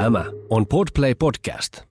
Tämä 0.00 0.24
on 0.50 0.66
Podplay 0.66 1.14
Podcast. 1.14 1.82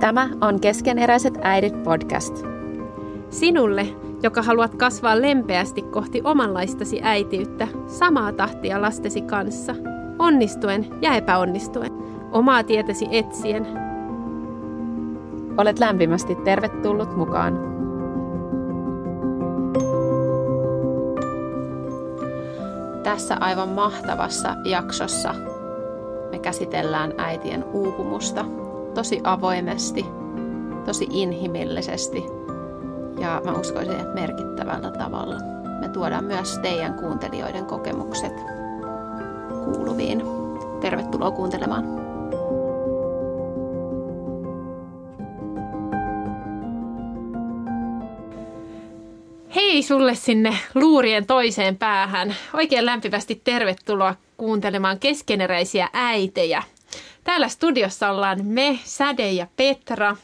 Tämä 0.00 0.28
on 0.40 0.60
Keskeneräiset 0.60 1.34
äidit 1.42 1.82
podcast. 1.82 2.44
Sinulle, 3.30 3.86
joka 4.22 4.42
haluat 4.42 4.74
kasvaa 4.74 5.22
lempeästi 5.22 5.82
kohti 5.82 6.20
omanlaistasi 6.24 7.00
äitiyttä, 7.02 7.68
samaa 7.86 8.32
tahtia 8.32 8.82
lastesi 8.82 9.20
kanssa, 9.20 9.74
onnistuen 10.18 10.86
ja 11.02 11.14
epäonnistuen, 11.14 11.92
omaa 12.32 12.64
tietäsi 12.64 13.06
etsien. 13.10 13.66
Olet 15.56 15.78
lämpimästi 15.78 16.34
tervetullut 16.34 17.16
mukaan. 17.16 17.71
Tässä 23.02 23.36
aivan 23.40 23.68
mahtavassa 23.68 24.56
jaksossa 24.64 25.34
me 26.30 26.38
käsitellään 26.38 27.14
äitien 27.18 27.64
uupumusta 27.72 28.44
tosi 28.94 29.20
avoimesti, 29.24 30.06
tosi 30.84 31.06
inhimillisesti 31.10 32.24
ja 33.20 33.42
mä 33.44 33.52
uskoisin, 33.52 34.00
että 34.00 34.14
merkittävällä 34.14 34.90
tavalla. 34.90 35.36
Me 35.80 35.88
tuodaan 35.88 36.24
myös 36.24 36.58
teidän 36.58 36.94
kuuntelijoiden 36.94 37.66
kokemukset 37.66 38.32
kuuluviin. 39.64 40.22
Tervetuloa 40.80 41.30
kuuntelemaan. 41.30 42.01
Hei 49.72 49.82
sulle 49.82 50.14
sinne 50.14 50.58
luurien 50.74 51.26
toiseen 51.26 51.76
päähän. 51.76 52.36
Oikein 52.54 52.86
lämpimästi 52.86 53.40
tervetuloa 53.44 54.14
kuuntelemaan 54.36 54.98
keskeneräisiä 54.98 55.88
äitejä. 55.92 56.62
Täällä 57.24 57.48
studiossa 57.48 58.10
ollaan 58.10 58.44
me, 58.44 58.78
Säde 58.84 59.32
ja 59.32 59.46
Petra. 59.56 60.16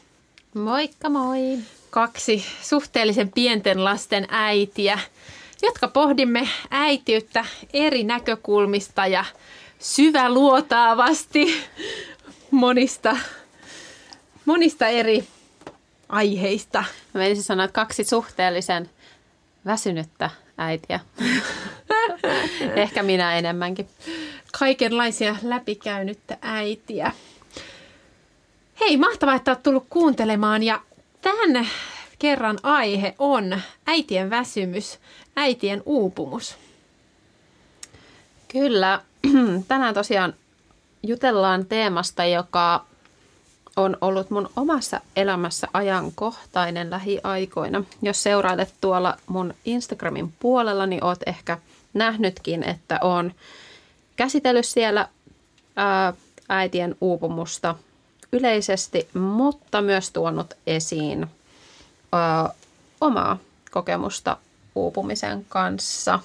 Moikka 0.53 1.09
moi! 1.09 1.57
Kaksi 1.89 2.45
suhteellisen 2.61 3.31
pienten 3.31 3.83
lasten 3.83 4.27
äitiä, 4.29 4.99
jotka 5.61 5.87
pohdimme 5.87 6.49
äitiyttä 6.71 7.45
eri 7.73 8.03
näkökulmista 8.03 9.07
ja 9.07 9.25
syväluotaavasti 9.79 11.55
monista, 12.51 13.17
monista 14.45 14.87
eri 14.87 15.23
aiheista. 16.09 16.83
Mä 17.13 17.19
menisin 17.19 17.43
sanoa, 17.43 17.65
että 17.65 17.75
kaksi 17.75 18.03
suhteellisen 18.03 18.89
väsynyttä 19.69 20.29
äitiä. 20.57 20.99
Ehkä 22.75 23.03
minä 23.03 23.37
enemmänkin. 23.37 23.87
Kaikenlaisia 24.59 25.35
läpikäynyttä 25.43 26.37
äitiä. 26.41 27.11
Hei, 28.79 28.97
mahtavaa, 28.97 29.35
että 29.35 29.51
olet 29.51 29.63
tullut 29.63 29.85
kuuntelemaan 29.89 30.63
ja 30.63 30.81
tämän 31.21 31.67
kerran 32.19 32.57
aihe 32.63 33.15
on 33.19 33.61
äitien 33.87 34.29
väsymys, 34.29 34.99
äitien 35.35 35.83
uupumus. 35.85 36.57
Kyllä, 38.47 39.01
tänään 39.67 39.93
tosiaan 39.93 40.33
jutellaan 41.03 41.65
teemasta, 41.65 42.25
joka 42.25 42.85
on 43.79 43.97
ollut 44.01 44.29
mun 44.29 44.49
omassa 44.55 45.01
elämässä 45.15 45.67
ajankohtainen 45.73 46.89
lähiaikoina. 46.89 47.83
Jos 48.01 48.23
seurailet 48.23 48.73
tuolla 48.81 49.17
mun 49.27 49.53
Instagramin 49.65 50.33
puolella, 50.39 50.85
niin 50.85 51.03
oot 51.03 51.19
ehkä 51.25 51.57
nähnytkin, 51.93 52.63
että 52.63 52.99
on 53.01 53.31
käsitellyt 54.15 54.65
siellä 54.65 55.07
ää, 55.75 56.13
äitien 56.49 56.95
uupumusta 57.01 57.75
yleisesti, 58.31 59.07
mutta 59.13 59.81
myös 59.81 60.11
tuonut 60.11 60.53
esiin 60.67 61.27
ää, 62.11 62.49
omaa 63.01 63.37
kokemusta 63.71 64.37
uupumisen 64.75 65.45
kanssa. 65.49 66.19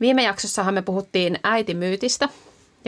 Viime 0.00 0.22
jaksossahan 0.22 0.74
me 0.74 0.82
puhuttiin 0.82 1.38
äitimyytistä, 1.44 2.28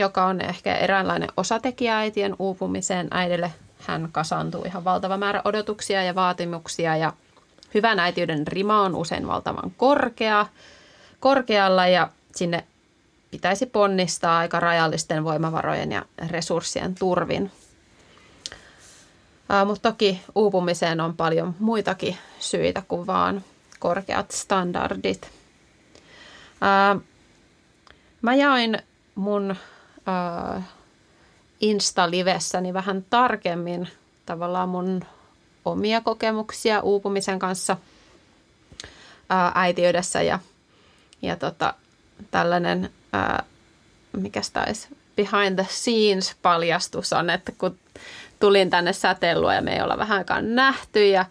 joka 0.01 0.25
on 0.25 0.41
ehkä 0.41 0.75
eräänlainen 0.75 1.29
osatekijä 1.37 1.97
äitien 1.97 2.35
uupumiseen. 2.39 3.07
Äidille 3.11 3.51
hän 3.79 4.09
kasaantuu 4.11 4.63
ihan 4.65 4.83
valtava 4.83 5.17
määrä 5.17 5.41
odotuksia 5.45 6.03
ja 6.03 6.15
vaatimuksia 6.15 6.97
ja 6.97 7.13
hyvän 7.73 7.99
äitiyden 7.99 8.47
rima 8.47 8.81
on 8.81 8.95
usein 8.95 9.27
valtavan 9.27 9.71
korkea, 9.77 10.45
korkealla 11.19 11.87
ja 11.87 12.09
sinne 12.35 12.63
pitäisi 13.31 13.65
ponnistaa 13.65 14.37
aika 14.37 14.59
rajallisten 14.59 15.23
voimavarojen 15.23 15.91
ja 15.91 16.05
resurssien 16.29 16.95
turvin. 16.95 17.51
Mutta 19.65 19.91
toki 19.91 20.21
uupumiseen 20.35 21.01
on 21.01 21.17
paljon 21.17 21.55
muitakin 21.59 22.17
syitä 22.39 22.83
kuin 22.87 23.07
vaan 23.07 23.43
korkeat 23.79 24.31
standardit. 24.31 25.31
Ää, 26.61 26.95
mä 28.21 28.35
jaoin 28.35 28.77
mun 29.15 29.55
äh, 30.07 30.63
Insta-livessäni 31.61 32.73
vähän 32.73 33.05
tarkemmin 33.09 33.87
tavallaan 34.25 34.69
mun 34.69 35.05
omia 35.65 36.01
kokemuksia 36.01 36.81
uupumisen 36.81 37.39
kanssa 37.39 37.77
äh, 39.31 39.51
äitiydessä 39.55 40.21
ja, 40.21 40.39
ja 41.21 41.35
tota, 41.35 41.73
tällainen, 42.31 42.89
äh, 43.15 43.45
mikä 44.11 44.41
taisi 44.53 44.87
behind 45.15 45.55
the 45.55 45.67
scenes 45.69 46.35
paljastus 46.41 47.13
on, 47.13 47.29
että 47.29 47.51
kun 47.57 47.77
tulin 48.39 48.69
tänne 48.69 48.93
säteilua 48.93 49.53
ja 49.53 49.61
me 49.61 49.75
ei 49.75 49.81
olla 49.81 49.97
vähän 49.97 50.17
aikaan 50.17 50.55
nähty 50.55 51.07
ja 51.07 51.25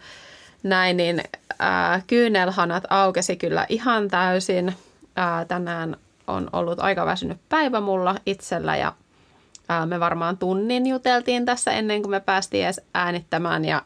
näin, 0.63 0.97
niin 0.97 1.23
äh, 1.61 2.03
kyynelhanat 2.07 2.83
aukesi 2.89 3.35
kyllä 3.35 3.65
ihan 3.69 4.09
täysin. 4.09 4.75
Äh, 5.19 5.47
tänään 5.47 5.97
on 6.31 6.49
ollut 6.53 6.79
aika 6.79 7.05
väsynyt 7.05 7.37
päivä 7.49 7.81
mulla 7.81 8.15
itsellä 8.25 8.77
ja 8.77 8.93
ää, 9.69 9.85
me 9.85 9.99
varmaan 9.99 10.37
tunnin 10.37 10.87
juteltiin 10.87 11.45
tässä 11.45 11.71
ennen 11.71 12.01
kuin 12.01 12.11
me 12.11 12.19
päästiin 12.19 12.65
edes 12.65 12.81
äänittämään 12.93 13.65
ja 13.65 13.81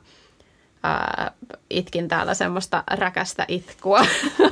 ää, 0.84 1.32
itkin 1.70 2.08
täällä 2.08 2.34
semmoista 2.34 2.84
räkästä 2.92 3.46
itkua. 3.48 4.06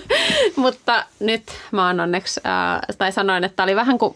Mutta 0.56 1.06
nyt 1.20 1.44
mä 1.72 1.88
oon 1.88 2.00
onneksi, 2.00 2.42
ää, 2.44 2.80
tai 2.98 3.12
sanoin, 3.12 3.44
että 3.44 3.64
oli 3.64 3.76
vähän 3.76 3.98
kuin 3.98 4.16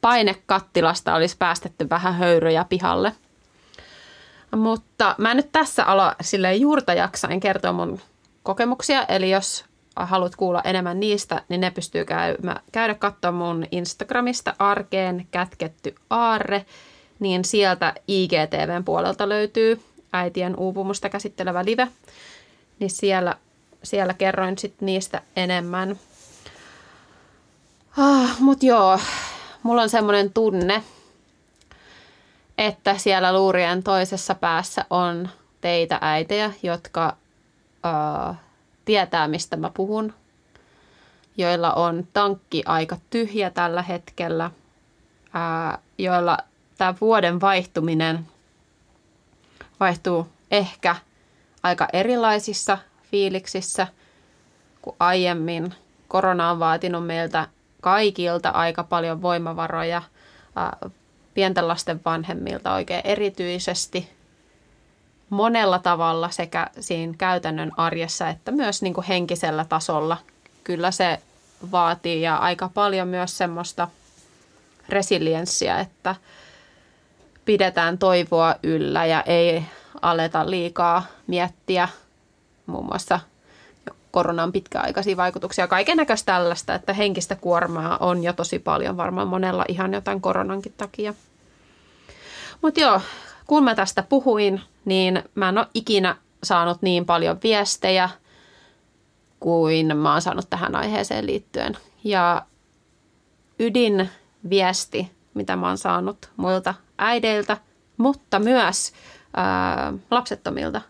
painekattilasta 0.00 1.14
olisi 1.14 1.36
päästetty 1.38 1.90
vähän 1.90 2.14
höyryjä 2.14 2.64
pihalle. 2.68 3.12
Mutta 4.56 5.14
mä 5.18 5.34
nyt 5.34 5.52
tässä 5.52 5.84
ala 5.84 6.16
sille 6.20 6.54
juurta 6.54 6.94
jaksain 6.94 7.40
kertoa 7.40 7.72
mun 7.72 8.00
kokemuksia, 8.42 9.04
eli 9.04 9.30
jos 9.30 9.64
haluat 10.06 10.36
kuulla 10.36 10.62
enemmän 10.64 11.00
niistä, 11.00 11.42
niin 11.48 11.60
ne 11.60 11.70
pystyy 11.70 12.04
käymä, 12.04 12.56
käydä 12.72 12.94
katsomaan 12.94 13.56
mun 13.56 13.66
Instagramista 13.70 14.54
arkeen 14.58 15.26
kätketty 15.30 15.94
aarre, 16.10 16.66
niin 17.20 17.44
sieltä 17.44 17.94
IGTVn 18.08 18.84
puolelta 18.84 19.28
löytyy 19.28 19.80
äitien 20.12 20.56
uupumusta 20.56 21.08
käsittelevä 21.08 21.64
live, 21.64 21.88
niin 22.78 22.90
siellä, 22.90 23.36
siellä 23.82 24.14
kerroin 24.14 24.58
sitten 24.58 24.86
niistä 24.86 25.22
enemmän. 25.36 25.98
Ah, 27.96 28.40
Mutta 28.40 28.66
joo, 28.66 29.00
mulla 29.62 29.82
on 29.82 29.90
semmoinen 29.90 30.32
tunne, 30.32 30.82
että 32.58 32.98
siellä 32.98 33.32
luurien 33.32 33.82
toisessa 33.82 34.34
päässä 34.34 34.84
on 34.90 35.28
teitä 35.60 35.98
äitejä, 36.00 36.52
jotka 36.62 37.16
uh, 38.30 38.36
tietää, 38.90 39.28
mistä 39.28 39.56
mä 39.56 39.70
puhun, 39.74 40.14
joilla 41.36 41.72
on 41.72 42.08
tankki 42.12 42.62
aika 42.66 42.96
tyhjä 43.10 43.50
tällä 43.50 43.82
hetkellä, 43.82 44.50
ää, 45.32 45.78
joilla 45.98 46.38
tämä 46.78 46.94
vuoden 47.00 47.40
vaihtuminen 47.40 48.26
vaihtuu 49.80 50.28
ehkä 50.50 50.96
aika 51.62 51.88
erilaisissa 51.92 52.78
fiiliksissä 53.10 53.86
kuin 54.82 54.96
aiemmin. 55.00 55.74
Korona 56.08 56.50
on 56.50 56.58
vaatinut 56.58 57.06
meiltä 57.06 57.48
kaikilta 57.80 58.48
aika 58.48 58.84
paljon 58.84 59.22
voimavaroja, 59.22 60.02
pienten 61.34 61.68
lasten 61.68 62.00
vanhemmilta 62.04 62.74
oikein 62.74 63.00
erityisesti– 63.04 64.08
monella 65.30 65.78
tavalla 65.78 66.30
sekä 66.30 66.66
siinä 66.80 67.14
käytännön 67.18 67.72
arjessa 67.76 68.28
että 68.28 68.52
myös 68.52 68.82
niin 68.82 68.94
kuin 68.94 69.06
henkisellä 69.06 69.64
tasolla. 69.64 70.16
Kyllä 70.64 70.90
se 70.90 71.18
vaatii 71.72 72.22
ja 72.22 72.36
aika 72.36 72.70
paljon 72.74 73.08
myös 73.08 73.38
semmoista 73.38 73.88
resilienssiä, 74.88 75.80
että 75.80 76.14
pidetään 77.44 77.98
toivoa 77.98 78.54
yllä 78.62 79.06
ja 79.06 79.22
ei 79.22 79.64
aleta 80.02 80.50
liikaa 80.50 81.02
miettiä 81.26 81.88
muun 82.66 82.86
muassa 82.86 83.20
koronan 84.10 84.52
pitkäaikaisia 84.52 85.16
vaikutuksia, 85.16 85.68
kaiken 85.68 85.96
näköistä 85.96 86.32
tällaista, 86.32 86.74
että 86.74 86.92
henkistä 86.92 87.36
kuormaa 87.36 87.96
on 88.00 88.24
jo 88.24 88.32
tosi 88.32 88.58
paljon 88.58 88.96
varmaan 88.96 89.28
monella 89.28 89.64
ihan 89.68 89.94
jotain 89.94 90.20
koronankin 90.20 90.74
takia. 90.76 91.14
Mutta 92.62 92.80
joo, 92.80 93.00
kun 93.50 93.64
mä 93.64 93.74
tästä 93.74 94.02
puhuin, 94.02 94.60
niin 94.84 95.22
mä 95.34 95.48
en 95.48 95.58
ole 95.58 95.66
ikinä 95.74 96.16
saanut 96.42 96.82
niin 96.82 97.06
paljon 97.06 97.38
viestejä 97.42 98.10
kuin 99.40 99.96
mä 99.96 100.12
oon 100.12 100.22
saanut 100.22 100.50
tähän 100.50 100.76
aiheeseen 100.76 101.26
liittyen. 101.26 101.76
Ja 102.04 102.46
ydinviesti, 103.58 105.10
mitä 105.34 105.56
mä 105.56 105.68
oon 105.68 105.78
saanut 105.78 106.30
muilta 106.36 106.74
äideiltä, 106.98 107.56
mutta 107.96 108.38
myös 108.38 108.92
ää, 109.36 109.92
lapsettomilta, 110.10 110.80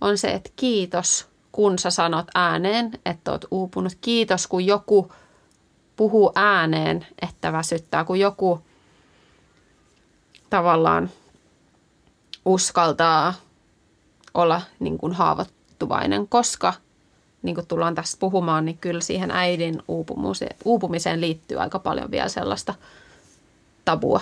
on 0.00 0.18
se, 0.18 0.32
että 0.32 0.50
kiitos, 0.56 1.28
kun 1.52 1.78
sä 1.78 1.90
sanot 1.90 2.26
ääneen, 2.34 2.90
että 3.06 3.30
oot 3.30 3.44
uupunut. 3.50 3.92
Kiitos, 4.00 4.46
kun 4.46 4.66
joku 4.66 5.12
puhuu 5.96 6.32
ääneen, 6.34 7.06
että 7.22 7.52
väsyttää, 7.52 8.04
kun 8.04 8.20
joku 8.20 8.60
tavallaan 10.50 11.10
uskaltaa 12.44 13.34
olla 14.34 14.62
niin 14.80 14.98
kuin 14.98 15.12
haavoittuvainen, 15.12 16.28
koska 16.28 16.74
niin 17.42 17.54
kuin 17.54 17.66
tullaan 17.66 17.94
tästä 17.94 18.16
puhumaan, 18.20 18.64
niin 18.64 18.78
kyllä 18.78 19.00
siihen 19.00 19.30
äidin 19.30 19.82
uupumiseen 20.64 21.20
liittyy 21.20 21.60
aika 21.60 21.78
paljon 21.78 22.10
vielä 22.10 22.28
sellaista 22.28 22.74
tabua. 23.84 24.20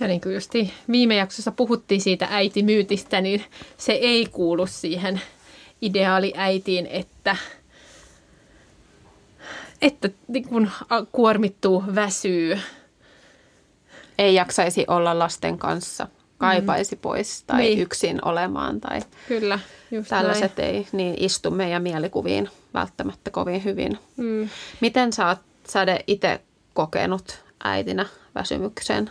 Ja 0.00 0.08
niin 0.08 0.20
kuin 0.20 0.34
just 0.34 0.52
viime 0.90 1.16
jaksossa 1.16 1.52
puhuttiin 1.52 2.00
siitä 2.00 2.28
äitimyytistä, 2.30 3.20
niin 3.20 3.44
se 3.78 3.92
ei 3.92 4.26
kuulu 4.26 4.66
siihen 4.66 5.20
ideaaliäitiin, 5.82 6.86
että, 6.86 7.36
että 9.82 10.10
niin 10.28 10.48
kun 10.48 10.70
kuormittuu, 11.12 11.84
väsyy. 11.94 12.58
Ei 14.18 14.34
jaksaisi 14.34 14.84
olla 14.88 15.18
lasten 15.18 15.58
kanssa, 15.58 16.06
kaipaisi 16.38 16.96
mm. 16.96 17.00
pois 17.00 17.42
tai 17.46 17.60
niin. 17.60 17.78
yksin 17.80 18.24
olemaan. 18.24 18.80
Tai 18.80 19.00
Kyllä, 19.28 19.58
just 19.90 20.08
tällaiset 20.08 20.56
näin. 20.56 20.74
ei 20.74 20.86
niin 20.92 21.14
istu 21.18 21.50
meidän 21.50 21.82
mielikuviin 21.82 22.48
välttämättä 22.74 23.30
kovin 23.30 23.64
hyvin. 23.64 23.98
Mm. 24.16 24.48
Miten 24.80 25.12
sä 25.12 25.28
oot 25.28 25.38
Sade 25.68 26.04
itse 26.06 26.40
kokenut 26.74 27.44
äitinä 27.64 28.06
väsymyksen? 28.34 29.10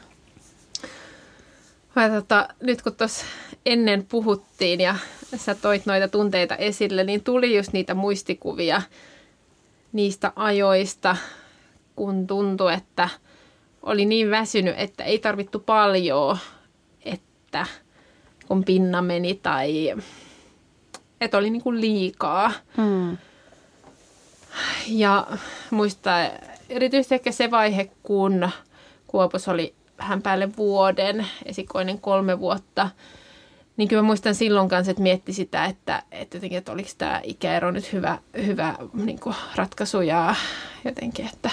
Mä, 1.95 2.09
tota, 2.09 2.50
nyt 2.62 2.81
kun 2.81 2.95
tuossa 2.95 3.25
ennen 3.65 4.06
puhuttiin 4.06 4.81
ja 4.81 4.95
sä 5.36 5.56
toit 5.56 5.86
noita 5.86 6.07
tunteita 6.07 6.56
esille, 6.56 7.03
niin 7.03 7.24
tuli 7.24 7.56
just 7.56 7.74
niitä 7.74 7.94
muistikuvia 7.94 8.81
niistä 9.92 10.31
ajoista, 10.36 11.18
kun 11.95 12.27
tuntui, 12.27 12.74
että 12.74 13.09
oli 13.83 14.05
niin 14.05 14.31
väsynyt, 14.31 14.75
että 14.77 15.03
ei 15.03 15.19
tarvittu 15.19 15.59
paljon, 15.59 16.37
että 17.05 17.65
kun 18.47 18.63
pinna 18.63 19.01
meni 19.01 19.39
tai 19.43 19.93
että 21.21 21.37
oli 21.37 21.49
niin 21.49 21.63
kuin 21.63 21.81
liikaa. 21.81 22.51
Hmm. 22.77 23.17
Ja 24.87 25.27
muistaa 25.71 26.29
erityisesti 26.69 27.15
ehkä 27.15 27.31
se 27.31 27.51
vaihe, 27.51 27.91
kun 28.03 28.49
Kuopos 29.07 29.47
oli 29.47 29.75
vähän 29.97 30.21
päälle 30.21 30.57
vuoden, 30.57 31.27
esikoinen 31.45 31.99
kolme 31.99 32.39
vuotta, 32.39 32.89
niin 33.77 33.87
kyllä 33.87 34.01
mä 34.01 34.07
muistan 34.07 34.35
silloin 34.35 34.69
kanssa, 34.69 34.91
että 34.91 35.03
mietti 35.03 35.33
sitä, 35.33 35.65
että, 35.65 36.03
että, 36.11 36.37
jotenkin, 36.37 36.57
että 36.57 36.71
oliko 36.71 36.89
tämä 36.97 37.21
ikäero 37.23 37.71
nyt 37.71 37.93
hyvä, 37.93 38.17
hyvä 38.45 38.75
niin 38.93 39.19
kuin 39.19 39.35
ratkaisu 39.55 40.01
ja 40.01 40.35
jotenkin, 40.85 41.29
että, 41.33 41.49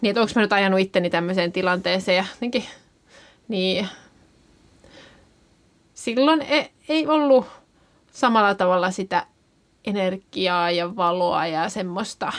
niin 0.00 0.10
että 0.10 0.20
onko 0.20 0.32
mä 0.34 0.42
nyt 0.42 0.52
ajanut 0.52 0.80
itteni 0.80 1.10
tämmöiseen 1.10 1.52
tilanteeseen 1.52 2.16
ja 2.16 2.24
jotenkin, 2.34 2.64
niin 3.48 3.88
silloin 5.94 6.42
ei, 6.42 6.70
ei 6.88 7.06
ollut 7.06 7.46
samalla 8.12 8.54
tavalla 8.54 8.90
sitä 8.90 9.26
energiaa 9.84 10.70
ja 10.70 10.96
valoa 10.96 11.46
ja 11.46 11.68
semmoista 11.68 12.32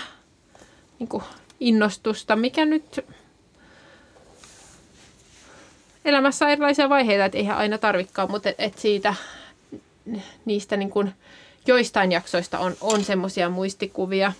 niin 0.99 1.09
kuin 1.09 1.23
innostusta, 1.59 2.35
mikä 2.35 2.65
nyt 2.65 3.05
elämässä 6.05 6.45
on 6.45 6.51
erilaisia 6.51 6.89
vaiheita, 6.89 7.25
että 7.25 7.37
eihän 7.37 7.57
aina 7.57 7.77
tarvikaan, 7.77 8.31
mutta 8.31 8.49
et, 8.49 8.55
et 8.57 8.77
siitä 8.77 9.15
niistä 10.45 10.77
niin 10.77 10.89
kuin 10.89 11.13
joistain 11.67 12.11
jaksoista 12.11 12.59
on, 12.59 12.75
on 12.81 13.03
semmoisia 13.03 13.49
muistikuvia. 13.49 14.33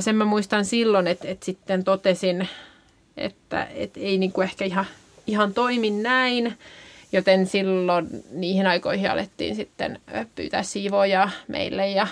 Sen 0.00 0.16
mä 0.16 0.24
muistan 0.24 0.64
silloin, 0.64 1.06
että, 1.06 1.28
että 1.28 1.44
sitten 1.46 1.84
totesin, 1.84 2.48
että, 3.16 3.68
että 3.74 4.00
ei 4.00 4.18
niin 4.18 4.32
kuin 4.32 4.44
ehkä 4.44 4.64
ihan, 4.64 4.86
ihan 5.26 5.54
toimi 5.54 5.90
näin, 5.90 6.58
joten 7.12 7.46
silloin 7.46 8.08
niihin 8.30 8.66
aikoihin 8.66 9.10
alettiin 9.10 9.56
sitten 9.56 10.00
pyytää 10.34 10.62
siivoja 10.62 11.28
meille 11.48 11.88
ja, 11.88 12.06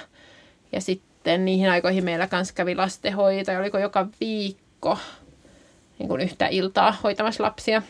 ja 0.73 0.81
sitten 0.81 1.45
niihin 1.45 1.71
aikoihin 1.71 2.05
meillä 2.05 2.27
kanssa 2.27 2.55
kävi 2.55 2.75
lastenhoito 2.75 3.51
ja 3.51 3.59
oliko 3.59 3.79
joka 3.79 4.07
viikko 4.21 4.99
niin 5.99 6.09
kuin 6.09 6.21
yhtä 6.21 6.47
iltaa 6.47 6.97
hoitamassa 7.03 7.45
lapsia. 7.45 7.83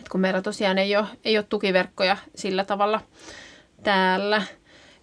Et 0.00 0.08
kun 0.08 0.20
meillä 0.20 0.42
tosiaan 0.42 0.78
ei 0.78 0.96
ole, 0.96 1.06
ei 1.24 1.38
ole 1.38 1.46
tukiverkkoja 1.48 2.16
sillä 2.34 2.64
tavalla 2.64 3.00
täällä, 3.82 4.42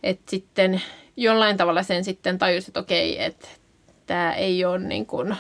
että 0.04 0.32
sitten 0.32 0.82
jollain 1.18 1.58
tavalla 1.58 1.84
sen 1.84 2.04
sitten 2.04 2.38
tajusi, 2.38 2.70
että 2.70 2.80
okei, 2.80 3.24
että 3.24 3.48
tämä 4.08 4.34
ei 4.34 4.66
ole 4.66 4.80
niin 4.80 5.06
kuin 5.06 5.36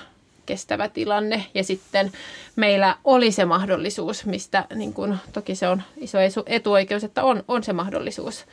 kestävä 0.46 0.90
tilanne. 0.90 1.46
Ja 1.54 1.64
sitten 1.64 2.12
meillä 2.56 2.98
oli 3.04 3.32
se 3.32 3.46
mahdollisuus, 3.46 4.26
mistä 4.26 4.66
niin 4.76 4.94
kuin, 4.94 5.18
toki 5.34 5.56
se 5.56 5.68
on 5.68 5.84
iso 5.98 6.20
etuoikeus, 6.46 7.04
että 7.04 7.24
on, 7.24 7.44
on 7.48 7.64
se 7.64 7.74
mahdollisuus 7.74 8.46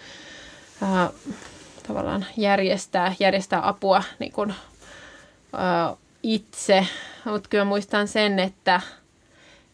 ää, 0.82 1.10
tavallaan 1.86 2.26
järjestää, 2.36 3.14
järjestää 3.20 3.68
apua 3.68 4.02
niin 4.18 4.32
kuin, 4.32 4.54
ää, 5.52 5.96
itse. 6.22 6.86
Mutta 7.24 7.48
kyllä 7.48 7.64
muistan 7.64 8.08
sen, 8.08 8.38
että 8.38 8.80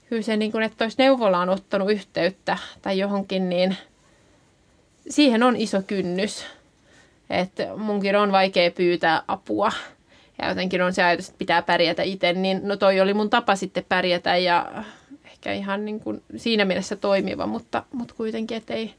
kyllä 0.09 0.23
se, 0.23 0.37
niin 0.37 0.53
kuin, 0.53 0.65
että 0.65 0.85
olisi 0.85 0.99
neuvolaan 0.99 1.49
ottanut 1.49 1.91
yhteyttä 1.91 2.59
tai 2.83 2.99
johonkin, 2.99 3.49
niin 3.49 3.77
siihen 5.11 5.43
on 5.43 5.57
iso 5.57 5.83
kynnys. 5.83 6.45
Että 7.31 7.77
munkin 7.77 8.17
on 8.17 8.33
vaikea 8.33 8.71
pyytää 8.71 9.23
apua. 9.29 9.73
Ja 10.39 10.49
jotenkin 10.49 10.83
on 10.83 10.93
se 10.93 11.03
ajatus, 11.03 11.29
että 11.29 11.39
pitää 11.39 11.63
pärjätä 11.63 12.03
itse, 12.03 12.33
niin 12.33 12.61
no 12.65 12.77
toi 12.77 13.01
oli 13.01 13.15
mun 13.15 13.31
tapa 13.31 13.57
sitten 13.57 13.85
pärjätä 13.89 14.37
ja 14.37 14.85
ehkä 15.25 15.53
ihan 15.53 15.85
niin 15.85 16.01
kuin 16.01 16.23
siinä 16.37 16.65
mielessä 16.65 16.97
toimiva, 16.97 17.47
mutta, 17.47 17.83
mutta 17.93 18.15
kuitenkin, 18.15 18.57
että 18.57 18.75
ei, 18.75 18.95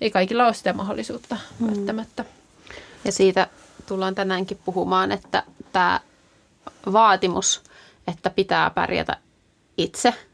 ei 0.00 0.10
kaikilla 0.10 0.46
ole 0.46 0.54
sitä 0.54 0.72
mahdollisuutta 0.72 1.36
mm. 1.60 1.66
välttämättä. 1.66 2.24
Ja 3.04 3.12
siitä 3.12 3.46
tullaan 3.86 4.14
tänäänkin 4.14 4.58
puhumaan, 4.64 5.12
että 5.12 5.42
tämä 5.72 6.00
vaatimus, 6.92 7.62
että 8.08 8.30
pitää 8.30 8.70
pärjätä 8.70 9.16
itse– 9.78 10.14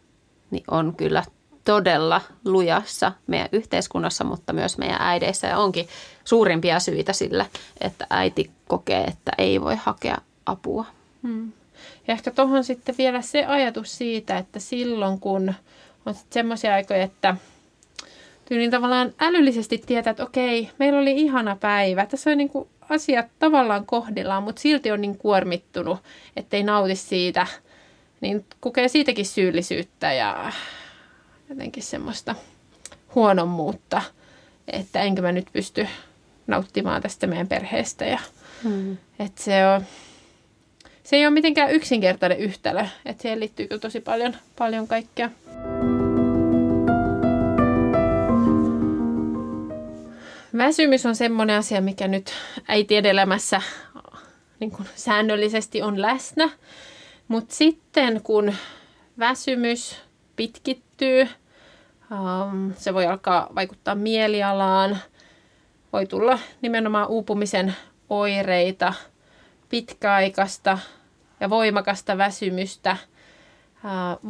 niin 0.52 0.64
on 0.70 0.94
kyllä 0.96 1.24
todella 1.64 2.20
lujassa 2.44 3.12
meidän 3.26 3.48
yhteiskunnassa, 3.52 4.24
mutta 4.24 4.52
myös 4.52 4.78
meidän 4.78 4.96
äideissä. 5.00 5.46
Ja 5.46 5.58
onkin 5.58 5.88
suurimpia 6.24 6.80
syitä 6.80 7.12
sille, 7.12 7.46
että 7.80 8.06
äiti 8.10 8.50
kokee, 8.68 9.04
että 9.04 9.32
ei 9.38 9.60
voi 9.60 9.76
hakea 9.76 10.18
apua. 10.46 10.84
Hmm. 11.22 11.52
Ja 12.08 12.12
ehkä 12.14 12.30
tuohon 12.30 12.64
sitten 12.64 12.94
vielä 12.98 13.22
se 13.22 13.44
ajatus 13.44 13.98
siitä, 13.98 14.38
että 14.38 14.58
silloin 14.58 15.20
kun 15.20 15.54
on 16.06 16.14
semmoisia 16.30 16.74
aikoja, 16.74 17.02
että 17.02 17.36
tyyliin 18.44 18.70
tavallaan 18.70 19.12
älyllisesti 19.20 19.82
tietää, 19.86 20.10
että 20.10 20.24
okei, 20.24 20.70
meillä 20.78 20.98
oli 20.98 21.12
ihana 21.12 21.56
päivä. 21.56 22.06
Tässä 22.06 22.30
on 22.30 22.38
niin 22.38 22.48
kuin 22.48 22.68
asiat 22.88 23.26
tavallaan 23.38 23.86
kohdillaan, 23.86 24.42
mutta 24.42 24.62
silti 24.62 24.90
on 24.90 25.00
niin 25.00 25.18
kuormittunut, 25.18 25.98
ettei 26.36 26.62
nauti 26.62 26.96
siitä– 26.96 27.46
niin 28.22 28.44
kokee 28.60 28.88
siitäkin 28.88 29.26
syyllisyyttä 29.26 30.12
ja 30.12 30.52
jotenkin 31.52 31.82
semmoista 31.82 32.34
huonommuutta, 33.14 34.02
että 34.68 35.02
enkö 35.02 35.22
mä 35.22 35.32
nyt 35.32 35.46
pysty 35.52 35.88
nauttimaan 36.46 37.02
tästä 37.02 37.26
meidän 37.26 37.48
perheestä. 37.48 38.04
Ja, 38.04 38.18
hmm. 38.62 38.96
että 39.18 39.42
se, 39.42 39.66
on, 39.66 39.84
se 41.02 41.16
ei 41.16 41.26
ole 41.26 41.34
mitenkään 41.34 41.70
yksinkertainen 41.70 42.38
yhtälö, 42.38 42.86
että 43.04 43.22
siihen 43.22 43.40
liittyy 43.40 43.68
kyllä 43.68 43.80
tosi 43.80 44.00
paljon, 44.00 44.36
paljon 44.58 44.88
kaikkea. 44.88 45.30
Väsymys 50.56 51.06
on 51.06 51.16
semmoinen 51.16 51.56
asia, 51.56 51.80
mikä 51.80 52.08
nyt 52.08 52.32
äiti 52.68 52.96
elämässä 52.96 53.62
niin 54.60 54.70
kuin 54.70 54.88
säännöllisesti 54.94 55.82
on 55.82 56.02
läsnä. 56.02 56.50
Mutta 57.28 57.54
sitten 57.54 58.20
kun 58.22 58.54
väsymys 59.18 59.96
pitkittyy, 60.36 61.28
um, 62.12 62.74
se 62.76 62.94
voi 62.94 63.06
alkaa 63.06 63.48
vaikuttaa 63.54 63.94
mielialaan, 63.94 64.98
voi 65.92 66.06
tulla 66.06 66.38
nimenomaan 66.62 67.08
uupumisen 67.08 67.74
oireita, 68.10 68.92
pitkäaikaista 69.68 70.78
ja 71.40 71.50
voimakasta 71.50 72.18
väsymystä, 72.18 72.96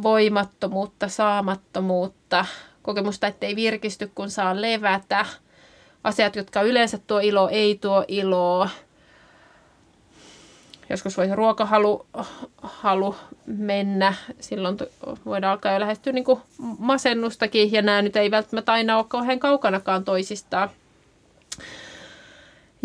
voimattomuutta, 0.03 1.07
saamattomuutta, 1.07 2.45
kokemusta, 2.81 3.27
ettei 3.27 3.55
virkisty 3.55 4.11
kun 4.15 4.29
saa 4.29 4.61
levätä, 4.61 5.25
asiat, 6.03 6.35
jotka 6.35 6.61
yleensä 6.61 6.97
tuo 7.07 7.19
ilo, 7.19 7.49
ei 7.49 7.77
tuo 7.81 8.05
iloa, 8.07 8.69
joskus 10.89 11.17
voi 11.17 11.35
ruokahalu 11.35 12.05
halu 12.61 13.15
mennä. 13.45 14.13
Silloin 14.39 14.77
voidaan 15.25 15.51
alkaa 15.51 15.73
jo 15.73 15.79
lähestyä 15.79 16.13
niin 16.13 16.23
kuin 16.23 16.41
masennustakin 16.79 17.71
ja 17.71 17.81
nämä 17.81 18.01
nyt 18.01 18.15
ei 18.15 18.31
välttämättä 18.31 18.73
aina 18.73 18.97
ole 18.97 19.05
kauhean 19.07 19.39
kaukanakaan 19.39 20.03
toisistaan. 20.03 20.69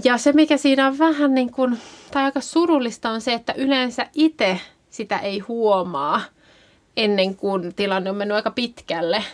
Ja 0.04 0.18
se, 0.18 0.32
mikä 0.32 0.56
siinä 0.56 0.86
on 0.86 0.98
vähän 0.98 1.34
niin 1.34 1.52
kuin, 1.52 1.78
tai 2.10 2.24
aika 2.24 2.40
surullista 2.40 3.10
on 3.10 3.20
se, 3.20 3.32
että 3.32 3.54
yleensä 3.56 4.06
itse 4.14 4.60
sitä 4.90 5.18
ei 5.18 5.38
huomaa 5.38 6.20
ennen 6.96 7.36
kuin 7.36 7.74
tilanne 7.74 8.10
on 8.10 8.16
mennyt 8.16 8.36
aika 8.36 8.50
pitkälle. 8.50 9.24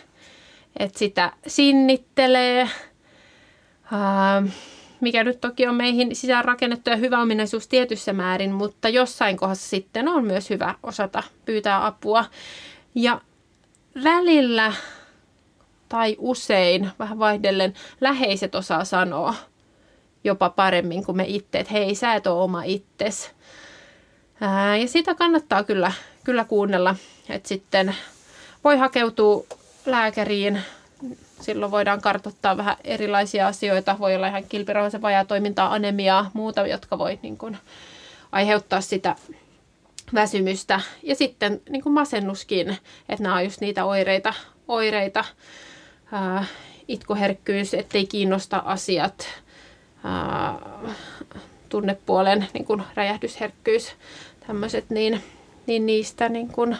Että 0.77 0.99
sitä 0.99 1.31
sinnittelee, 1.47 2.69
mikä 5.01 5.23
nyt 5.23 5.41
toki 5.41 5.67
on 5.67 5.75
meihin 5.75 6.15
sisään 6.15 6.45
rakennettu 6.45 6.89
ja 6.89 6.95
hyvä 6.95 7.21
ominaisuus 7.21 7.67
tietyssä 7.67 8.13
määrin, 8.13 8.51
mutta 8.51 8.89
jossain 8.89 9.37
kohdassa 9.37 9.69
sitten 9.69 10.07
on 10.07 10.25
myös 10.25 10.49
hyvä 10.49 10.75
osata 10.83 11.23
pyytää 11.45 11.85
apua. 11.85 12.25
Ja 12.95 13.21
välillä 14.03 14.73
tai 15.89 16.15
usein, 16.19 16.91
vähän 16.99 17.19
vaihdellen, 17.19 17.73
läheiset 18.01 18.55
osaa 18.55 18.85
sanoa 18.85 19.35
jopa 20.23 20.49
paremmin 20.49 21.05
kuin 21.05 21.17
me 21.17 21.25
itse, 21.27 21.59
että 21.59 21.73
hei, 21.73 21.95
sä 21.95 22.13
et 22.13 22.27
ole 22.27 22.43
oma 22.43 22.63
itses. 22.63 23.31
Ja 24.81 24.87
sitä 24.87 25.15
kannattaa 25.15 25.63
kyllä, 25.63 25.91
kyllä 26.23 26.43
kuunnella, 26.45 26.95
että 27.29 27.49
sitten 27.49 27.95
voi 28.63 28.77
hakeutua 28.77 29.45
lääkäriin 29.85 30.61
silloin 31.41 31.71
voidaan 31.71 32.01
kartoittaa 32.01 32.57
vähän 32.57 32.75
erilaisia 32.83 33.47
asioita. 33.47 33.99
Voi 33.99 34.15
olla 34.15 34.27
ihan 34.27 34.43
kilpirauhasen 34.49 35.01
toimintaa, 35.27 35.73
anemiaa, 35.73 36.31
muuta, 36.33 36.67
jotka 36.67 36.97
voi 36.97 37.19
niin 37.21 37.37
kuin, 37.37 37.57
aiheuttaa 38.31 38.81
sitä 38.81 39.15
väsymystä. 40.13 40.79
Ja 41.03 41.15
sitten 41.15 41.61
niin 41.69 41.83
kuin 41.83 41.93
masennuskin, 41.93 42.77
että 43.09 43.23
nämä 43.23 43.35
on 43.35 43.43
just 43.43 43.61
niitä 43.61 43.85
oireita, 43.85 44.33
oireita 44.67 45.25
ää, 46.11 46.45
itkuherkkyys, 46.87 47.73
ettei 47.73 48.05
kiinnosta 48.05 48.57
asiat, 48.65 49.27
ää, 50.03 50.59
tunnepuolen 51.69 52.47
niin 52.53 52.65
kuin 52.65 52.83
räjähdysherkkyys, 52.95 53.91
tämmöiset, 54.47 54.89
niin, 54.89 55.23
niin 55.67 55.85
niistä 55.85 56.29
niin 56.29 56.47
kuin, 56.47 56.77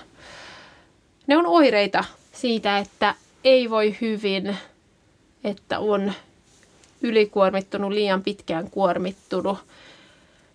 ne 1.27 1.37
on 1.37 1.47
oireita 1.47 2.03
siitä, 2.31 2.77
että 2.77 3.15
ei 3.45 3.69
voi 3.69 3.97
hyvin, 4.01 4.57
että 5.43 5.79
on 5.79 6.13
ylikuormittunut, 7.01 7.91
liian 7.91 8.23
pitkään 8.23 8.69
kuormittunut. 8.69 9.57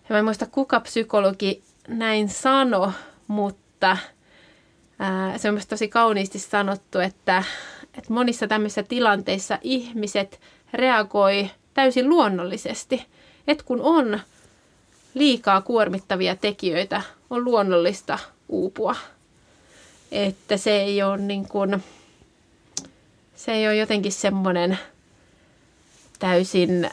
Ja 0.09 0.13
mä 0.13 0.17
en 0.17 0.25
muista 0.25 0.45
kuka 0.45 0.79
psykologi 0.79 1.63
näin 1.87 2.29
sano, 2.29 2.93
mutta 3.27 3.97
ää, 4.99 5.37
se 5.37 5.47
on 5.47 5.53
myös 5.53 5.67
tosi 5.67 5.87
kauniisti 5.87 6.39
sanottu, 6.39 6.99
että, 6.99 7.43
että 7.97 8.13
monissa 8.13 8.47
tämmöisissä 8.47 8.83
tilanteissa 8.83 9.59
ihmiset 9.61 10.39
reagoi 10.73 11.49
täysin 11.73 12.09
luonnollisesti. 12.09 13.05
Että 13.47 13.63
kun 13.63 13.81
on 13.81 14.19
liikaa 15.13 15.61
kuormittavia 15.61 16.35
tekijöitä, 16.35 17.01
on 17.29 17.43
luonnollista 17.45 18.19
uupua. 18.49 18.95
Että 20.11 20.57
se 20.57 20.81
ei 20.81 21.03
ole 21.03 21.17
niin 21.17 21.47
kuin, 21.47 21.83
se 23.41 23.51
ei 23.51 23.67
ole 23.67 23.75
jotenkin 23.75 24.11
semmoinen 24.11 24.79
täysin 26.19 26.89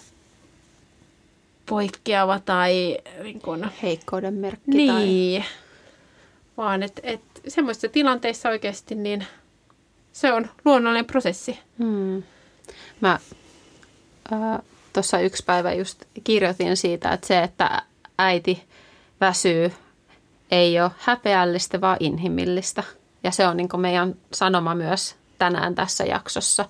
poikkeava 1.67 2.41
tai 2.41 2.99
niin 3.23 3.41
kuin, 3.41 3.71
heikkouden 3.83 4.35
merkki. 4.35 4.71
Niin, 4.71 5.43
tai... 5.43 5.51
vaan 6.57 6.83
että 6.83 7.01
et, 7.05 7.21
semmoisissa 7.49 7.89
tilanteissa 7.89 8.49
oikeasti 8.49 8.95
niin 8.95 9.27
se 10.13 10.33
on 10.33 10.51
luonnollinen 10.65 11.05
prosessi. 11.05 11.59
Hmm. 11.79 12.23
Mä 13.01 13.19
tuossa 14.93 15.21
yksi 15.21 15.45
päivä 15.45 15.73
just 15.73 16.05
kirjoitin 16.25 16.77
siitä, 16.77 17.13
että 17.13 17.27
se, 17.27 17.43
että 17.43 17.83
äiti 18.19 18.65
väsyy, 19.21 19.73
ei 20.51 20.81
ole 20.81 20.91
häpeällistä, 20.99 21.81
vaan 21.81 21.97
inhimillistä. 22.01 22.83
Ja 23.23 23.31
se 23.31 23.47
on 23.47 23.57
niin 23.57 23.69
meidän 23.77 24.15
sanoma 24.33 24.75
myös 24.75 25.18
tänään 25.39 25.75
tässä 25.75 26.05
jaksossa 26.05 26.65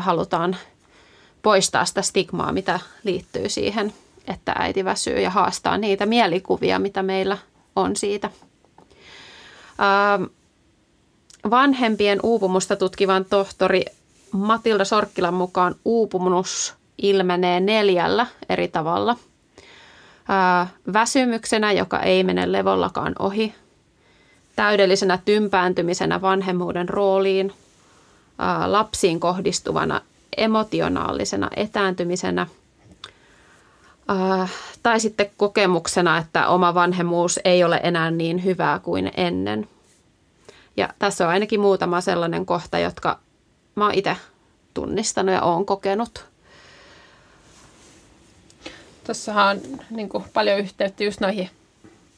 halutaan 0.00 0.56
poistaa 1.42 1.84
sitä 1.84 2.02
stigmaa, 2.02 2.52
mitä 2.52 2.80
liittyy 3.04 3.48
siihen, 3.48 3.92
että 4.28 4.52
äiti 4.58 4.84
väsyy 4.84 5.20
ja 5.20 5.30
haastaa 5.30 5.78
niitä 5.78 6.06
mielikuvia, 6.06 6.78
mitä 6.78 7.02
meillä 7.02 7.38
on 7.76 7.96
siitä. 7.96 8.30
Vanhempien 11.50 12.20
uupumusta 12.22 12.76
tutkivan 12.76 13.24
tohtori 13.24 13.84
Matilda 14.32 14.84
Sorkkilan 14.84 15.34
mukaan 15.34 15.74
uupumus 15.84 16.74
ilmenee 17.02 17.60
neljällä 17.60 18.26
eri 18.48 18.68
tavalla. 18.68 19.16
Väsymyksenä, 20.92 21.72
joka 21.72 22.00
ei 22.00 22.24
mene 22.24 22.52
levollakaan 22.52 23.14
ohi. 23.18 23.54
Täydellisenä 24.56 25.18
tympääntymisenä 25.24 26.20
vanhemmuuden 26.20 26.88
rooliin– 26.88 27.52
lapsiin 28.66 29.20
kohdistuvana 29.20 30.00
emotionaalisena 30.36 31.50
etääntymisenä 31.56 32.46
tai 34.82 35.00
sitten 35.00 35.30
kokemuksena, 35.36 36.18
että 36.18 36.48
oma 36.48 36.74
vanhemmuus 36.74 37.40
ei 37.44 37.64
ole 37.64 37.80
enää 37.82 38.10
niin 38.10 38.44
hyvää 38.44 38.78
kuin 38.78 39.10
ennen. 39.16 39.68
Ja 40.76 40.88
tässä 40.98 41.24
on 41.24 41.30
ainakin 41.30 41.60
muutama 41.60 42.00
sellainen 42.00 42.46
kohta, 42.46 42.78
jotka 42.78 43.18
mä 43.74 43.84
oon 43.84 43.94
itse 43.94 44.16
tunnistanut 44.74 45.34
ja 45.34 45.42
oon 45.42 45.66
kokenut. 45.66 46.24
Tuossahan 49.06 49.56
on 49.56 49.80
niin 49.90 50.08
kuin, 50.08 50.24
paljon 50.34 50.58
yhteyttä 50.58 51.04
just 51.04 51.20
noihin 51.20 51.50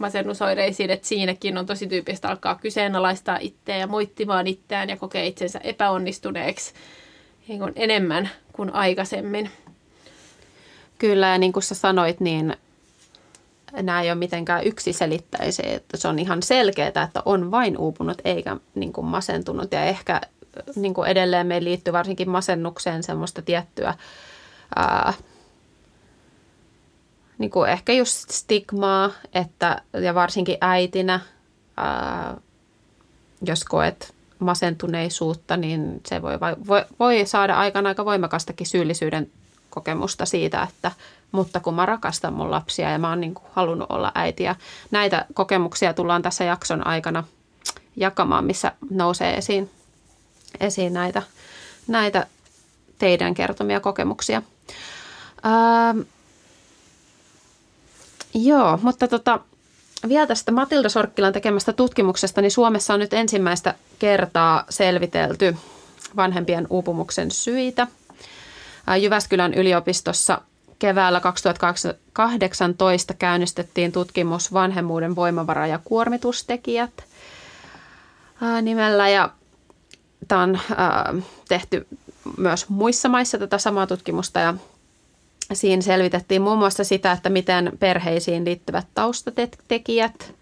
masennusoireisiin, 0.02 0.90
että 0.90 1.08
siinäkin 1.08 1.58
on 1.58 1.66
tosi 1.66 1.86
tyypistä 1.86 2.28
alkaa 2.28 2.54
kyseenalaistaa 2.54 3.38
itseä 3.40 3.76
ja 3.76 3.86
moittimaan 3.86 4.46
itseään 4.46 4.88
ja 4.88 4.96
kokee 4.96 5.26
itsensä 5.26 5.60
epäonnistuneeksi 5.62 6.74
niin 7.48 7.58
kuin 7.58 7.72
enemmän 7.76 8.30
kuin 8.52 8.74
aikaisemmin. 8.74 9.50
Kyllä, 10.98 11.28
ja 11.28 11.38
niin 11.38 11.52
kuin 11.52 11.62
sä 11.62 11.74
sanoit, 11.74 12.20
niin 12.20 12.56
nämä 13.72 14.02
ei 14.02 14.10
ole 14.10 14.18
mitenkään 14.18 14.64
yksiselittäisiä, 14.64 15.76
että 15.76 15.96
se 15.96 16.08
on 16.08 16.18
ihan 16.18 16.42
selkeää, 16.42 16.88
että 16.88 17.22
on 17.24 17.50
vain 17.50 17.78
uupunut 17.78 18.18
eikä 18.24 18.56
niin 18.74 18.92
kuin 18.92 19.06
masentunut. 19.06 19.72
Ja 19.72 19.84
ehkä 19.84 20.20
niin 20.76 20.94
kuin 20.94 21.08
edelleen 21.08 21.46
meillä 21.46 21.64
liittyy 21.64 21.92
varsinkin 21.92 22.30
masennukseen 22.30 23.02
semmoista 23.02 23.42
tiettyä 23.42 23.94
ää, 24.76 25.12
niin 27.42 27.50
kuin 27.50 27.70
ehkä 27.70 27.92
just 27.92 28.30
stigmaa, 28.30 29.10
että, 29.34 29.82
ja 29.92 30.14
varsinkin 30.14 30.56
äitinä, 30.60 31.20
ää, 31.76 32.36
jos 33.42 33.64
koet 33.64 34.14
masentuneisuutta, 34.38 35.56
niin 35.56 36.00
se 36.06 36.22
voi, 36.22 36.40
voi, 36.40 36.84
voi 36.98 37.26
saada 37.26 37.54
aikaan 37.54 37.86
aika 37.86 38.04
voimakastakin 38.04 38.66
syyllisyyden 38.66 39.30
kokemusta 39.70 40.26
siitä, 40.26 40.62
että 40.62 40.90
mutta 41.32 41.60
kun 41.60 41.74
mä 41.74 41.86
rakastan 41.86 42.34
mun 42.34 42.50
lapsia 42.50 42.90
ja 42.90 42.98
mä 42.98 43.08
oon 43.08 43.20
niin 43.20 43.34
kuin 43.34 43.46
halunnut 43.52 43.90
olla 43.90 44.12
äiti. 44.14 44.42
Ja 44.42 44.54
näitä 44.90 45.26
kokemuksia 45.34 45.94
tullaan 45.94 46.22
tässä 46.22 46.44
jakson 46.44 46.86
aikana 46.86 47.24
jakamaan, 47.96 48.44
missä 48.44 48.72
nousee 48.90 49.36
esiin, 49.36 49.70
esiin 50.60 50.92
näitä, 50.92 51.22
näitä 51.86 52.26
teidän 52.98 53.34
kertomia 53.34 53.80
kokemuksia. 53.80 54.42
Ähm, 55.46 56.00
Joo, 58.34 58.78
mutta 58.82 59.08
tota, 59.08 59.40
vielä 60.08 60.26
tästä 60.26 60.52
Matilda 60.52 60.88
Sorkkilan 60.88 61.32
tekemästä 61.32 61.72
tutkimuksesta, 61.72 62.40
niin 62.40 62.50
Suomessa 62.50 62.94
on 62.94 63.00
nyt 63.00 63.12
ensimmäistä 63.12 63.74
kertaa 63.98 64.64
selvitelty 64.68 65.56
vanhempien 66.16 66.66
uupumuksen 66.70 67.30
syitä. 67.30 67.86
Jyväskylän 69.00 69.54
yliopistossa 69.54 70.40
keväällä 70.78 71.20
2018 71.20 73.14
käynnistettiin 73.14 73.92
tutkimus 73.92 74.52
vanhemmuuden 74.52 75.16
voimavara- 75.16 75.66
ja 75.66 75.80
kuormitustekijät 75.84 77.04
nimellä 78.62 79.08
ja 79.08 79.30
tämä 80.28 80.42
on 80.42 80.58
tehty 81.48 81.86
myös 82.36 82.68
muissa 82.68 83.08
maissa 83.08 83.38
tätä 83.38 83.58
samaa 83.58 83.86
tutkimusta 83.86 84.40
ja 84.40 84.54
Siinä 85.52 85.82
selvitettiin 85.82 86.42
muun 86.42 86.58
muassa 86.58 86.84
sitä, 86.84 87.12
että 87.12 87.28
miten 87.28 87.72
perheisiin 87.78 88.44
liittyvät 88.44 88.86
taustatekijät 88.94 90.34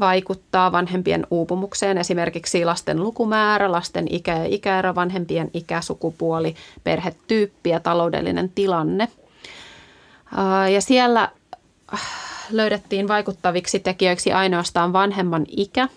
vaikuttaa 0.00 0.72
vanhempien 0.72 1.26
uupumukseen, 1.30 1.98
esimerkiksi 1.98 2.64
lasten 2.64 3.02
lukumäärä, 3.02 3.72
lasten 3.72 4.06
ikä 4.10 4.38
ja 4.38 4.44
ikäero, 4.44 4.94
vanhempien 4.94 5.50
ikä, 5.54 5.80
sukupuoli, 5.80 6.54
perhetyyppi 6.84 7.70
ja 7.70 7.80
taloudellinen 7.80 8.48
tilanne. 8.48 9.08
Ja 10.72 10.80
siellä 10.80 11.28
löydettiin 12.50 13.08
vaikuttaviksi 13.08 13.80
tekijöiksi 13.80 14.32
ainoastaan 14.32 14.92
vanhemman 14.92 15.46
ikä 15.48 15.88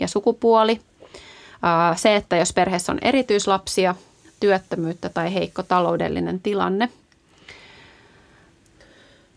ja 0.00 0.08
sukupuoli. 0.08 0.80
Se, 1.96 2.16
että 2.16 2.36
jos 2.36 2.52
perheessä 2.52 2.92
on 2.92 2.98
erityislapsia, 3.02 3.94
työttömyyttä 4.40 5.08
tai 5.08 5.34
heikko 5.34 5.62
taloudellinen 5.62 6.40
tilanne. 6.40 6.88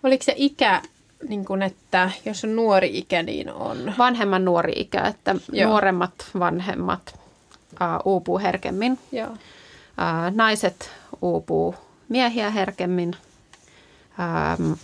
Oliko 0.03 0.23
se 0.23 0.33
ikä, 0.35 0.81
niin 1.27 1.45
kuin, 1.45 1.61
että 1.61 2.11
jos 2.25 2.43
on 2.43 2.55
nuori 2.55 2.97
ikä, 2.97 3.23
niin 3.23 3.51
on? 3.51 3.93
Vanhemman 3.97 4.45
nuori 4.45 4.73
ikä, 4.75 5.01
että 5.01 5.35
Joo. 5.51 5.69
nuoremmat 5.69 6.13
vanhemmat 6.39 7.19
uh, 7.71 8.11
uupuu 8.13 8.39
herkemmin. 8.39 8.99
Joo. 9.11 9.29
Uh, 9.29 9.37
naiset 10.35 10.91
uupuu 11.21 11.75
miehiä 12.09 12.49
herkemmin. 12.49 13.15
Um, 14.59 14.77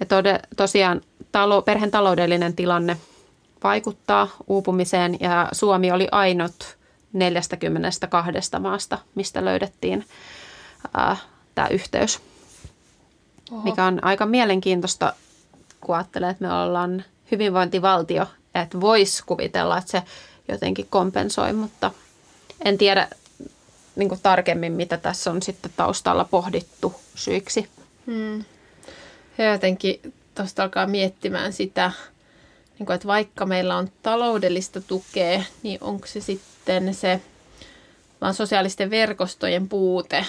ja 0.00 0.06
tode, 0.06 0.40
tosiaan 0.56 1.00
talo, 1.32 1.62
perheen 1.62 1.90
taloudellinen 1.90 2.56
tilanne 2.56 2.96
vaikuttaa 3.64 4.28
uupumiseen 4.46 5.16
ja 5.20 5.48
Suomi 5.52 5.90
oli 5.92 6.08
ainut 6.12 6.76
42 7.12 8.40
maasta, 8.60 8.98
mistä 9.14 9.44
löydettiin 9.44 10.04
tämä 11.54 11.68
yhteys. 11.68 12.20
Oho. 13.50 13.62
Mikä 13.62 13.84
on 13.84 14.04
aika 14.04 14.26
mielenkiintoista, 14.26 15.12
kun 15.80 15.96
ajattelee, 15.96 16.30
että 16.30 16.44
me 16.46 16.52
ollaan 16.52 17.04
hyvinvointivaltio, 17.30 18.26
että 18.54 18.80
voisi 18.80 19.22
kuvitella, 19.26 19.78
että 19.78 19.90
se 19.90 20.02
jotenkin 20.48 20.86
kompensoi, 20.90 21.52
mutta 21.52 21.90
en 22.64 22.78
tiedä 22.78 23.08
niin 23.96 24.20
tarkemmin, 24.22 24.72
mitä 24.72 24.96
tässä 24.96 25.30
on 25.30 25.42
sitten 25.42 25.70
taustalla 25.76 26.24
pohdittu 26.24 26.94
syiksi. 27.14 27.68
Hmm. 28.06 28.44
Ja 29.38 29.52
jotenkin 29.52 30.14
tuosta 30.34 30.62
alkaa 30.62 30.86
miettimään 30.86 31.52
sitä, 31.52 31.92
niin 32.78 32.86
kuin, 32.86 32.94
että 32.94 33.08
vaikka 33.08 33.46
meillä 33.46 33.76
on 33.76 33.88
taloudellista 34.02 34.80
tukea, 34.80 35.42
niin 35.62 35.78
onko 35.80 36.06
se 36.06 36.20
sitten 36.20 36.94
se 36.94 37.20
vaan 38.20 38.34
sosiaalisten 38.34 38.90
verkostojen 38.90 39.68
puute, 39.68 40.26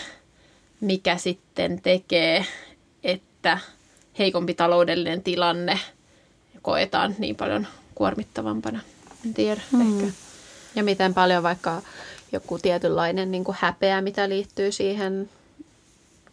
mikä 0.82 1.18
sitten 1.18 1.82
tekee, 1.82 2.46
että 3.38 3.58
heikompi 4.20 4.54
taloudellinen 4.54 5.24
tilanne 5.24 5.80
koetaan 6.62 7.16
niin 7.18 7.36
paljon 7.36 7.68
kuormittavampana. 7.96 8.80
En 9.26 9.34
tiedä, 9.34 9.62
mm. 9.72 9.82
ehkä. 9.82 10.14
Ja 10.76 10.84
miten 10.84 11.14
paljon 11.14 11.44
vaikka 11.44 11.82
joku 12.32 12.60
tietynlainen 12.60 13.32
niin 13.32 13.44
kuin 13.44 13.58
häpeä, 13.62 14.02
mitä 14.02 14.30
liittyy 14.30 14.72
siihen 14.72 15.30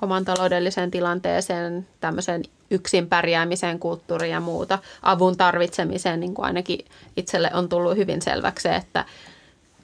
oman 0.02 0.25
taloudelliseen 0.25 0.90
tilanteeseen, 0.90 1.87
tämmöiseen 2.00 2.42
yksin 2.70 3.08
pärjäämiseen, 3.08 3.78
kulttuuriin 3.78 4.32
ja 4.32 4.40
muuta, 4.40 4.78
avun 5.02 5.37
tarvitsemiseen, 5.37 6.20
niin 6.20 6.34
kuin 6.34 6.46
ainakin 6.46 6.84
itselle 7.16 7.50
on 7.54 7.68
tullut 7.68 7.96
hyvin 7.96 8.23
selväksi, 8.23 8.68
että 8.68 9.04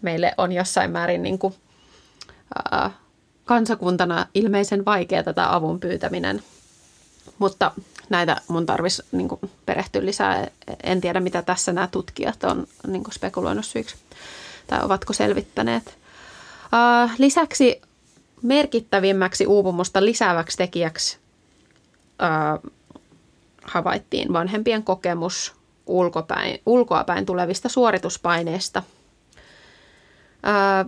meille 0.02 0.34
on 0.38 0.52
jossain 0.52 0.90
määrin 0.90 1.22
niin 1.22 1.38
kuin, 1.38 1.54
ää, 2.72 2.90
kansakuntana 3.44 4.26
ilmeisen 4.34 4.84
vaikeaa 4.84 5.22
tätä 5.22 5.54
avun 5.54 5.80
pyytäminen. 5.80 6.42
Mutta 7.40 7.72
näitä 8.08 8.36
mun 8.48 8.66
tarvitsisi 8.66 9.08
niin 9.12 9.28
perehtyä 9.66 10.04
lisää. 10.04 10.48
En 10.82 11.00
tiedä, 11.00 11.20
mitä 11.20 11.42
tässä 11.42 11.72
nämä 11.72 11.86
tutkijat 11.86 12.44
on 12.44 12.66
niin 12.86 13.04
spekuloinut 13.12 13.64
syiksi 13.64 13.96
tai 14.66 14.80
ovatko 14.82 15.12
selvittäneet. 15.12 15.98
Ää, 16.72 17.10
lisäksi 17.18 17.82
merkittävimmäksi 18.42 19.46
uupumusta 19.46 20.04
lisääväksi 20.04 20.56
tekijäksi 20.56 21.18
ää, 22.18 22.58
havaittiin 23.62 24.32
vanhempien 24.32 24.82
kokemus 24.82 25.54
ulkopäin, 25.86 26.60
ulkoapäin 26.66 27.26
tulevista 27.26 27.68
suorituspaineista. 27.68 28.82
Ää, 30.42 30.86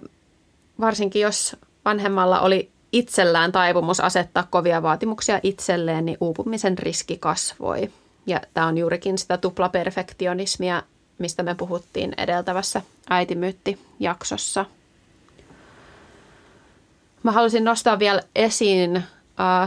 varsinkin 0.81 1.23
jos 1.23 1.57
vanhemmalla 1.85 2.41
oli 2.41 2.71
itsellään 2.93 3.53
taipumus 3.53 4.01
asettaa 4.01 4.47
kovia 4.51 4.83
vaatimuksia 4.83 5.41
itselleen, 5.43 6.05
niin 6.05 6.17
uupumisen 6.21 6.79
riski 6.79 7.19
kasvoi. 7.19 7.91
Ja 8.27 8.41
tämä 8.55 8.67
on 8.67 8.79
juurikin 8.79 9.19
sitä 9.19 9.39
tuplaperfektionismia, 9.39 10.83
mistä 11.19 11.43
me 11.43 11.55
puhuttiin 11.55 12.15
edeltävässä 12.17 12.83
äitimyytti-jaksossa. 13.11 14.65
Mä 17.23 17.33
haluaisin 17.33 17.65
nostaa 17.65 17.99
vielä 17.99 18.23
esiin 18.37 19.05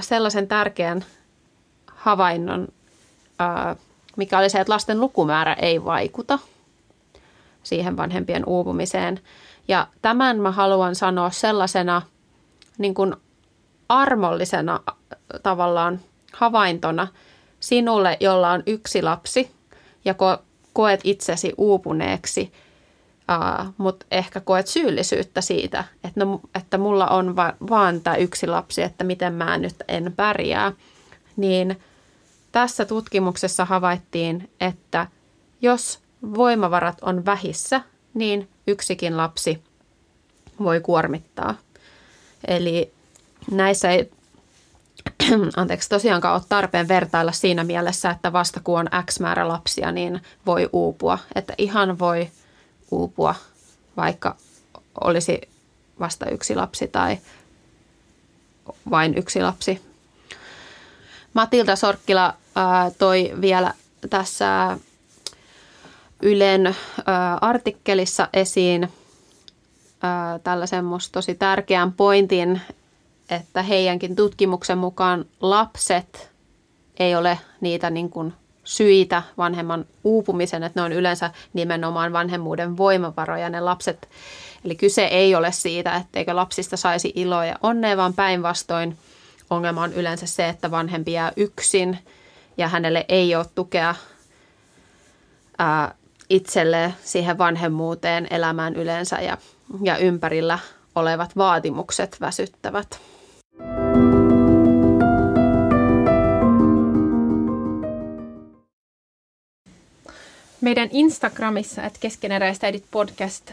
sellaisen 0.01 0.47
tärkeän 0.47 1.05
havainnon, 1.85 2.67
mikä 4.15 4.37
oli 4.37 4.49
se, 4.49 4.59
että 4.59 4.73
lasten 4.73 4.99
lukumäärä 4.99 5.53
ei 5.53 5.85
vaikuta 5.85 6.39
siihen 7.63 7.97
vanhempien 7.97 8.43
uupumiseen. 8.45 9.19
Ja 9.67 9.87
tämän 10.01 10.39
mä 10.39 10.51
haluan 10.51 10.95
sanoa 10.95 11.29
sellaisena 11.29 12.01
niin 12.77 12.93
kuin 12.93 13.15
armollisena 13.89 14.79
tavallaan 15.43 15.99
havaintona 16.33 17.07
sinulle, 17.59 18.17
jolla 18.19 18.51
on 18.51 18.63
yksi 18.67 19.01
lapsi 19.01 19.51
ja 20.05 20.13
ko- 20.13 20.41
koet 20.73 20.99
itsesi 21.03 21.53
uupuneeksi, 21.57 22.53
uh, 23.31 23.73
mutta 23.77 24.05
ehkä 24.11 24.39
koet 24.39 24.67
syyllisyyttä 24.67 25.41
siitä, 25.41 25.83
että, 26.03 26.25
no, 26.25 26.41
että 26.55 26.77
mulla 26.77 27.07
on 27.07 27.35
va- 27.35 27.53
vaan 27.69 28.01
tämä 28.01 28.15
yksi 28.15 28.47
lapsi, 28.47 28.81
että 28.81 29.03
miten 29.03 29.33
mä 29.33 29.57
nyt 29.57 29.75
en 29.87 30.13
pärjää, 30.15 30.71
niin 31.35 31.79
tässä 32.51 32.85
tutkimuksessa 32.85 33.65
havaittiin, 33.65 34.49
että 34.61 35.07
jos 35.61 35.99
voimavarat 36.35 36.97
on 37.01 37.25
vähissä, 37.25 37.81
niin 38.13 38.49
yksikin 38.67 39.17
lapsi 39.17 39.63
voi 40.59 40.81
kuormittaa. 40.81 41.55
Eli 42.47 42.91
näissä 43.51 43.89
ei 43.91 44.11
anteeksi, 45.55 45.89
tosiaankaan 45.89 46.35
ole 46.35 46.43
tarpeen 46.49 46.87
vertailla 46.87 47.31
siinä 47.31 47.63
mielessä, 47.63 48.09
että 48.09 48.33
vasta 48.33 48.59
kun 48.63 48.79
on 48.79 48.89
X 49.05 49.19
määrä 49.19 49.47
lapsia, 49.47 49.91
niin 49.91 50.21
voi 50.45 50.69
uupua. 50.73 51.19
Että 51.35 51.53
ihan 51.57 51.99
voi 51.99 52.29
uupua, 52.91 53.35
vaikka 53.97 54.35
olisi 55.03 55.41
vasta 55.99 56.29
yksi 56.29 56.55
lapsi 56.55 56.87
tai 56.87 57.17
vain 58.89 59.17
yksi 59.17 59.41
lapsi. 59.41 59.81
Matilda 61.33 61.75
Sorkkila 61.75 62.33
toi 62.97 63.33
vielä 63.41 63.73
tässä 64.09 64.77
Ylen 66.21 66.75
artikkelissa 67.41 68.27
esiin 68.33 68.89
tällaisen 70.43 70.85
tosi 71.11 71.35
tärkeän 71.35 71.93
pointin, 71.93 72.61
että 73.29 73.61
heidänkin 73.61 74.15
tutkimuksen 74.15 74.77
mukaan 74.77 75.25
lapset 75.41 76.31
ei 76.99 77.15
ole 77.15 77.39
niitä 77.61 77.89
niin 77.89 78.09
kuin 78.09 78.33
syitä 78.63 79.23
vanhemman 79.37 79.85
uupumisen, 80.03 80.63
että 80.63 80.79
ne 80.79 80.85
on 80.85 80.91
yleensä 80.91 81.31
nimenomaan 81.53 82.13
vanhemmuuden 82.13 82.77
voimavaroja 82.77 83.49
ne 83.49 83.61
lapset. 83.61 84.09
Eli 84.65 84.75
kyse 84.75 85.05
ei 85.05 85.35
ole 85.35 85.51
siitä, 85.51 85.95
etteikö 85.95 86.35
lapsista 86.35 86.77
saisi 86.77 87.11
iloa 87.15 87.45
ja 87.45 87.55
onnea, 87.63 87.97
vaan 87.97 88.13
päinvastoin 88.13 88.97
ongelma 89.49 89.83
on 89.83 89.93
yleensä 89.93 90.27
se, 90.27 90.49
että 90.49 90.71
vanhempi 90.71 91.11
jää 91.11 91.31
yksin 91.35 91.99
ja 92.57 92.67
hänelle 92.67 93.05
ei 93.09 93.35
ole 93.35 93.45
tukea 93.55 93.95
ää, 95.57 95.95
siihen 97.03 97.37
vanhemmuuteen, 97.37 98.27
elämään 98.29 98.75
yleensä 98.75 99.21
ja, 99.21 99.37
ja 99.83 99.97
ympärillä 99.97 100.59
olevat 100.95 101.37
vaatimukset 101.37 102.17
väsyttävät. 102.21 102.99
Meidän 110.61 110.89
Instagramissa, 110.91 111.83
että 111.83 111.99
keskeneräistä 111.99 112.67
edit 112.67 112.85
podcast, 112.91 113.51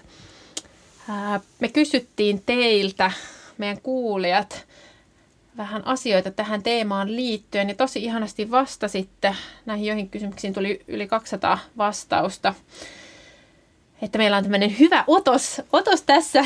me 1.61 1.68
kysyttiin 1.68 2.42
teiltä, 2.46 3.11
meidän 3.59 3.81
kuulijat, 3.83 4.66
vähän 5.57 5.87
asioita 5.87 6.31
tähän 6.31 6.62
teemaan 6.62 7.16
liittyen. 7.16 7.68
Ja 7.68 7.75
tosi 7.75 8.05
ihanasti 8.05 8.51
vastasitte. 8.51 9.37
Näihin 9.66 9.87
joihin 9.87 10.09
kysymyksiin 10.09 10.53
tuli 10.53 10.85
yli 10.88 11.07
200 11.07 11.59
vastausta. 11.79 12.55
Että 14.03 14.19
meillä 14.19 14.37
on 14.37 14.43
tämmöinen 14.43 14.79
hyvä 14.79 15.05
otos, 15.07 15.62
otos 15.73 16.03
tässä. 16.03 16.45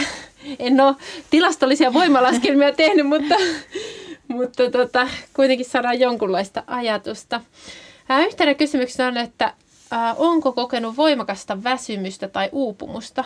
En 0.58 0.80
ole 0.80 0.94
tilastollisia 1.30 1.92
voimalaskelmia 1.92 2.72
tehnyt, 2.72 3.06
mutta, 3.06 3.34
mutta 4.28 4.70
tota, 4.70 5.08
kuitenkin 5.36 5.66
saadaan 5.66 6.00
jonkunlaista 6.00 6.62
ajatusta. 6.66 7.40
Yhtenä 8.26 8.54
kysymyksenä 8.54 9.08
on, 9.08 9.16
että 9.16 9.54
ää, 9.90 10.14
onko 10.14 10.52
kokenut 10.52 10.96
voimakasta 10.96 11.64
väsymystä 11.64 12.28
tai 12.28 12.48
uupumusta 12.52 13.24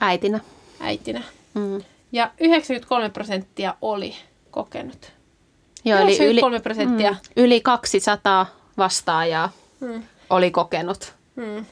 Äitinä. 0.00 0.40
äitinä? 0.80 1.22
Mm. 1.54 1.82
Ja 2.12 2.30
93 2.40 3.08
prosenttia 3.10 3.74
oli 3.82 4.14
kokenut. 4.50 5.12
Joo, 5.84 5.98
eli 5.98 6.04
yli, 6.06 6.14
93 6.14 6.60
prosenttia. 6.60 7.10
mm, 7.10 7.16
yli 7.36 7.60
200 7.60 8.46
vastaajaa 8.78 9.52
Mm. 9.80 10.02
oli 10.30 10.50
kokenut. 10.50 11.12
Mm. 11.36 11.64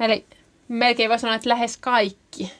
Eli 0.00 0.24
melkein 0.68 1.10
voi 1.10 1.18
sanoa, 1.18 1.34
että 1.36 1.48
lähes 1.48 1.76
kaikki, 1.76 2.52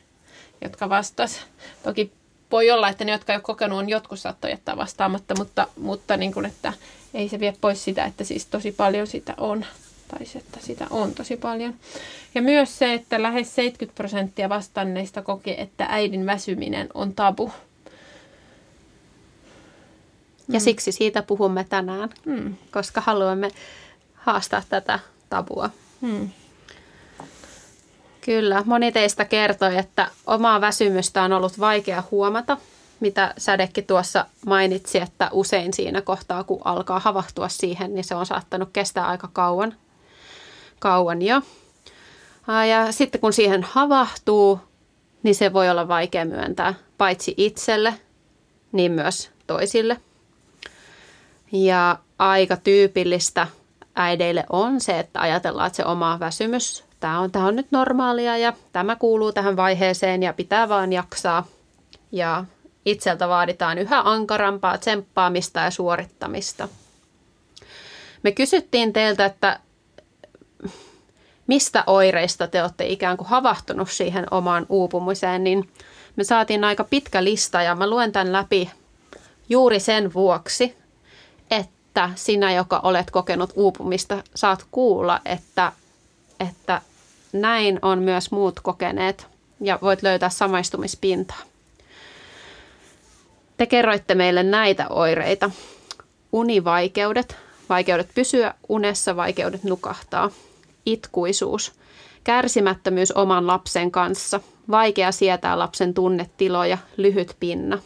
jotka 0.60 0.88
vastas. 0.88 1.40
Toki 1.82 2.12
voi 2.50 2.70
olla, 2.70 2.88
että 2.88 3.04
ne, 3.04 3.12
jotka 3.12 3.32
ei 3.32 3.36
ole 3.36 3.42
kokenut, 3.42 3.78
on 3.78 3.88
jotkut 3.88 4.20
saattoi 4.20 4.50
jättää 4.50 4.76
vastaamatta, 4.76 5.34
mutta, 5.38 5.66
mutta 5.76 6.16
niin 6.16 6.32
kuin, 6.32 6.46
että 6.46 6.72
ei 7.14 7.28
se 7.28 7.40
vie 7.40 7.54
pois 7.60 7.84
sitä, 7.84 8.04
että 8.04 8.24
siis 8.24 8.46
tosi 8.46 8.72
paljon 8.72 9.06
sitä 9.06 9.34
on. 9.36 9.64
Tai 10.08 10.26
se, 10.26 10.38
että 10.38 10.58
sitä 10.62 10.86
on 10.90 11.14
tosi 11.14 11.36
paljon. 11.36 11.74
Ja 12.34 12.42
myös 12.42 12.78
se, 12.78 12.94
että 12.94 13.22
lähes 13.22 13.54
70 13.54 13.96
prosenttia 13.96 14.48
vastanneista 14.48 15.22
kokee, 15.22 15.62
että 15.62 15.86
äidin 15.88 16.26
väsyminen 16.26 16.88
on 16.94 17.14
tabu. 17.14 17.52
Ja 20.48 20.60
siksi 20.60 20.92
siitä 20.92 21.22
puhumme 21.22 21.64
tänään, 21.64 22.08
Mm. 22.24 22.56
koska 22.70 23.00
haluamme 23.00 23.50
haastaa 24.14 24.62
tätä 24.68 24.98
tabua. 25.30 25.70
Mm. 26.00 26.28
Kyllä, 28.28 28.62
moni 28.66 28.92
teistä 28.92 29.24
kertoi, 29.24 29.78
että 29.78 30.10
omaa 30.26 30.60
väsymystä 30.60 31.22
on 31.22 31.32
ollut 31.32 31.60
vaikea 31.60 32.02
huomata, 32.10 32.56
mitä 33.00 33.34
Sädekin 33.38 33.86
tuossa 33.86 34.26
mainitsi, 34.46 34.98
että 34.98 35.28
usein 35.32 35.72
siinä 35.74 36.00
kohtaa, 36.00 36.44
kun 36.44 36.60
alkaa 36.64 36.98
havahtua 36.98 37.48
siihen, 37.48 37.94
niin 37.94 38.04
se 38.04 38.14
on 38.14 38.26
saattanut 38.26 38.68
kestää 38.72 39.06
aika 39.06 39.28
kauan, 39.32 39.74
kauan 40.78 41.22
jo. 41.22 41.40
Ja 42.68 42.92
sitten 42.92 43.20
kun 43.20 43.32
siihen 43.32 43.62
havahtuu, 43.62 44.60
niin 45.22 45.34
se 45.34 45.52
voi 45.52 45.70
olla 45.70 45.88
vaikea 45.88 46.24
myöntää 46.24 46.74
paitsi 46.98 47.34
itselle, 47.36 47.94
niin 48.72 48.92
myös 48.92 49.30
toisille. 49.46 49.96
Ja 51.52 51.98
aika 52.18 52.56
tyypillistä 52.56 53.46
äideille 53.94 54.44
on 54.50 54.80
se, 54.80 54.98
että 54.98 55.20
ajatellaan, 55.20 55.66
että 55.66 55.76
se 55.76 55.84
oma 55.84 56.20
väsymys, 56.20 56.87
tämä 57.00 57.20
on, 57.20 57.30
tämä 57.30 57.46
on 57.46 57.56
nyt 57.56 57.66
normaalia 57.70 58.36
ja 58.36 58.52
tämä 58.72 58.96
kuuluu 58.96 59.32
tähän 59.32 59.56
vaiheeseen 59.56 60.22
ja 60.22 60.32
pitää 60.32 60.68
vaan 60.68 60.92
jaksaa. 60.92 61.46
Ja 62.12 62.44
itseltä 62.84 63.28
vaaditaan 63.28 63.78
yhä 63.78 64.02
ankarampaa 64.04 64.78
tsemppaamista 64.78 65.60
ja 65.60 65.70
suorittamista. 65.70 66.68
Me 68.22 68.32
kysyttiin 68.32 68.92
teiltä, 68.92 69.24
että 69.24 69.60
mistä 71.46 71.84
oireista 71.86 72.46
te 72.46 72.62
olette 72.62 72.86
ikään 72.86 73.16
kuin 73.16 73.28
havahtunut 73.28 73.90
siihen 73.90 74.26
omaan 74.30 74.66
uupumiseen, 74.68 75.44
niin 75.44 75.70
me 76.16 76.24
saatiin 76.24 76.64
aika 76.64 76.84
pitkä 76.84 77.24
lista 77.24 77.62
ja 77.62 77.74
mä 77.74 77.90
luen 77.90 78.12
tämän 78.12 78.32
läpi 78.32 78.70
juuri 79.48 79.80
sen 79.80 80.14
vuoksi, 80.14 80.76
että 81.50 82.10
sinä, 82.14 82.52
joka 82.52 82.80
olet 82.82 83.10
kokenut 83.10 83.52
uupumista, 83.54 84.22
saat 84.34 84.66
kuulla, 84.70 85.20
että, 85.24 85.72
että 86.40 86.82
näin 87.32 87.78
on 87.82 87.98
myös 87.98 88.30
muut 88.30 88.60
kokeneet. 88.60 89.26
Ja 89.60 89.78
voit 89.82 90.02
löytää 90.02 90.28
samaistumispintaa. 90.28 91.38
Te 93.56 93.66
kerroitte 93.66 94.14
meille 94.14 94.42
näitä 94.42 94.88
oireita. 94.88 95.50
Univaikeudet, 96.32 97.36
vaikeudet 97.68 98.08
pysyä 98.14 98.54
unessa, 98.68 99.16
vaikeudet 99.16 99.64
nukahtaa, 99.64 100.30
itkuisuus, 100.86 101.72
kärsimättömyys 102.24 103.12
oman 103.12 103.46
lapsen 103.46 103.90
kanssa, 103.90 104.40
vaikea 104.70 105.12
sietää 105.12 105.58
lapsen 105.58 105.94
tunnetiloja, 105.94 106.78
lyhyt 106.96 107.36
pinna, 107.40 107.78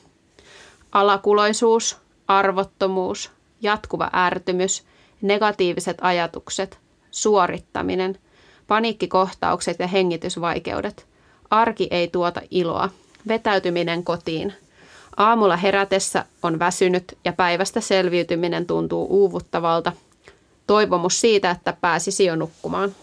alakuloisuus, 0.92 1.96
arvottomuus, 2.28 3.30
jatkuva 3.62 4.10
ärtymys, 4.14 4.84
negatiiviset 5.22 5.98
ajatukset, 6.00 6.78
suorittaminen, 7.10 8.18
paniikkikohtaukset 8.66 9.78
ja 9.78 9.86
hengitysvaikeudet. 9.86 11.06
Arki 11.50 11.88
ei 11.90 12.08
tuota 12.08 12.40
iloa, 12.50 12.90
vetäytyminen 13.28 14.04
kotiin. 14.04 14.52
Aamulla 15.16 15.56
herätessä 15.56 16.24
on 16.42 16.58
väsynyt 16.58 17.18
ja 17.24 17.32
päivästä 17.32 17.80
selviytyminen 17.80 18.66
tuntuu 18.66 19.06
uuvuttavalta. 19.10 19.92
Toivomus 20.66 21.20
siitä, 21.20 21.50
että 21.50 21.72
pääsisi 21.80 22.24
jo 22.24 22.36
nukkumaan. 22.36 22.94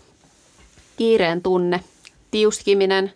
Kiireen 0.98 1.42
tunne, 1.42 1.84
tiuskiminen, 2.32 3.14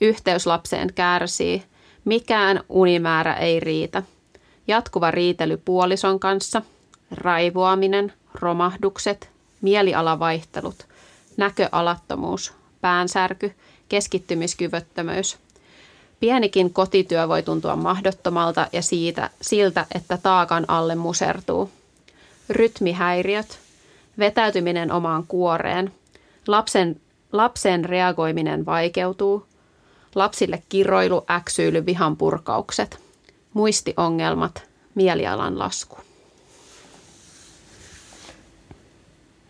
yhteys 0.00 0.46
lapseen 0.46 0.92
kärsii, 0.94 1.62
mikään 2.04 2.60
unimäärä 2.68 3.34
ei 3.34 3.60
riitä. 3.60 4.02
Jatkuva 4.66 5.10
riitely 5.10 5.56
puolison 5.56 6.20
kanssa, 6.20 6.62
raivoaminen, 7.10 8.12
romahdukset, 8.34 9.30
mielialavaihtelut, 9.60 10.86
näköalattomuus, 11.36 12.52
päänsärky, 12.80 13.54
keskittymiskyvyttömyys. 13.88 15.38
Pienikin 16.20 16.72
kotityö 16.72 17.28
voi 17.28 17.42
tuntua 17.42 17.76
mahdottomalta 17.76 18.66
ja 18.72 18.82
siitä, 18.82 19.30
siltä, 19.42 19.86
että 19.94 20.18
taakan 20.18 20.64
alle 20.68 20.94
musertuu. 20.94 21.70
Rytmihäiriöt, 22.48 23.58
vetäytyminen 24.18 24.92
omaan 24.92 25.24
kuoreen, 25.28 25.92
lapsen, 26.46 27.00
lapsen 27.32 27.84
reagoiminen 27.84 28.66
vaikeutuu, 28.66 29.46
lapsille 30.14 30.62
kiroilu, 30.68 31.24
äksyily, 31.30 31.86
vihan 31.86 32.16
purkaukset, 32.16 32.98
muistiongelmat, 33.52 34.62
mielialan 34.94 35.58
lasku. 35.58 35.98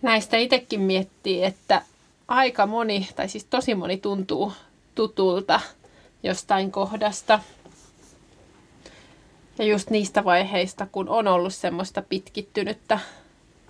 Näistä 0.05 0.37
itsekin 0.37 0.81
miettii, 0.81 1.45
että 1.45 1.83
aika 2.29 2.67
moni, 2.67 3.09
tai 3.17 3.29
siis 3.29 3.45
tosi 3.45 3.75
moni 3.75 3.97
tuntuu 3.97 4.53
tutulta 4.95 5.61
jostain 6.23 6.73
kohdasta. 6.73 7.40
Ja 9.59 9.64
just 9.64 9.90
niistä 9.90 10.25
vaiheista, 10.25 10.87
kun 10.93 11.09
on 11.09 11.29
ollut 11.29 11.55
semmoista 11.55 12.03
pitkittynyttä 12.03 12.99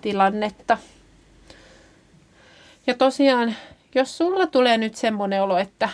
tilannetta. 0.01 0.77
Ja 2.87 2.93
tosiaan, 2.93 3.55
jos 3.95 4.17
sulla 4.17 4.47
tulee 4.47 4.77
nyt 4.77 4.95
semmoinen 4.95 5.43
olo, 5.43 5.57
että 5.57 5.89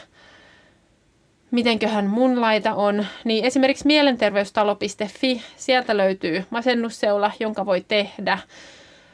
mitenköhän 1.52 2.06
mun 2.06 2.42
laita 2.42 2.76
on, 2.76 3.06
niin 3.24 3.46
esimerkiksi 3.46 3.88
mielenterveystalo.fi, 3.88 5.42
sieltä 5.58 5.98
löytyy 5.98 6.46
masennusseula, 6.50 7.32
jonka 7.40 7.66
voi 7.66 7.86
tehdä 7.88 8.40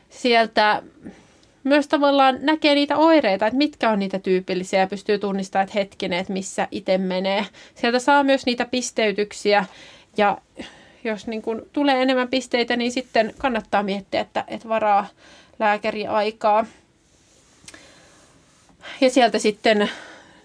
sieltä 0.09 0.83
myös 1.63 1.87
tavallaan 1.87 2.37
näkee 2.41 2.75
niitä 2.75 2.97
oireita, 2.97 3.47
että 3.47 3.57
mitkä 3.57 3.89
on 3.89 3.99
niitä 3.99 4.19
tyypillisiä 4.19 4.79
ja 4.79 4.87
pystyy 4.87 5.19
tunnistamaan, 5.19 5.63
että 5.63 5.79
hetkinen, 5.79 6.19
että 6.19 6.33
missä 6.33 6.67
itse 6.71 6.97
menee. 6.97 7.45
Sieltä 7.75 7.99
saa 7.99 8.23
myös 8.23 8.45
niitä 8.45 8.65
pisteytyksiä 8.65 9.65
ja 10.17 10.37
jos 11.03 11.27
niin 11.27 11.41
kun 11.41 11.65
tulee 11.73 12.01
enemmän 12.01 12.27
pisteitä, 12.27 12.75
niin 12.75 12.91
sitten 12.91 13.33
kannattaa 13.37 13.83
miettiä, 13.83 14.21
että, 14.21 14.43
että 14.47 14.69
varaa 14.69 15.07
lääkäri 15.59 16.07
aikaa. 16.07 16.65
Ja 19.01 19.09
sieltä 19.09 19.39
sitten 19.39 19.89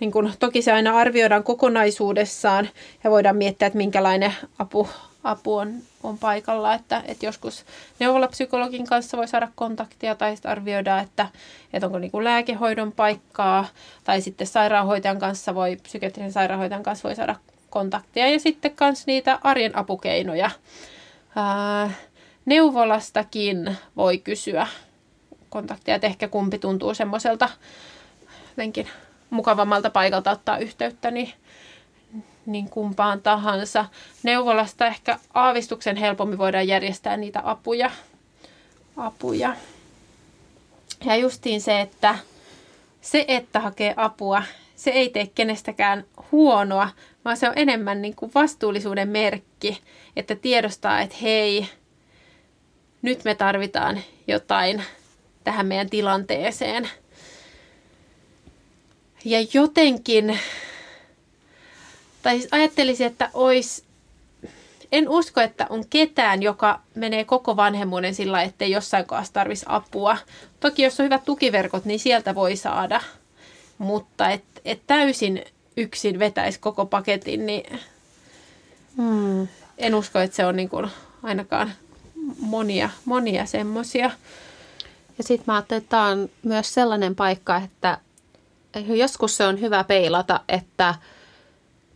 niin 0.00 0.12
kun, 0.12 0.32
toki 0.38 0.62
se 0.62 0.72
aina 0.72 0.98
arvioidaan 0.98 1.44
kokonaisuudessaan 1.44 2.68
ja 3.04 3.10
voidaan 3.10 3.36
miettiä, 3.36 3.66
että 3.66 3.76
minkälainen 3.76 4.32
apu, 4.58 4.88
apu 5.24 5.56
on, 5.56 5.74
on 6.02 6.18
paikalla. 6.18 6.74
Että, 6.74 7.02
että 7.06 7.26
joskus 7.26 7.64
neuvolapsykologin 7.98 8.86
kanssa 8.86 9.16
voi 9.16 9.28
saada 9.28 9.48
kontaktia 9.54 10.14
tai 10.14 10.36
sitten 10.36 10.50
arvioida, 10.50 11.00
että, 11.00 11.28
että 11.72 11.86
onko 11.86 11.98
niin 11.98 12.10
kuin 12.10 12.24
lääkehoidon 12.24 12.92
paikkaa 12.92 13.66
tai 14.04 14.20
sitten 14.20 14.46
sairaanhoitajan 14.46 15.18
kanssa 15.18 15.54
voi, 15.54 15.76
psykiatrisen 15.76 16.32
sairaanhoitajan 16.32 16.82
kanssa 16.82 17.08
voi 17.08 17.16
saada 17.16 17.36
kontaktia 17.70 18.28
ja 18.28 18.40
sitten 18.40 18.74
myös 18.80 19.06
niitä 19.06 19.38
arjen 19.42 19.78
apukeinoja. 19.78 20.50
Ää, 21.36 21.90
neuvolastakin 22.46 23.76
voi 23.96 24.18
kysyä 24.18 24.66
kontaktia, 25.48 25.94
että 25.94 26.06
ehkä 26.06 26.28
kumpi 26.28 26.58
tuntuu 26.58 26.94
semmoiselta 26.94 27.48
jotenkin 28.48 28.88
mukavammalta 29.30 29.90
paikalta 29.90 30.30
ottaa 30.30 30.58
yhteyttä, 30.58 31.10
niin, 31.10 31.32
niin 32.46 32.68
kumpaan 32.68 33.22
tahansa. 33.22 33.84
Neuvolasta 34.22 34.86
ehkä 34.86 35.18
aavistuksen 35.34 35.96
helpommin 35.96 36.38
voidaan 36.38 36.68
järjestää 36.68 37.16
niitä 37.16 37.40
apuja. 37.44 37.90
apuja. 38.96 39.56
Ja 41.04 41.16
justiin 41.16 41.60
se, 41.60 41.80
että 41.80 42.18
se, 43.00 43.24
että 43.28 43.60
hakee 43.60 43.94
apua, 43.96 44.42
se 44.76 44.90
ei 44.90 45.08
tee 45.08 45.26
kenestäkään 45.34 46.04
huonoa, 46.32 46.88
vaan 47.24 47.36
se 47.36 47.48
on 47.48 47.52
enemmän 47.56 48.02
niin 48.02 48.16
kuin 48.16 48.32
vastuullisuuden 48.34 49.08
merkki, 49.08 49.80
että 50.16 50.34
tiedostaa, 50.36 51.00
että 51.00 51.16
hei, 51.22 51.68
nyt 53.02 53.24
me 53.24 53.34
tarvitaan 53.34 54.00
jotain 54.26 54.82
tähän 55.44 55.66
meidän 55.66 55.90
tilanteeseen. 55.90 56.88
Ja 59.24 59.46
jotenkin, 59.52 60.38
tai 62.22 62.38
siis 62.38 62.48
ajattelisin, 62.52 63.06
että 63.06 63.30
olisi, 63.34 63.84
en 64.92 65.08
usko, 65.08 65.40
että 65.40 65.66
on 65.70 65.84
ketään, 65.90 66.42
joka 66.42 66.80
menee 66.94 67.24
koko 67.24 67.56
vanhemmuuden 67.56 68.14
sillä, 68.14 68.42
ettei 68.42 68.70
jossain 68.70 69.06
kohdassa 69.06 69.32
tarvitsisi 69.32 69.66
apua. 69.68 70.16
Toki 70.60 70.82
jos 70.82 71.00
on 71.00 71.04
hyvät 71.04 71.24
tukiverkot, 71.24 71.84
niin 71.84 72.00
sieltä 72.00 72.34
voi 72.34 72.56
saada. 72.56 73.00
Mutta 73.78 74.30
et, 74.30 74.44
et 74.64 74.80
täysin 74.86 75.44
yksin 75.76 76.18
vetäisi 76.18 76.60
koko 76.60 76.86
paketin, 76.86 77.46
niin 77.46 77.80
hmm. 78.96 79.48
en 79.78 79.94
usko, 79.94 80.18
että 80.18 80.36
se 80.36 80.46
on 80.46 80.56
niin 80.56 80.68
kuin 80.68 80.90
ainakaan 81.22 81.72
monia, 82.38 82.90
monia 83.04 83.46
semmoisia. 83.46 84.10
Ja 85.18 85.24
sitten 85.24 85.44
mä 85.46 85.54
ajattelin, 85.54 85.82
että 85.82 85.90
tämä 85.90 86.06
on 86.06 86.28
myös 86.42 86.74
sellainen 86.74 87.14
paikka, 87.14 87.56
että 87.56 87.98
joskus 88.86 89.36
se 89.36 89.46
on 89.46 89.60
hyvä 89.60 89.84
peilata, 89.84 90.40
että 90.48 90.94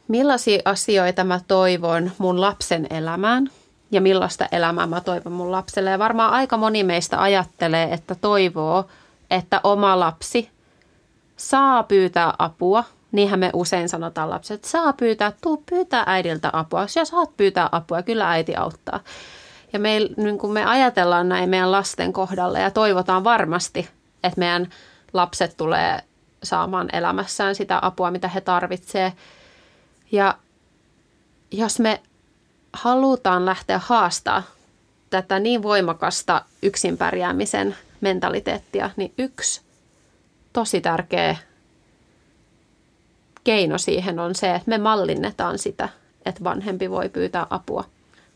millaisia 0.08 0.62
asioita 0.64 1.24
mä 1.24 1.40
toivon 1.48 2.10
mun 2.18 2.40
lapsen 2.40 2.86
elämään 2.90 3.50
ja 3.90 4.00
millaista 4.00 4.46
elämää 4.52 4.86
mä 4.86 5.00
toivon 5.00 5.32
mun 5.32 5.52
lapselle. 5.52 5.90
Ja 5.90 5.98
varmaan 5.98 6.32
aika 6.32 6.56
moni 6.56 6.84
meistä 6.84 7.22
ajattelee, 7.22 7.92
että 7.92 8.14
toivoo, 8.14 8.84
että 9.30 9.60
oma 9.64 10.00
lapsi 10.00 10.50
saa 11.36 11.82
pyytää 11.82 12.34
apua. 12.38 12.84
Niinhän 13.12 13.38
me 13.38 13.50
usein 13.52 13.88
sanotaan 13.88 14.30
lapset, 14.30 14.64
saa 14.64 14.92
pyytää, 14.92 15.32
tuu 15.40 15.62
pyytää 15.70 16.04
äidiltä 16.06 16.50
apua. 16.52 16.82
Jos 16.96 17.08
saat 17.08 17.36
pyytää 17.36 17.68
apua, 17.72 18.02
kyllä 18.02 18.30
äiti 18.30 18.56
auttaa. 18.56 19.00
Ja 19.72 19.78
me, 19.78 19.98
niin 20.16 20.38
kuin 20.38 20.52
me 20.52 20.64
ajatellaan 20.64 21.28
näin 21.28 21.50
meidän 21.50 21.72
lasten 21.72 22.12
kohdalla 22.12 22.58
ja 22.58 22.70
toivotaan 22.70 23.24
varmasti, 23.24 23.88
että 24.24 24.38
meidän 24.38 24.68
lapset 25.12 25.56
tulee 25.56 26.00
saamaan 26.42 26.88
elämässään 26.92 27.54
sitä 27.54 27.78
apua, 27.82 28.10
mitä 28.10 28.28
he 28.28 28.40
tarvitsevat. 28.40 29.14
Ja 30.12 30.38
jos 31.50 31.80
me 31.80 32.02
halutaan 32.72 33.46
lähteä 33.46 33.80
haastaa 33.84 34.42
tätä 35.10 35.38
niin 35.38 35.62
voimakasta 35.62 36.44
yksin 36.62 36.96
pärjäämisen 36.98 37.76
mentaliteettia, 38.00 38.90
niin 38.96 39.12
yksi 39.18 39.60
tosi 40.52 40.80
tärkeä 40.80 41.36
keino 43.44 43.78
siihen 43.78 44.18
on 44.18 44.34
se, 44.34 44.54
että 44.54 44.70
me 44.70 44.78
mallinnetaan 44.78 45.58
sitä, 45.58 45.88
että 46.24 46.44
vanhempi 46.44 46.90
voi 46.90 47.08
pyytää 47.08 47.46
apua. 47.50 47.84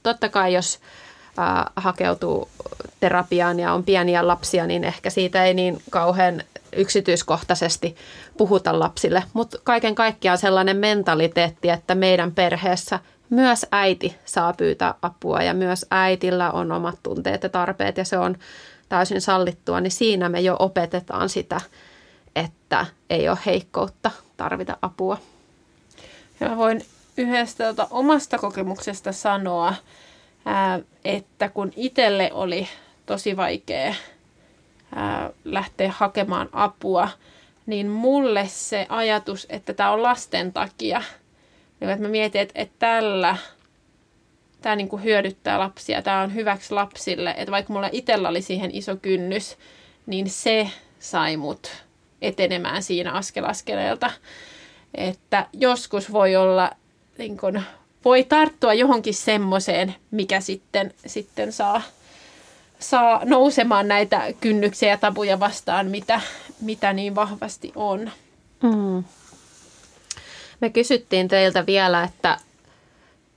Totta 0.02 0.28
kai 0.28 0.54
jos 0.54 0.80
hakeutuu 1.76 2.48
terapiaan 3.00 3.60
ja 3.60 3.72
on 3.72 3.84
pieniä 3.84 4.26
lapsia, 4.26 4.66
niin 4.66 4.84
ehkä 4.84 5.10
siitä 5.10 5.44
ei 5.44 5.54
niin 5.54 5.82
kauhean 5.90 6.42
yksityiskohtaisesti 6.76 7.96
puhuta 8.36 8.78
lapsille. 8.78 9.24
Mutta 9.32 9.58
kaiken 9.64 9.94
kaikkiaan 9.94 10.38
sellainen 10.38 10.76
mentaliteetti, 10.76 11.68
että 11.68 11.94
meidän 11.94 12.32
perheessä 12.32 12.98
myös 13.30 13.66
äiti 13.72 14.16
saa 14.24 14.52
pyytää 14.52 14.94
apua 15.02 15.42
ja 15.42 15.54
myös 15.54 15.86
äitillä 15.90 16.50
on 16.50 16.72
omat 16.72 16.98
tunteet 17.02 17.42
ja 17.42 17.48
tarpeet 17.48 17.96
ja 17.96 18.04
se 18.04 18.18
on 18.18 18.36
täysin 18.88 19.20
sallittua, 19.20 19.80
niin 19.80 19.90
siinä 19.90 20.28
me 20.28 20.40
jo 20.40 20.56
opetetaan 20.58 21.28
sitä, 21.28 21.60
että 22.36 22.86
ei 23.10 23.28
ole 23.28 23.38
heikkoutta 23.46 24.10
tarvita 24.36 24.76
apua. 24.82 25.18
Ja 26.40 26.48
mä 26.48 26.56
voin 26.56 26.84
yhdestä 27.16 27.64
tuota 27.64 27.88
omasta 27.90 28.38
kokemuksesta 28.38 29.12
sanoa, 29.12 29.74
ää, 30.44 30.80
että 31.04 31.48
kun 31.48 31.72
itselle 31.76 32.30
oli 32.32 32.68
tosi 33.06 33.36
vaikea 33.36 33.94
ää, 34.94 35.30
lähteä 35.44 35.92
hakemaan 35.96 36.48
apua, 36.52 37.08
niin 37.66 37.88
mulle 37.88 38.48
se 38.48 38.86
ajatus, 38.88 39.46
että 39.50 39.74
tämä 39.74 39.90
on 39.90 40.02
lasten 40.02 40.52
takia, 40.52 41.02
niin 41.80 41.90
että 41.90 42.02
mä 42.02 42.08
mietin, 42.08 42.40
että, 42.40 42.60
että 42.62 42.74
tällä 42.78 43.36
tämä 44.60 44.76
niinku 44.76 44.96
hyödyttää 44.96 45.58
lapsia, 45.58 46.02
tämä 46.02 46.20
on 46.20 46.34
hyväksi 46.34 46.74
lapsille, 46.74 47.34
että 47.36 47.52
vaikka 47.52 47.72
mulla 47.72 47.88
itsellä 47.92 48.28
oli 48.28 48.42
siihen 48.42 48.70
iso 48.74 48.96
kynnys, 48.96 49.56
niin 50.06 50.30
se 50.30 50.70
sai 50.98 51.36
mut 51.36 51.84
etenemään 52.22 52.82
siinä 52.82 53.12
askel 53.12 53.44
askeleelta. 53.44 54.10
Että 54.94 55.46
joskus 55.52 56.12
voi 56.12 56.36
olla, 56.36 56.70
niin 57.18 57.38
kun, 57.38 57.62
voi 58.04 58.24
tarttua 58.24 58.74
johonkin 58.74 59.14
semmoiseen, 59.14 59.94
mikä 60.10 60.40
sitten, 60.40 60.94
sitten 61.06 61.52
saa, 61.52 61.82
saa 62.78 63.20
nousemaan 63.24 63.88
näitä 63.88 64.22
kynnyksiä 64.40 64.88
ja 64.88 64.98
tabuja 64.98 65.40
vastaan, 65.40 65.86
mitä, 65.86 66.20
mitä 66.60 66.92
niin 66.92 67.14
vahvasti 67.14 67.72
on. 67.74 68.10
Mm. 68.62 69.04
Me 70.60 70.70
kysyttiin 70.70 71.28
teiltä 71.28 71.66
vielä, 71.66 72.02
että 72.02 72.38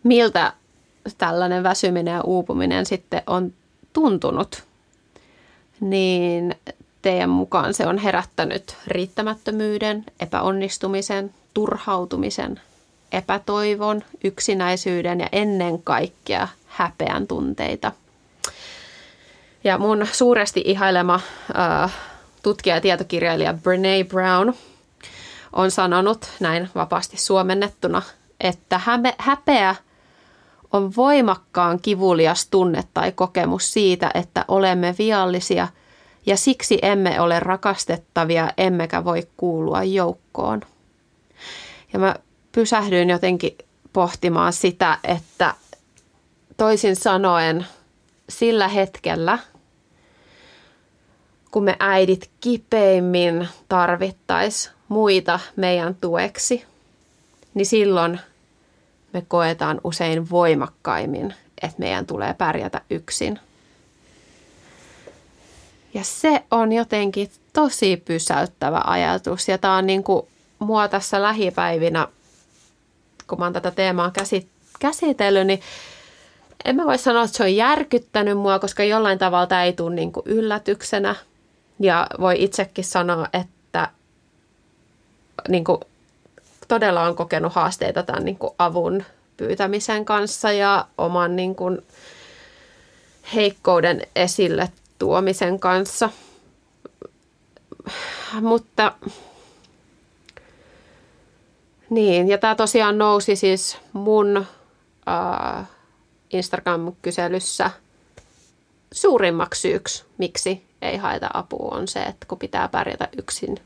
miltä 0.04 0.54
tällainen 1.18 1.64
väsyminen 1.64 2.14
ja 2.14 2.22
uupuminen 2.22 2.86
sitten 2.86 3.22
on 3.28 3.54
tuntunut. 3.94 4.64
Niin 5.80 6.56
teidän 7.02 7.30
mukaan 7.30 7.74
se 7.74 7.88
on 7.88 7.98
herättänyt 7.98 8.76
riittämättömyyden, 8.88 10.06
epäonnistumisen, 10.20 11.34
turhautumisen, 11.54 12.62
epätoivon, 13.14 14.04
yksinäisyyden 14.24 15.20
ja 15.20 15.30
ennen 15.32 15.84
kaikkea 15.84 16.48
häpeän 16.68 17.28
tunteita. 17.28 17.92
Ja 19.64 19.78
mun 19.78 20.08
suuresti 20.12 20.62
ihailema 20.66 21.20
äh, 21.60 21.94
tutkija 22.44 22.76
ja 22.76 22.82
tietokirjailija 22.82 23.54
Brene 23.54 24.04
Brown 24.04 24.54
on 25.54 25.72
sanonut 25.72 26.30
näin 26.40 26.70
vapaasti 26.76 27.18
suomennettuna, 27.18 28.02
että 28.42 28.82
häpeä 29.18 29.76
on 30.74 30.96
voimakkaan 30.96 31.80
kivulias 31.80 32.48
tunne 32.48 32.84
tai 32.94 33.12
kokemus 33.12 33.74
siitä, 33.74 34.12
että 34.14 34.46
olemme 34.48 34.96
viallisia– 34.98 35.68
ja 36.26 36.38
siksi 36.38 36.80
emme 36.82 37.22
ole 37.22 37.40
rakastettavia, 37.40 38.50
emmekä 38.58 39.06
voi 39.06 39.28
kuulua 39.38 39.84
joukkoon. 39.84 40.62
Ja 41.94 42.00
mä 42.00 42.16
pysähdyin 42.56 43.10
jotenkin 43.10 43.58
pohtimaan 43.94 44.54
sitä, 44.54 44.98
että 45.04 45.54
toisin 46.58 46.96
sanoen 46.96 47.66
sillä 48.30 48.68
hetkellä, 48.68 49.40
kun 51.52 51.64
me 51.64 51.76
äidit 51.80 52.30
kipeimmin 52.42 53.48
tarvittais 53.70 54.72
muita 54.88 55.40
meidän 55.56 55.96
tueksi, 55.96 56.66
niin 57.54 57.66
silloin 57.66 58.20
me 59.14 59.24
koetaan 59.28 59.82
usein 59.84 60.30
voimakkaimmin, 60.30 61.34
että 61.62 61.80
meidän 61.80 62.06
tulee 62.06 62.34
pärjätä 62.34 62.82
yksin– 62.90 63.40
ja 65.94 66.04
se 66.04 66.44
on 66.52 66.72
jotenkin 66.72 67.30
tosi 67.54 67.98
pysäyttävä 67.98 68.82
ajatus. 68.86 69.48
Ja 69.48 69.58
tämä 69.58 69.78
on 69.78 69.88
niin 69.88 70.04
kuin 70.04 70.28
mua 70.60 70.88
tässä 70.88 71.22
lähipäivinä, 71.22 72.08
kun 73.28 73.40
mä 73.40 73.46
oon 73.46 73.54
tätä 73.54 73.72
teemaa 73.72 74.12
käsitellyt, 74.80 75.48
niin 75.48 75.62
en 76.66 76.76
mä 76.76 76.86
voi 76.86 76.98
sanoa, 76.98 77.24
että 77.24 77.38
se 77.38 77.44
on 77.44 77.56
järkyttänyt 77.56 78.38
mua, 78.38 78.60
koska 78.60 78.84
jollain 78.84 79.20
tavalla 79.20 79.48
tämä 79.48 79.64
ei 79.64 79.74
tule 79.74 79.96
niin 79.96 80.12
kuin 80.12 80.24
yllätyksenä. 80.26 81.16
Ja 81.80 82.08
voi 82.20 82.44
itsekin 82.44 82.86
sanoa, 82.86 83.28
että 83.34 83.90
niin 85.48 85.64
kuin 85.64 85.80
todella 86.68 87.04
on 87.04 87.16
kokenut 87.16 87.54
haasteita 87.54 88.04
tämän 88.04 88.26
niin 88.26 88.38
kuin 88.38 88.54
avun 88.60 89.04
pyytämisen 89.38 90.06
kanssa 90.06 90.52
ja 90.52 90.88
oman 90.98 91.36
niin 91.36 91.56
kuin 91.56 91.82
heikkouden 93.36 94.02
esille 94.16 94.72
tuomisen 95.00 95.60
kanssa. 95.60 96.10
Mutta 98.42 98.94
niin, 101.94 102.28
ja 102.28 102.38
tämä 102.38 102.56
tosiaan 102.56 102.98
nousi 102.98 103.36
siis 103.36 103.78
mun 103.94 104.46
äh, 105.08 105.66
Instagram-kyselyssä 106.30 107.72
suurimmaksi 108.92 109.62
syyksi, 109.62 110.04
miksi 110.18 110.64
ei 110.82 110.98
haeta 110.98 111.30
apua, 111.34 111.78
on 111.78 111.88
se, 111.88 112.00
että 112.00 112.26
kun 112.28 112.40
pitää 112.40 112.68
pärjätä 112.68 113.08
yksin. 113.18 113.58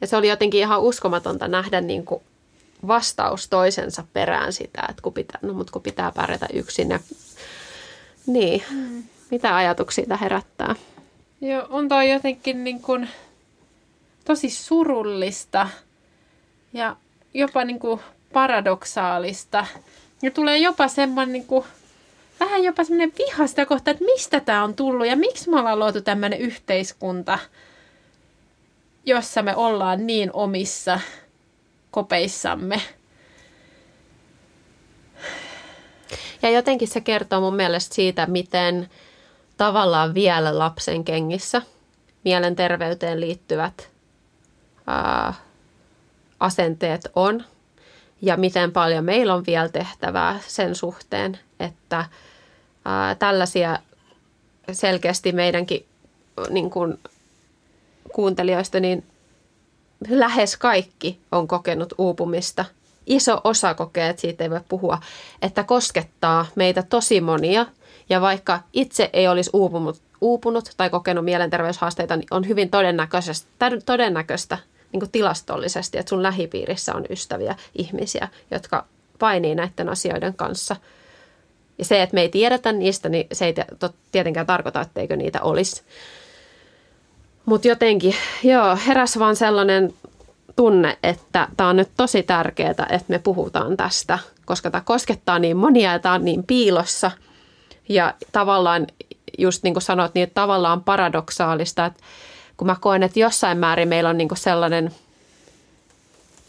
Ja 0.00 0.06
se 0.06 0.16
oli 0.16 0.28
jotenkin 0.28 0.60
ihan 0.60 0.80
uskomatonta 0.80 1.48
nähdä 1.48 1.80
niin 1.80 2.04
kuin 2.04 2.22
vastaus 2.86 3.48
toisensa 3.48 4.04
perään 4.12 4.52
sitä, 4.52 4.82
että 4.88 5.02
kun 5.02 5.12
pitää, 5.12 5.38
no, 5.42 5.52
mutta 5.52 5.72
kun 5.72 5.82
pitää 5.82 6.12
pärjätä 6.12 6.46
yksin. 6.52 6.90
Ja, 6.90 7.00
niin. 8.26 8.62
Mm. 8.70 9.02
Mitä 9.30 9.56
ajatuksia 9.56 10.04
tämä 10.06 10.16
herättää? 10.16 10.74
Joo, 11.40 11.66
on 11.68 11.88
toi 11.88 12.10
jotenkin 12.10 12.64
niin 12.64 12.82
kuin 12.82 13.08
tosi 14.24 14.50
surullista, 14.50 15.68
ja 16.72 16.96
jopa 17.34 17.64
niin 17.64 17.78
kuin 17.78 18.00
paradoksaalista. 18.32 19.66
Ja 20.22 20.30
tulee 20.30 20.58
jopa 20.58 20.88
semmoinen 20.88 21.32
niin 21.32 21.46
kuin, 21.46 21.64
vähän 22.40 22.64
jopa 22.64 22.84
semmoinen 22.84 23.12
viha 23.18 23.46
sitä 23.46 23.66
kohtaa, 23.66 23.92
että 23.92 24.04
mistä 24.04 24.40
tämä 24.40 24.64
on 24.64 24.74
tullut 24.74 25.06
ja 25.06 25.16
miksi 25.16 25.50
me 25.50 25.58
ollaan 25.58 25.78
luotu 25.78 26.00
tämmöinen 26.00 26.40
yhteiskunta, 26.40 27.38
jossa 29.06 29.42
me 29.42 29.56
ollaan 29.56 30.06
niin 30.06 30.30
omissa 30.32 31.00
kopeissamme. 31.90 32.80
Ja 36.42 36.50
jotenkin 36.50 36.88
se 36.88 37.00
kertoo 37.00 37.40
mun 37.40 37.56
mielestä 37.56 37.94
siitä, 37.94 38.26
miten 38.26 38.88
tavallaan 39.56 40.14
vielä 40.14 40.58
lapsen 40.58 41.04
kengissä 41.04 41.62
mielenterveyteen 42.24 43.20
liittyvät 43.20 43.90
ää, 44.86 45.34
asenteet 46.40 47.08
on 47.16 47.44
ja 48.22 48.36
miten 48.36 48.72
paljon 48.72 49.04
meillä 49.04 49.34
on 49.34 49.46
vielä 49.46 49.68
tehtävää 49.68 50.40
sen 50.46 50.74
suhteen, 50.74 51.38
että 51.60 52.04
ää, 52.84 53.14
tällaisia 53.14 53.78
selkeästi 54.72 55.32
meidänkin 55.32 55.86
niin 56.50 56.70
kuin 56.70 56.98
kuuntelijoista, 58.12 58.80
niin 58.80 59.04
lähes 60.08 60.56
kaikki 60.56 61.20
on 61.32 61.48
kokenut 61.48 61.92
uupumista. 61.98 62.64
Iso 63.06 63.40
osa 63.44 63.74
kokee, 63.74 64.08
että 64.08 64.20
siitä 64.20 64.44
ei 64.44 64.50
voi 64.50 64.60
puhua, 64.68 64.98
että 65.42 65.64
koskettaa 65.64 66.46
meitä 66.54 66.82
tosi 66.82 67.20
monia. 67.20 67.66
Ja 68.08 68.20
vaikka 68.20 68.60
itse 68.72 69.10
ei 69.12 69.28
olisi 69.28 69.50
uupunut, 69.52 70.02
uupunut 70.20 70.70
tai 70.76 70.90
kokenut 70.90 71.24
mielenterveyshaasteita, 71.24 72.16
niin 72.16 72.26
on 72.30 72.48
hyvin 72.48 72.70
todennäköistä, 72.70 73.48
todennäköistä 73.86 74.58
niin 74.92 75.00
kuin 75.00 75.10
tilastollisesti, 75.10 75.98
että 75.98 76.10
sun 76.10 76.22
lähipiirissä 76.22 76.94
on 76.94 77.04
ystäviä 77.10 77.56
ihmisiä, 77.78 78.28
jotka 78.50 78.86
painii 79.18 79.54
näiden 79.54 79.88
asioiden 79.88 80.34
kanssa. 80.34 80.76
Ja 81.78 81.84
se, 81.84 82.02
että 82.02 82.14
me 82.14 82.20
ei 82.20 82.28
tiedetä 82.28 82.72
niistä, 82.72 83.08
niin 83.08 83.26
se 83.32 83.46
ei 83.46 83.54
tietenkään 84.12 84.46
tarkoita, 84.46 84.80
etteikö 84.80 85.16
niitä 85.16 85.42
olisi. 85.42 85.82
Mutta 87.46 87.68
jotenkin, 87.68 88.14
joo, 88.42 88.78
heräs 88.86 89.18
vaan 89.18 89.36
sellainen 89.36 89.94
tunne, 90.56 90.98
että 91.02 91.48
tämä 91.56 91.68
on 91.68 91.76
nyt 91.76 91.90
tosi 91.96 92.22
tärkeää, 92.22 92.70
että 92.70 93.04
me 93.08 93.18
puhutaan 93.18 93.76
tästä, 93.76 94.18
koska 94.44 94.70
tämä 94.70 94.82
koskettaa 94.84 95.38
niin 95.38 95.56
monia 95.56 95.92
ja 95.92 95.98
tämä 95.98 96.14
on 96.14 96.24
niin 96.24 96.44
piilossa. 96.44 97.10
Ja 97.88 98.14
tavallaan, 98.32 98.86
just 99.38 99.62
niin 99.62 99.74
kuin 99.74 99.82
sanoit, 99.82 100.14
niin 100.14 100.30
tavallaan 100.34 100.84
paradoksaalista, 100.84 101.86
että 101.86 102.02
kun 102.60 102.66
mä 102.66 102.76
koen, 102.80 103.02
että 103.02 103.20
jossain 103.20 103.58
määrin 103.58 103.88
meillä 103.88 104.10
on 104.10 104.18
niin 104.18 104.28
kuin 104.28 104.38
sellainen, 104.38 104.90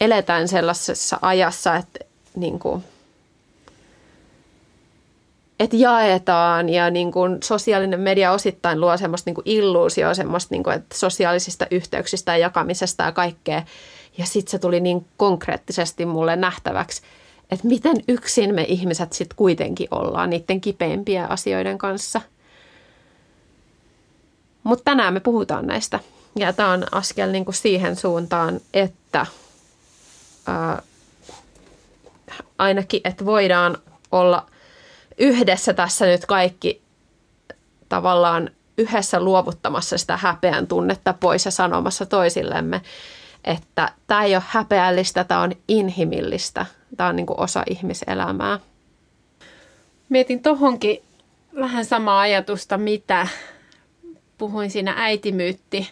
eletään 0.00 0.48
sellaisessa 0.48 1.18
ajassa, 1.22 1.76
että 1.76 2.00
niin 2.36 2.58
kuin, 2.58 2.84
että 5.60 5.76
jaetaan 5.76 6.68
ja 6.68 6.90
niin 6.90 7.12
kuin 7.12 7.38
sosiaalinen 7.42 8.00
media 8.00 8.32
osittain 8.32 8.80
luo 8.80 8.96
semmoista 8.96 9.28
niin 9.28 9.34
kuin 9.34 9.48
illuusioa 9.48 10.14
semmoista, 10.14 10.54
niin 10.54 10.62
kuin, 10.62 10.76
että 10.76 10.98
sosiaalisista 10.98 11.66
yhteyksistä 11.70 12.32
ja 12.32 12.38
jakamisesta 12.38 13.04
ja 13.04 13.12
kaikkea. 13.12 13.62
Ja 14.18 14.26
sitten 14.26 14.50
se 14.50 14.58
tuli 14.58 14.80
niin 14.80 15.06
konkreettisesti 15.16 16.06
mulle 16.06 16.36
nähtäväksi, 16.36 17.02
että 17.50 17.66
miten 17.68 17.96
yksin 18.08 18.54
me 18.54 18.62
ihmiset 18.68 19.12
sitten 19.12 19.36
kuitenkin 19.36 19.88
ollaan 19.90 20.30
niiden 20.30 20.60
kipeimpien 20.60 21.30
asioiden 21.30 21.78
kanssa. 21.78 22.20
Mutta 24.62 24.84
tänään 24.84 25.14
me 25.14 25.20
puhutaan 25.20 25.66
näistä. 25.66 26.00
Ja 26.36 26.52
tämä 26.52 26.70
on 26.70 26.84
askel 26.92 27.30
niin 27.30 27.44
kuin 27.44 27.54
siihen 27.54 27.96
suuntaan, 27.96 28.60
että 28.74 29.26
ää, 30.46 30.82
ainakin, 32.58 33.00
että 33.04 33.24
voidaan 33.24 33.78
olla 34.12 34.46
yhdessä 35.18 35.72
tässä 35.72 36.06
nyt 36.06 36.26
kaikki 36.26 36.82
tavallaan 37.88 38.50
yhdessä 38.78 39.20
luovuttamassa 39.20 39.98
sitä 39.98 40.16
häpeän 40.16 40.66
tunnetta 40.66 41.12
pois 41.12 41.44
ja 41.44 41.50
sanomassa 41.50 42.06
toisillemme, 42.06 42.80
että 43.44 43.92
tämä 44.06 44.24
ei 44.24 44.34
ole 44.36 44.42
häpeällistä, 44.46 45.24
tämä 45.24 45.40
on 45.40 45.52
inhimillistä, 45.68 46.66
tämä 46.96 47.08
on 47.08 47.16
niin 47.16 47.26
kuin 47.26 47.40
osa 47.40 47.62
ihmiselämää. 47.70 48.60
Mietin 50.08 50.42
tohonkin 50.42 51.02
vähän 51.60 51.84
samaa 51.84 52.20
ajatusta, 52.20 52.78
mitä 52.78 53.28
puhuin 54.42 54.70
siinä 54.70 54.94
äitimyytti 54.96 55.90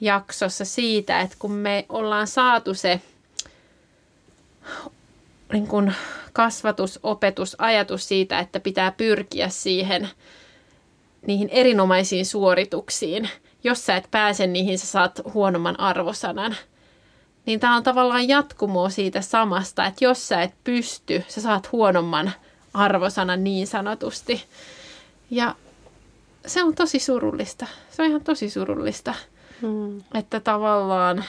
jaksossa 0.00 0.64
siitä, 0.64 1.20
että 1.20 1.36
kun 1.38 1.52
me 1.52 1.86
ollaan 1.88 2.26
saatu 2.26 2.74
se 2.74 3.00
niin 5.52 5.66
kuin 5.66 5.94
kasvatus, 6.32 7.00
opetus, 7.02 7.56
ajatus 7.58 8.08
siitä, 8.08 8.38
että 8.38 8.60
pitää 8.60 8.92
pyrkiä 8.92 9.48
siihen 9.48 10.08
niihin 11.26 11.48
erinomaisiin 11.48 12.26
suorituksiin. 12.26 13.28
Jos 13.64 13.86
sä 13.86 13.96
et 13.96 14.08
pääse 14.10 14.46
niihin, 14.46 14.78
sä 14.78 14.86
saat 14.86 15.20
huonomman 15.34 15.80
arvosanan. 15.80 16.56
Niin 17.46 17.60
tämä 17.60 17.76
on 17.76 17.82
tavallaan 17.82 18.28
jatkumo 18.28 18.90
siitä 18.90 19.20
samasta, 19.20 19.86
että 19.86 20.04
jos 20.04 20.28
sä 20.28 20.42
et 20.42 20.54
pysty, 20.64 21.24
sä 21.28 21.40
saat 21.40 21.72
huonomman 21.72 22.32
arvosanan 22.74 23.44
niin 23.44 23.66
sanotusti. 23.66 24.44
Ja 25.30 25.54
se 26.46 26.62
on 26.62 26.74
tosi 26.74 26.98
surullista. 26.98 27.66
Se 27.90 28.02
on 28.02 28.08
ihan 28.08 28.24
tosi 28.24 28.50
surullista. 28.50 29.14
Hmm. 29.62 30.02
Että 30.14 30.40
tavallaan 30.40 31.24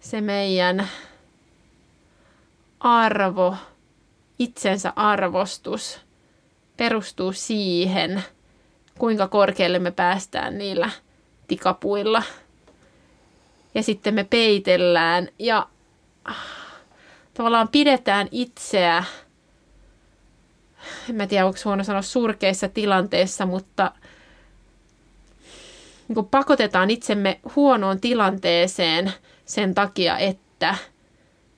se 0.00 0.20
meidän 0.20 0.88
arvo, 2.80 3.56
itsensä 4.38 4.92
arvostus 4.96 6.00
perustuu 6.76 7.32
siihen, 7.32 8.22
kuinka 8.98 9.28
korkealle 9.28 9.78
me 9.78 9.90
päästään 9.90 10.58
niillä 10.58 10.90
tikapuilla. 11.48 12.22
Ja 13.74 13.82
sitten 13.82 14.14
me 14.14 14.24
peitellään 14.24 15.28
ja 15.38 15.68
tavallaan 17.34 17.68
pidetään 17.68 18.28
itseä, 18.30 19.04
en 21.10 21.16
mä 21.16 21.26
tiedä 21.26 21.46
onko 21.46 21.58
huono 21.64 21.84
sanoa 21.84 22.02
surkeissa 22.02 22.68
tilanteissa, 22.68 23.46
mutta 23.46 23.92
niin 26.08 26.14
kuin 26.14 26.26
pakotetaan 26.26 26.90
itsemme 26.90 27.40
huonoon 27.56 28.00
tilanteeseen 28.00 29.12
sen 29.44 29.74
takia, 29.74 30.18
että 30.18 30.74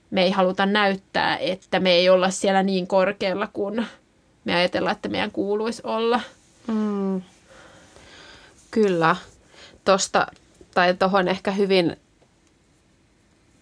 me 0.09 0.23
ei 0.23 0.31
haluta 0.31 0.65
näyttää, 0.65 1.37
että 1.37 1.79
me 1.79 1.91
ei 1.91 2.09
olla 2.09 2.29
siellä 2.29 2.63
niin 2.63 2.87
korkealla 2.87 3.47
kuin 3.53 3.87
me 4.45 4.55
ajatellaan, 4.55 4.95
että 4.95 5.09
meidän 5.09 5.31
kuuluisi 5.31 5.81
olla. 5.85 6.21
Mm. 6.67 7.21
Kyllä. 8.71 9.15
Tuosta, 9.85 10.27
tai 10.73 10.93
tuohon 10.93 11.27
ehkä 11.27 11.51
hyvin 11.51 11.97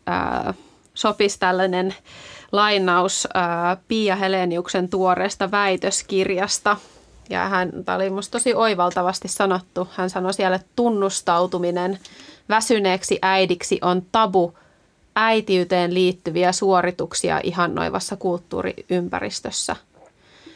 ää, 0.07 0.53
sopisi 0.93 1.39
tällainen 1.39 1.95
lainaus 2.51 3.27
ää, 3.33 3.77
Pia 3.87 4.15
Heleniuksen 4.15 4.89
tuoreesta 4.89 5.51
väitöskirjasta– 5.51 6.77
ja 7.29 7.49
hän, 7.49 7.71
tämä 7.85 7.95
oli 7.95 8.09
minusta 8.09 8.31
tosi 8.31 8.53
oivaltavasti 8.53 9.27
sanottu. 9.27 9.87
Hän 9.91 10.09
sanoi 10.09 10.33
siellä, 10.33 10.55
että 10.55 10.67
tunnustautuminen 10.75 11.99
väsyneeksi 12.49 13.19
äidiksi 13.21 13.79
on 13.81 14.01
tabu 14.11 14.57
äitiyteen 15.15 15.93
liittyviä 15.93 16.51
suorituksia 16.51 17.39
ihannoivassa 17.43 18.15
kulttuuriympäristössä. 18.15 19.75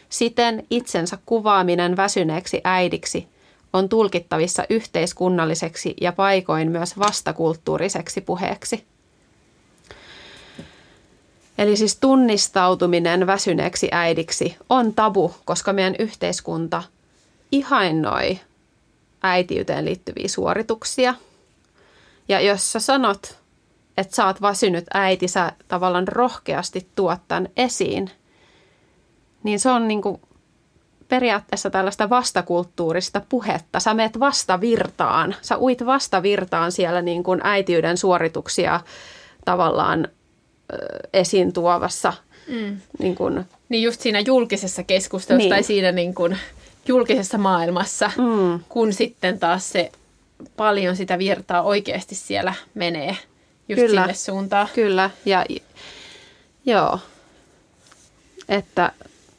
Siten 0.09 0.63
itsensä 0.69 1.17
kuvaaminen 1.25 1.97
väsyneeksi 1.97 2.61
äidiksi 2.63 3.27
on 3.73 3.89
tulkittavissa 3.89 4.63
yhteiskunnalliseksi 4.69 5.95
ja 6.01 6.11
paikoin 6.11 6.71
myös 6.71 6.99
vastakulttuuriseksi 6.99 8.21
puheeksi. 8.21 8.85
Eli 11.59 11.77
siis 11.77 11.95
tunnistautuminen 11.95 13.27
väsyneeksi 13.27 13.89
äidiksi 13.91 14.57
on 14.69 14.93
tabu, 14.93 15.33
koska 15.45 15.73
meidän 15.73 15.95
yhteiskunta 15.99 16.83
ihainnoi 17.51 18.39
äitiyteen 19.23 19.85
liittyviä 19.85 20.27
suorituksia. 20.27 21.15
Ja 22.27 22.41
jos 22.41 22.71
sä 22.71 22.79
sanot, 22.79 23.37
että 23.97 24.15
sä 24.15 24.25
oot 24.25 24.41
väsynyt 24.41 24.85
äiti, 24.93 25.27
sä 25.27 25.51
tavallaan 25.67 26.07
rohkeasti 26.07 26.87
tuot 26.95 27.19
tämän 27.27 27.49
esiin, 27.57 28.11
niin 29.43 29.59
se 29.59 29.69
on 29.69 29.87
niin 29.87 30.01
kuin 30.01 30.21
periaatteessa 31.07 31.69
tällaista 31.69 32.09
vastakulttuurista 32.09 33.21
puhetta. 33.29 33.79
Sä 33.79 33.93
meet 33.93 34.19
vastavirtaan, 34.19 35.35
sä 35.41 35.57
uit 35.57 35.85
vastavirtaan 35.85 36.71
siellä 36.71 37.01
niin 37.01 37.23
kuin 37.23 37.39
äitiyden 37.43 37.97
suorituksia 37.97 38.81
tavallaan 39.45 40.07
esiin 41.13 41.53
tuovassa. 41.53 42.13
Mm. 42.47 42.77
Niin, 42.99 43.15
kun, 43.15 43.45
niin 43.69 43.83
just 43.83 44.01
siinä 44.01 44.19
julkisessa 44.19 44.83
keskustelussa 44.83 45.43
niin. 45.43 45.49
tai 45.49 45.63
siinä 45.63 45.91
niin 45.91 46.15
kun, 46.15 46.37
julkisessa 46.87 47.37
maailmassa, 47.37 48.11
mm. 48.17 48.59
kun 48.69 48.93
sitten 48.93 49.39
taas 49.39 49.69
se 49.69 49.91
paljon 50.57 50.95
sitä 50.95 51.17
virtaa 51.17 51.61
oikeasti 51.61 52.15
siellä 52.15 52.53
menee 52.73 53.17
just 53.69 53.81
Kyllä. 53.81 54.01
sinne 54.01 54.13
suuntaan. 54.13 54.67
Kyllä, 54.75 55.09
ja 55.25 55.45
joo. 56.65 56.99
Että, 58.49 58.91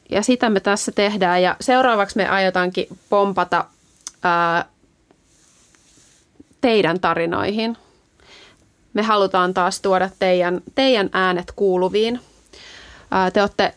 ja 0.09 0.21
sitä 0.21 0.49
me 0.49 0.59
tässä 0.59 0.91
tehdään. 0.91 1.43
Ja 1.43 1.55
seuraavaksi 1.61 2.17
me 2.17 2.27
aiotaankin 2.27 2.87
pompata 3.09 3.65
ää, 4.23 4.65
teidän 6.61 6.99
tarinoihin. 6.99 7.77
Me 8.93 9.01
halutaan 9.01 9.53
taas 9.53 9.81
tuoda 9.81 10.09
teidän, 10.19 10.61
teidän 10.75 11.09
äänet 11.13 11.51
kuuluviin. 11.55 12.19
Te 13.33 13.41
olette 13.41 13.73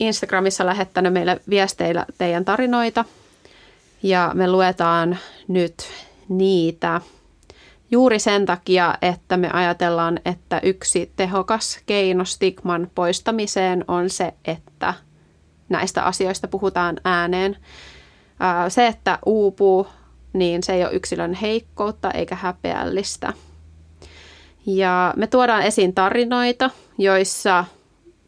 Instagramissa 0.00 0.66
lähettänyt 0.66 1.12
meille 1.12 1.40
viesteillä 1.50 2.06
teidän 2.18 2.44
tarinoita 2.44 3.04
ja 4.02 4.30
me 4.34 4.50
luetaan 4.50 5.18
nyt 5.48 5.74
niitä 6.28 7.00
juuri 7.90 8.18
sen 8.18 8.46
takia, 8.46 8.94
että 9.02 9.36
me 9.36 9.50
ajatellaan, 9.52 10.20
että 10.24 10.60
yksi 10.62 11.12
tehokas 11.16 11.78
keino 11.86 12.24
stigman 12.24 12.90
poistamiseen 12.94 13.84
on 13.88 14.10
se, 14.10 14.34
että 14.44 14.94
näistä 15.68 16.02
asioista 16.02 16.48
puhutaan 16.48 17.00
ääneen. 17.04 17.56
Se, 18.68 18.86
että 18.86 19.18
uupuu, 19.26 19.86
niin 20.32 20.62
se 20.62 20.72
ei 20.72 20.84
ole 20.84 20.92
yksilön 20.92 21.34
heikkoutta 21.34 22.10
eikä 22.10 22.34
häpeällistä. 22.34 23.32
Ja 24.66 25.14
me 25.16 25.26
tuodaan 25.26 25.62
esiin 25.62 25.94
tarinoita, 25.94 26.70
joissa 26.98 27.64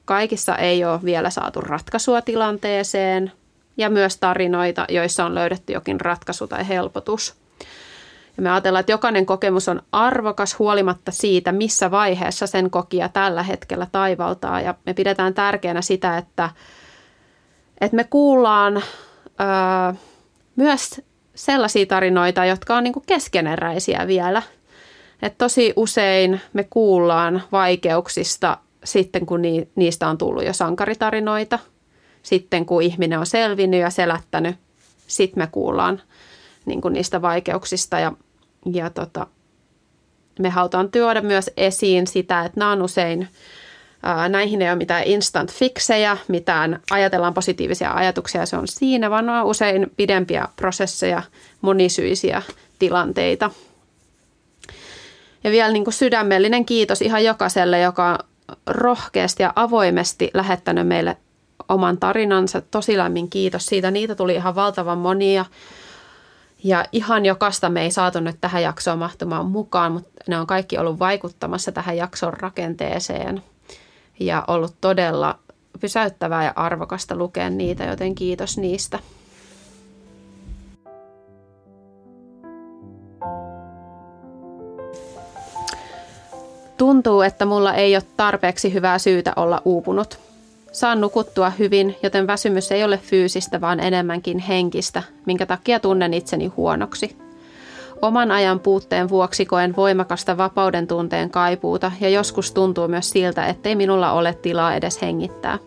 kaikissa 0.05 0.57
ei 0.57 0.85
ole 0.85 1.01
vielä 1.05 1.31
saatu 1.31 1.61
ratkaisua 1.61 2.23
tilanteeseen 2.23 3.33
ja 3.77 3.91
myös 3.91 4.17
tarinoita, 4.17 4.85
joissa 4.89 5.25
on 5.25 5.35
löydetty 5.35 5.73
jokin 5.73 6.01
ratkaisu 6.01 6.47
tai 6.47 6.69
helpotus. 6.69 7.35
Ja 8.37 8.43
me 8.43 8.51
ajatellaan, 8.51 8.81
että 8.81 8.93
jokainen 8.93 9.27
kokemus 9.27 9.69
on 9.69 9.83
arvokas 9.93 10.59
huolimatta 10.59 11.11
siitä, 11.11 11.53
missä 11.53 11.91
vaiheessa 11.91 12.47
sen 12.47 12.71
kokija 12.71 13.09
tällä 13.09 13.43
hetkellä 13.43 13.87
taivaltaa. 13.93 14.61
Ja 14.61 14.75
me 14.87 14.95
pidetään 14.95 15.35
tärkeänä 15.35 15.83
sitä, 15.83 16.19
että, 16.19 16.51
että 17.81 17.97
me 17.97 18.05
kuullaan 18.05 18.77
öö, 18.77 19.95
myös 20.57 21.01
sellaisia 21.35 21.87
tarinoita, 21.87 22.45
jotka 22.45 22.77
on 22.77 22.85
niin 22.85 22.95
keskeneräisiä 23.07 24.07
vielä. 24.07 24.43
Et 25.23 25.39
tosi 25.39 25.73
usein 25.77 26.41
me 26.53 26.67
kuullaan 26.71 27.43
vaikeuksista 27.53 28.59
sitten, 28.85 29.27
kun 29.27 29.43
niistä 29.77 30.09
on 30.09 30.19
tullut 30.19 30.45
jo 30.45 30.53
sankaritarinoita. 30.53 31.59
Sitten, 32.23 32.67
kun 32.67 32.83
ihminen 32.83 33.19
on 33.19 33.27
selvinnyt 33.27 33.81
ja 33.81 33.91
selättänyt, 33.91 34.57
sitten 35.07 35.43
me 35.43 35.49
kuullaan 35.53 36.03
niin 36.67 36.81
kuin 36.81 36.95
niistä 36.95 37.23
vaikeuksista. 37.23 37.99
Ja, 37.99 38.13
ja 38.73 38.91
tota, 38.91 39.27
me 40.39 40.49
halutaan 40.49 40.91
tuoda 40.91 41.21
myös 41.23 41.51
esiin 41.57 42.07
sitä, 42.07 42.45
että 42.45 42.61
nämä 42.61 42.73
on 42.73 42.83
usein, 42.83 43.29
näihin 44.29 44.63
ei 44.63 44.69
ole 44.69 44.77
mitään 44.77 45.05
instant 45.05 45.53
fixejä, 45.53 46.17
mitään 46.29 46.81
ajatellaan 46.91 47.35
positiivisia 47.35 47.93
ajatuksia, 47.93 48.47
se 48.47 48.57
on 48.57 48.69
siinä, 48.69 49.11
vaan 49.11 49.29
on 49.29 49.45
usein 49.45 49.91
pidempiä 49.97 50.49
prosesseja, 50.57 51.23
monisyisiä 51.61 52.43
tilanteita. 52.79 53.51
Ja 55.45 55.51
vielä 55.51 55.73
niin 55.73 55.85
kuin 55.85 55.95
sydämellinen 55.95 56.65
kiitos 56.65 57.03
ihan 57.03 57.25
jokaiselle, 57.25 57.81
joka 57.81 58.19
rohkeasti 58.67 59.43
ja 59.43 59.53
avoimesti 59.57 60.31
lähettänyt 60.35 60.89
meille 60.89 61.17
oman 61.69 61.99
tarinansa. 61.99 62.61
Tosi 62.61 62.99
lämmin 62.99 63.31
kiitos 63.31 63.67
siitä. 63.67 63.91
Niitä 63.91 64.15
tuli 64.15 64.35
ihan 64.35 64.55
valtavan 64.55 64.99
monia. 64.99 65.45
Ja 66.65 66.85
ihan 66.93 67.27
jokasta 67.27 67.69
me 67.69 67.83
ei 67.83 67.91
saatu 67.91 68.21
nyt 68.21 68.37
tähän 68.41 68.63
jaksoon 68.63 68.99
mahtumaan 68.99 69.47
mukaan, 69.47 69.93
mutta 69.93 70.11
ne 70.29 70.39
on 70.39 70.47
kaikki 70.47 70.79
ollut 70.79 70.99
vaikuttamassa 70.99 71.73
tähän 71.73 71.97
jakson 71.97 72.33
rakenteeseen. 72.33 73.43
Ja 74.21 74.45
ollut 74.49 74.75
todella 74.81 75.39
pysäyttävää 75.81 76.45
ja 76.45 76.53
arvokasta 76.57 77.17
lukea 77.17 77.51
niitä, 77.51 77.85
joten 77.85 78.15
kiitos 78.15 78.59
niistä. 78.59 78.99
Tuntuu, 86.81 87.23
että 87.23 87.45
mulla 87.45 87.75
ei 87.75 87.97
ole 87.97 88.03
tarpeeksi 88.17 88.75
hyvää 88.75 88.99
syytä 88.99 89.33
olla 89.37 89.63
uupunut. 89.65 90.19
Saan 90.73 91.01
nukuttua 91.01 91.51
hyvin, 91.51 91.97
joten 92.03 92.27
väsymys 92.27 92.73
ei 92.73 92.85
ole 92.85 92.99
fyysistä, 92.99 93.61
vaan 93.61 93.81
enemmänkin 93.81 94.39
henkistä, 94.39 95.03
minkä 95.27 95.47
takia 95.47 95.81
tunnen 95.81 96.15
itseni 96.15 96.47
huonoksi. 96.47 97.17
Oman 98.03 98.31
ajan 98.31 98.61
puutteen 98.61 99.09
vuoksi 99.09 99.47
koen 99.47 99.77
voimakasta 99.77 100.37
vapauden 100.37 100.87
tunteen 100.87 101.31
kaipuuta 101.31 101.93
ja 102.01 102.09
joskus 102.09 102.53
tuntuu 102.53 102.89
myös 102.89 103.11
siltä, 103.11 103.47
ettei 103.47 103.77
minulla 103.77 104.13
ole 104.13 104.35
tilaa 104.35 104.75
edes 104.75 105.03
hengittää. 105.03 105.59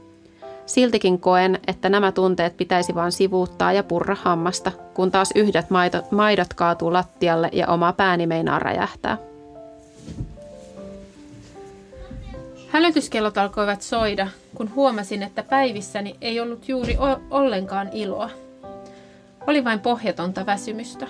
Siltikin 0.65 1.19
koen, 1.19 1.59
että 1.67 1.89
nämä 1.89 2.11
tunteet 2.11 2.57
pitäisi 2.57 2.95
vain 2.95 3.11
sivuuttaa 3.11 3.73
ja 3.73 3.83
purra 3.83 4.15
hammasta, 4.21 4.71
kun 4.93 5.11
taas 5.11 5.29
yhdet 5.35 5.65
maidot 6.11 6.53
kaatuu 6.55 6.93
lattialle 6.93 7.49
ja 7.51 7.67
oma 7.67 7.93
pääni 7.93 8.27
meinaa 8.27 8.59
räjähtää. 8.59 9.32
Hälytyskellot 12.73 13.37
alkoivat 13.37 13.81
soida, 13.81 14.27
kun 14.55 14.75
huomasin, 14.75 15.23
että 15.23 15.43
päivissäni 15.43 16.15
ei 16.21 16.39
ollut 16.39 16.69
juuri 16.69 16.97
ollenkaan 17.31 17.89
iloa. 17.91 18.29
Oli 19.47 19.63
vain 19.63 19.79
pohjatonta 19.79 20.45
väsymystä. 20.45 21.07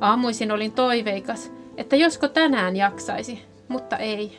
Aamuisin 0.00 0.52
olin 0.52 0.72
toiveikas, 0.72 1.52
että 1.76 1.96
josko 1.96 2.28
tänään 2.28 2.76
jaksaisi, 2.76 3.42
mutta 3.68 3.96
ei. 3.96 4.38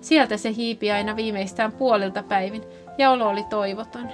Sieltä 0.00 0.36
se 0.36 0.54
hiipi 0.54 0.92
aina 0.92 1.16
viimeistään 1.16 1.72
puolilta 1.72 2.22
päivin 2.22 2.62
ja 2.98 3.10
olo 3.10 3.28
oli 3.28 3.42
toivoton. 3.42 4.08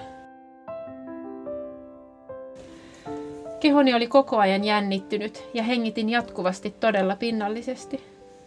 Kehoni 3.61 3.95
oli 3.95 4.07
koko 4.07 4.38
ajan 4.38 4.64
jännittynyt 4.64 5.45
ja 5.55 5.62
hengitin 5.62 6.09
jatkuvasti 6.09 6.74
todella 6.80 7.16
pinnallisesti. 7.16 8.05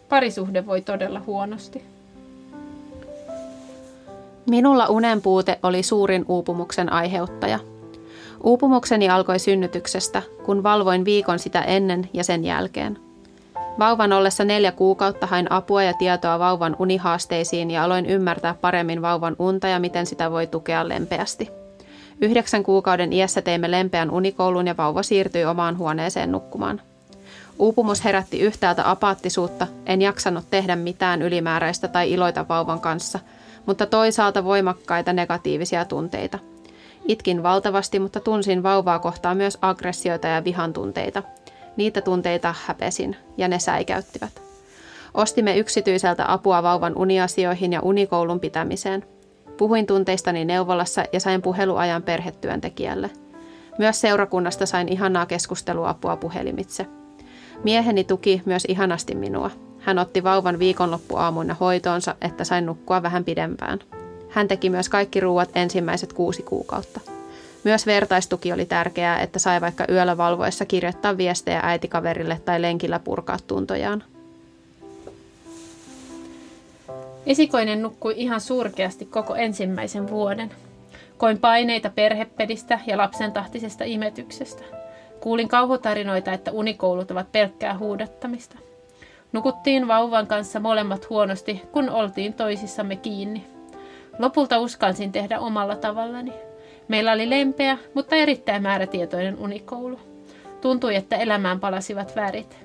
Parisuhde 0.09 0.65
voi 0.65 0.81
todella 0.81 1.19
huonosti. 1.19 1.94
Minulla 4.49 4.87
unenpuute 4.87 5.59
oli 5.63 5.83
suurin 5.83 6.25
uupumuksen 6.27 6.93
aiheuttaja. 6.93 7.59
Uupumukseni 8.43 9.09
alkoi 9.09 9.39
synnytyksestä, 9.39 10.21
kun 10.45 10.63
valvoin 10.63 11.05
viikon 11.05 11.39
sitä 11.39 11.61
ennen 11.61 12.09
ja 12.13 12.23
sen 12.23 12.43
jälkeen. 12.43 12.97
Vauvan 13.79 14.13
ollessa 14.13 14.43
neljä 14.43 14.71
kuukautta 14.71 15.27
hain 15.27 15.51
apua 15.51 15.83
ja 15.83 15.93
tietoa 15.93 16.39
vauvan 16.39 16.75
unihaasteisiin 16.79 17.71
ja 17.71 17.83
aloin 17.83 18.05
ymmärtää 18.05 18.55
paremmin 18.61 19.01
vauvan 19.01 19.35
unta 19.39 19.67
ja 19.67 19.79
miten 19.79 20.05
sitä 20.05 20.31
voi 20.31 20.47
tukea 20.47 20.87
lempeästi. 20.87 21.49
Yhdeksän 22.21 22.63
kuukauden 22.63 23.13
iässä 23.13 23.41
teimme 23.41 23.71
lempeän 23.71 24.11
unikoulun 24.11 24.67
ja 24.67 24.77
vauva 24.77 25.03
siirtyi 25.03 25.45
omaan 25.45 25.77
huoneeseen 25.77 26.31
nukkumaan. 26.31 26.81
Uupumus 27.59 28.03
herätti 28.03 28.39
yhtäältä 28.39 28.89
apaattisuutta, 28.91 29.67
en 29.85 30.01
jaksanut 30.01 30.45
tehdä 30.49 30.75
mitään 30.75 31.21
ylimääräistä 31.21 31.87
tai 31.87 32.11
iloita 32.11 32.45
vauvan 32.49 32.79
kanssa– 32.79 33.19
mutta 33.66 33.86
toisaalta 33.86 34.43
voimakkaita 34.43 35.13
negatiivisia 35.13 35.86
tunteita. 35.86 36.39
Itkin 37.07 37.43
valtavasti, 37.43 37.99
mutta 37.99 38.20
tunsin 38.20 38.63
vauvaa 38.63 38.99
kohtaan 38.99 39.38
myös 39.38 39.57
aggressioita 39.61 40.28
ja 40.28 40.43
vihan 40.43 40.74
tunteita. 40.74 41.24
Niitä 41.78 42.01
tunteita 42.01 42.55
häpesin, 42.66 43.16
ja 43.38 43.47
ne 43.47 43.59
säikäyttivät. 43.59 44.41
Ostimme 45.13 45.57
yksityiseltä 45.57 46.34
apua 46.34 46.63
vauvan 46.63 46.97
uniasioihin 46.97 47.74
ja 47.74 47.82
unikoulun 47.82 48.39
pitämiseen. 48.39 49.03
Puhuin 49.57 49.86
tunteistani 49.86 50.45
neuvolassa 50.45 51.03
ja 51.13 51.20
sain 51.20 51.41
puheluajan 51.41 52.03
perhetyöntekijälle. 52.03 53.09
Myös 53.78 54.01
seurakunnasta 54.01 54.66
sain 54.66 54.89
ihanaa 54.89 55.26
keskusteluapua 55.26 56.16
puhelimitse. 56.18 56.86
Mieheni 57.63 58.03
tuki 58.03 58.41
myös 58.45 58.66
ihanasti 58.66 59.16
minua. 59.16 59.51
Hän 59.86 59.99
otti 59.99 60.23
vauvan 60.23 60.59
viikonloppuaamuina 60.59 61.55
hoitoonsa, 61.59 62.15
että 62.21 62.43
sain 62.43 62.65
nukkua 62.65 63.03
vähän 63.03 63.23
pidempään. 63.23 63.79
Hän 64.29 64.47
teki 64.47 64.69
myös 64.69 64.89
kaikki 64.89 65.19
ruuat 65.19 65.49
ensimmäiset 65.55 66.13
kuusi 66.13 66.43
kuukautta. 66.43 66.99
Myös 67.63 67.86
vertaistuki 67.86 68.53
oli 68.53 68.65
tärkeää, 68.65 69.19
että 69.19 69.39
sai 69.39 69.61
vaikka 69.61 69.86
yöllä 69.89 70.17
valvoessa 70.17 70.65
kirjoittaa 70.65 71.17
viestejä 71.17 71.59
äitikaverille 71.63 72.41
tai 72.45 72.61
lenkillä 72.61 72.99
purkaa 72.99 73.38
tuntojaan. 73.47 74.03
Esikoinen 77.25 77.81
nukkui 77.81 78.13
ihan 78.17 78.41
surkeasti 78.41 79.05
koko 79.05 79.36
ensimmäisen 79.36 80.09
vuoden. 80.09 80.51
Koin 81.17 81.38
paineita 81.38 81.89
perhepedistä 81.89 82.79
ja 82.88 82.97
lapsen 82.97 83.31
tahtisesta 83.31 83.83
imetyksestä. 83.83 84.63
Kuulin 85.19 85.47
kauhutarinoita, 85.47 86.33
että 86.33 86.51
unikoulut 86.51 87.11
ovat 87.11 87.31
pelkkää 87.31 87.77
huudattamista. 87.77 88.57
Nukuttiin 89.32 89.88
vauvan 89.88 90.28
kanssa 90.28 90.59
molemmat 90.59 91.09
huonosti, 91.09 91.61
kun 91.71 91.89
oltiin 91.89 92.34
toisissamme 92.34 92.95
kiinni. 92.95 93.47
Lopulta 94.19 94.59
uskalsin 94.59 95.11
tehdä 95.11 95.39
omalla 95.39 95.76
tavallani. 95.76 96.34
Meillä 96.88 97.11
oli 97.11 97.30
lempeä, 97.30 97.78
mutta 97.93 98.15
erittäin 98.15 98.61
määrätietoinen 98.61 99.38
unikoulu. 99.38 99.99
Tuntui, 100.61 100.95
että 100.95 101.15
elämään 101.15 101.59
palasivat 101.59 102.15
värit. 102.15 102.57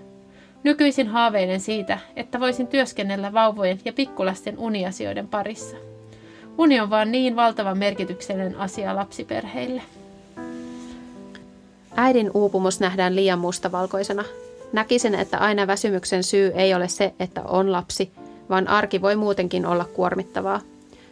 Nykyisin 0.65 1.09
haaveilen 1.09 1.61
siitä, 1.61 1.99
että 2.17 2.41
voisin 2.41 2.67
työskennellä 2.67 3.33
vauvojen 3.33 3.81
ja 3.85 3.93
pikkulasten 3.93 4.59
uniasioiden 4.59 5.29
parissa. 5.29 5.77
Uni 6.59 6.81
on 6.81 6.91
vaan 6.91 7.13
niin 7.13 7.37
valtavan 7.37 7.79
merkityksellinen 7.79 8.57
asia 8.57 8.97
lapsiperheille. 8.97 9.83
Äidin 11.97 12.31
uupumus 12.35 12.81
nähdään 12.81 13.17
liian 13.17 13.39
mustavalkoisena. 13.39 14.25
Näkisin, 14.73 15.15
että 15.15 15.39
aina 15.39 15.67
väsymyksen 15.67 16.25
syy 16.25 16.53
ei 16.55 16.75
ole 16.75 16.89
se, 16.89 17.15
että 17.21 17.43
on 17.43 17.73
lapsi, 17.73 18.13
vaan 18.51 18.69
arki 18.69 19.03
voi 19.03 19.17
muutenkin 19.17 19.67
olla 19.67 19.85
kuormittavaa. 19.85 20.61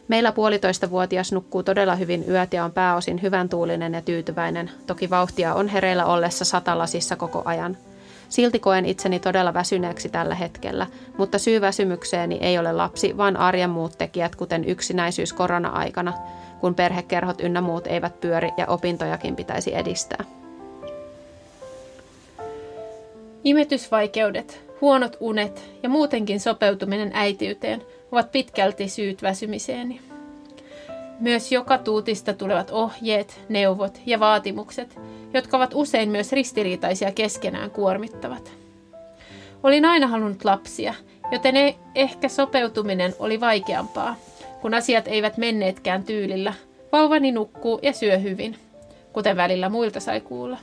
Meillä 0.08 0.32
puolitoista 0.32 0.90
vuotias 0.90 1.32
nukkuu 1.32 1.62
todella 1.62 1.94
hyvin 1.94 2.24
yöt 2.28 2.52
ja 2.52 2.64
on 2.64 2.72
pääosin 2.72 3.22
hyvän 3.22 3.48
tuulinen 3.48 3.94
ja 3.94 4.02
tyytyväinen. 4.02 4.70
Toki 4.86 5.10
vauhtia 5.10 5.54
on 5.54 5.68
hereillä 5.68 6.06
ollessa 6.06 6.44
satalasissa 6.44 7.16
koko 7.16 7.42
ajan. 7.44 7.76
Silti 8.28 8.58
koen 8.58 8.86
itseni 8.86 9.20
todella 9.20 9.54
väsyneeksi 9.54 10.08
tällä 10.08 10.34
hetkellä, 10.34 10.86
mutta 11.18 11.38
syy 11.38 11.60
väsymykseeni 11.60 12.38
ei 12.40 12.58
ole 12.58 12.72
lapsi, 12.72 13.16
vaan 13.16 13.36
arjen 13.36 13.70
muut 13.70 13.98
tekijät, 13.98 14.36
kuten 14.36 14.64
yksinäisyys 14.64 15.32
korona-aikana, 15.32 16.12
kun 16.60 16.74
perhekerhot 16.74 17.40
ynnä 17.40 17.60
muut 17.60 17.86
eivät 17.86 18.20
pyöri 18.20 18.50
ja 18.56 18.66
opintojakin 18.66 19.36
pitäisi 19.36 19.74
edistää. 19.74 20.24
Imetysvaikeudet, 23.44 24.64
huonot 24.80 25.16
unet 25.20 25.70
ja 25.82 25.88
muutenkin 25.88 26.40
sopeutuminen 26.40 27.10
äitiyteen 27.14 27.82
ovat 28.12 28.32
pitkälti 28.32 28.88
syyt 28.88 29.22
väsymiseeni. 29.22 30.00
Myös 31.20 31.52
joka 31.52 31.78
tuutista 31.78 32.32
tulevat 32.34 32.70
ohjeet, 32.70 33.40
neuvot 33.48 34.00
ja 34.06 34.20
vaatimukset, 34.20 34.96
jotka 35.34 35.56
ovat 35.56 35.70
usein 35.74 36.08
myös 36.08 36.32
ristiriitaisia 36.32 37.12
keskenään 37.12 37.70
kuormittavat. 37.70 38.52
Olin 39.62 39.84
aina 39.84 40.06
halunnut 40.06 40.44
lapsia, 40.44 40.94
joten 41.32 41.56
e- 41.56 41.74
ehkä 41.94 42.28
sopeutuminen 42.28 43.14
oli 43.18 43.40
vaikeampaa, 43.40 44.16
kun 44.60 44.74
asiat 44.74 45.08
eivät 45.08 45.36
menneetkään 45.36 46.04
tyylillä. 46.04 46.54
Vauvani 46.92 47.32
nukkuu 47.32 47.78
ja 47.82 47.92
syö 47.92 48.18
hyvin, 48.18 48.56
kuten 49.12 49.36
välillä 49.36 49.68
muilta 49.68 50.00
sai 50.00 50.20
kuulla. 50.20 50.58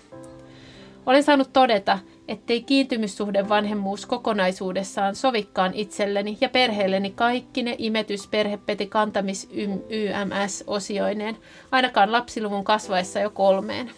Olen 1.05 1.23
saanut 1.23 1.49
todeta, 1.53 1.99
ettei 2.27 2.63
kiintymyssuhde 2.63 3.49
vanhemmuus 3.49 4.05
kokonaisuudessaan 4.05 5.15
sovikkaan 5.15 5.73
itselleni 5.73 6.37
ja 6.41 6.49
perheelleni 6.49 7.11
kaikki 7.15 7.63
ne 7.63 7.75
imetys, 7.77 8.27
perhepeti, 8.27 8.87
kantamis, 8.87 9.49
YMS 9.89 10.63
osioineen, 10.67 11.37
ainakaan 11.71 12.11
lapsiluvun 12.11 12.63
kasvaessa 12.63 13.19
jo 13.19 13.29
kolmeen. 13.29 13.91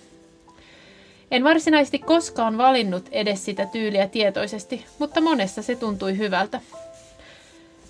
En 1.32 1.44
varsinaisesti 1.44 2.00
koskaan 2.00 2.58
valinnut 2.58 3.06
edes 3.12 3.46
sitä 3.46 3.66
tyyliä 3.66 4.08
tietoisesti, 4.08 4.86
mutta 5.00 5.22
monessa 5.22 5.62
se 5.62 5.76
tuntui 5.76 6.18
hyvältä. 6.18 6.62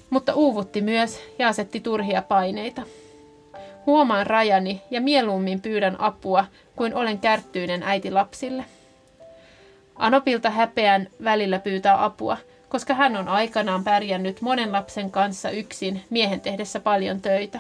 Mutta 0.10 0.34
uuvutti 0.34 0.82
myös 0.82 1.20
ja 1.40 1.48
asetti 1.48 1.80
turhia 1.80 2.22
paineita. 2.22 2.82
Huomaan 3.86 4.28
rajani 4.28 4.82
ja 4.92 5.02
mieluummin 5.02 5.62
pyydän 5.62 6.00
apua, 6.02 6.46
kuin 6.76 6.96
olen 6.96 7.20
kärttyinen 7.20 7.84
äiti 7.84 8.12
lapsille. 8.12 8.66
Anopilta 9.98 10.50
häpeän 10.50 11.08
välillä 11.24 11.60
pyytää 11.60 12.04
apua, 12.04 12.38
koska 12.70 12.94
hän 12.94 13.18
on 13.18 13.28
aikanaan 13.28 13.84
pärjännyt 13.84 14.42
monen 14.42 14.72
lapsen 14.72 15.12
kanssa 15.12 15.50
yksin 15.50 16.04
miehen 16.10 16.42
tehdessä 16.42 16.80
paljon 16.80 17.22
töitä. 17.22 17.60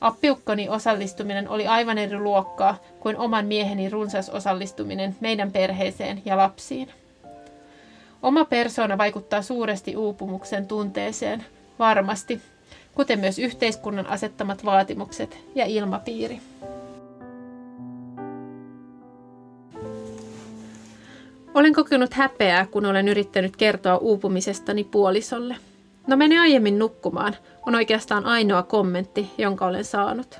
Appiukkoni 0.00 0.68
osallistuminen 0.68 1.48
oli 1.48 1.66
aivan 1.66 1.98
eri 1.98 2.18
luokkaa 2.18 2.78
kuin 3.00 3.16
oman 3.16 3.46
mieheni 3.46 3.90
runsas 3.90 4.28
osallistuminen 4.30 5.16
meidän 5.20 5.52
perheeseen 5.52 6.22
ja 6.24 6.36
lapsiin. 6.36 6.90
Oma 8.22 8.44
persoona 8.44 8.98
vaikuttaa 8.98 9.42
suuresti 9.42 9.96
uupumuksen 9.96 10.66
tunteeseen, 10.66 11.44
varmasti, 11.78 12.42
kuten 12.94 13.20
myös 13.20 13.38
yhteiskunnan 13.38 14.06
asettamat 14.06 14.64
vaatimukset 14.64 15.38
ja 15.54 15.66
ilmapiiri. 15.66 16.40
Olen 21.56 21.72
kokenut 21.72 22.14
häpeää, 22.14 22.66
kun 22.66 22.86
olen 22.86 23.08
yrittänyt 23.08 23.56
kertoa 23.56 23.96
uupumisestani 23.96 24.84
puolisolle. 24.84 25.56
No 26.06 26.16
mene 26.16 26.40
aiemmin 26.40 26.78
nukkumaan, 26.78 27.36
on 27.66 27.74
oikeastaan 27.74 28.26
ainoa 28.26 28.62
kommentti, 28.62 29.30
jonka 29.38 29.66
olen 29.66 29.84
saanut. 29.84 30.38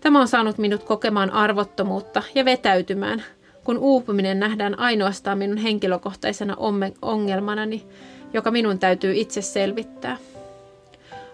Tämä 0.00 0.20
on 0.20 0.28
saanut 0.28 0.58
minut 0.58 0.82
kokemaan 0.82 1.30
arvottomuutta 1.30 2.22
ja 2.34 2.44
vetäytymään, 2.44 3.22
kun 3.64 3.78
uupuminen 3.78 4.40
nähdään 4.40 4.78
ainoastaan 4.78 5.38
minun 5.38 5.56
henkilökohtaisena 5.58 6.56
ongelmanani, 7.02 7.86
joka 8.32 8.50
minun 8.50 8.78
täytyy 8.78 9.14
itse 9.14 9.42
selvittää. 9.42 10.16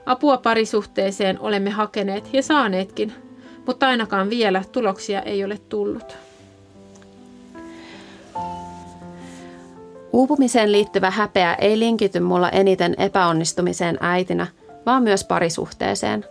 Apua 0.06 0.36
parisuhteeseen 0.36 1.40
olemme 1.40 1.70
hakeneet 1.70 2.28
ja 2.32 2.42
saaneetkin, 2.42 3.12
mutta 3.66 3.86
ainakaan 3.86 4.30
vielä 4.30 4.62
tuloksia 4.72 5.22
ei 5.22 5.44
ole 5.44 5.58
tullut. 5.68 6.16
Uupumiseen 10.12 10.72
liittyvä 10.72 11.10
häpeä 11.10 11.54
ei 11.54 11.78
linkity 11.78 12.20
mulla 12.20 12.50
eniten 12.50 12.94
epäonnistumiseen 12.98 13.98
äitinä, 14.00 14.46
vaan 14.86 15.02
myös 15.02 15.24
parisuhteeseen. 15.24 16.24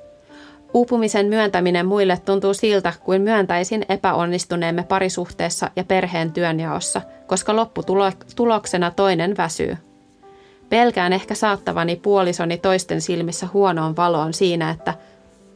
Uupumisen 0.74 1.26
myöntäminen 1.26 1.86
muille 1.86 2.22
tuntuu 2.26 2.54
siltä, 2.54 2.94
kuin 3.04 3.22
myöntäisin 3.22 3.86
epäonnistuneemme 3.90 4.84
parisuhteessa 4.84 5.72
ja 5.76 5.84
perheen 5.84 6.34
työnjaossa, 6.34 7.02
koska 7.28 7.56
lopputuloksena 7.56 8.92
toinen 8.92 9.38
väsyy. 9.38 9.78
Pelkään 10.70 11.14
ehkä 11.14 11.36
saattavani 11.36 11.96
puolisoni 11.96 12.58
toisten 12.58 13.02
silmissä 13.02 13.48
huonoon 13.54 13.96
valoon 13.96 14.34
siinä, 14.34 14.70
että 14.70 14.94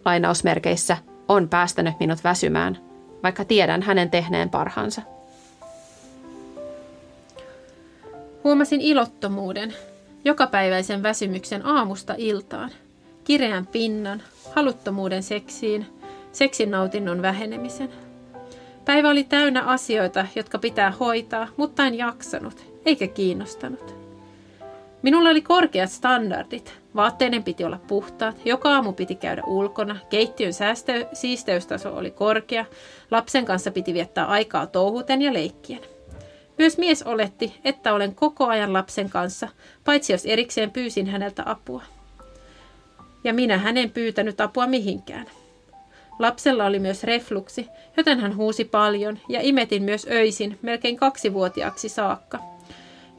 lainausmerkeissä 0.06 0.98
on 1.28 1.50
päästänyt 1.50 2.00
minut 2.00 2.24
väsymään, 2.24 2.78
vaikka 3.24 3.46
tiedän 3.46 3.82
hänen 3.82 4.10
tehneen 4.10 4.50
parhaansa. 4.50 5.02
Huomasin 8.46 8.82
ilottomuuden, 8.82 9.74
jokapäiväisen 10.26 11.04
väsymyksen 11.04 11.66
aamusta 11.66 12.16
iltaan, 12.18 12.72
kireän 13.24 13.68
pinnan, 13.68 14.22
haluttomuuden 14.56 15.24
seksiin, 15.24 15.86
seksin 16.32 16.72
nautinnon 16.72 17.22
vähenemisen. 17.22 17.90
Päivä 18.86 19.10
oli 19.10 19.24
täynnä 19.24 19.64
asioita, 19.64 20.26
jotka 20.36 20.60
pitää 20.60 20.92
hoitaa, 20.92 21.48
mutta 21.58 21.86
en 21.86 21.96
jaksanut, 21.96 22.66
eikä 22.86 23.08
kiinnostanut. 23.08 23.96
Minulla 25.02 25.30
oli 25.30 25.42
korkeat 25.42 25.92
standardit. 25.92 26.74
Vaatteiden 26.96 27.44
piti 27.44 27.64
olla 27.64 27.80
puhtaat, 27.88 28.46
joka 28.46 28.74
aamu 28.74 28.94
piti 28.94 29.16
käydä 29.16 29.44
ulkona, 29.46 29.98
keittiön 30.10 30.54
säästö- 30.54 31.08
siisteystaso 31.14 31.96
oli 31.96 32.12
korkea, 32.12 32.66
lapsen 33.12 33.46
kanssa 33.46 33.72
piti 33.72 33.94
viettää 33.94 34.26
aikaa 34.26 34.68
touhuten 34.68 35.22
ja 35.22 35.34
leikkien. 35.34 35.95
Myös 36.58 36.78
mies 36.78 37.04
oletti, 37.04 37.60
että 37.64 37.94
olen 37.94 38.16
koko 38.16 38.48
ajan 38.48 38.74
lapsen 38.74 39.10
kanssa, 39.10 39.48
paitsi 39.84 40.14
jos 40.14 40.26
erikseen 40.26 40.72
pyysin 40.72 41.08
häneltä 41.08 41.44
apua. 41.46 41.84
Ja 43.24 43.34
minä 43.34 43.58
hänen 43.58 43.92
pyytänyt 43.92 44.42
apua 44.42 44.68
mihinkään. 44.68 45.26
Lapsella 46.20 46.66
oli 46.66 46.80
myös 46.80 47.04
refluksi, 47.04 47.68
joten 47.98 48.20
hän 48.20 48.36
huusi 48.36 48.66
paljon 48.66 49.20
ja 49.30 49.40
imetin 49.42 49.84
myös 49.84 50.08
öisin 50.12 50.60
melkein 50.62 50.98
kaksivuotiaaksi 50.98 51.90
saakka, 51.90 52.40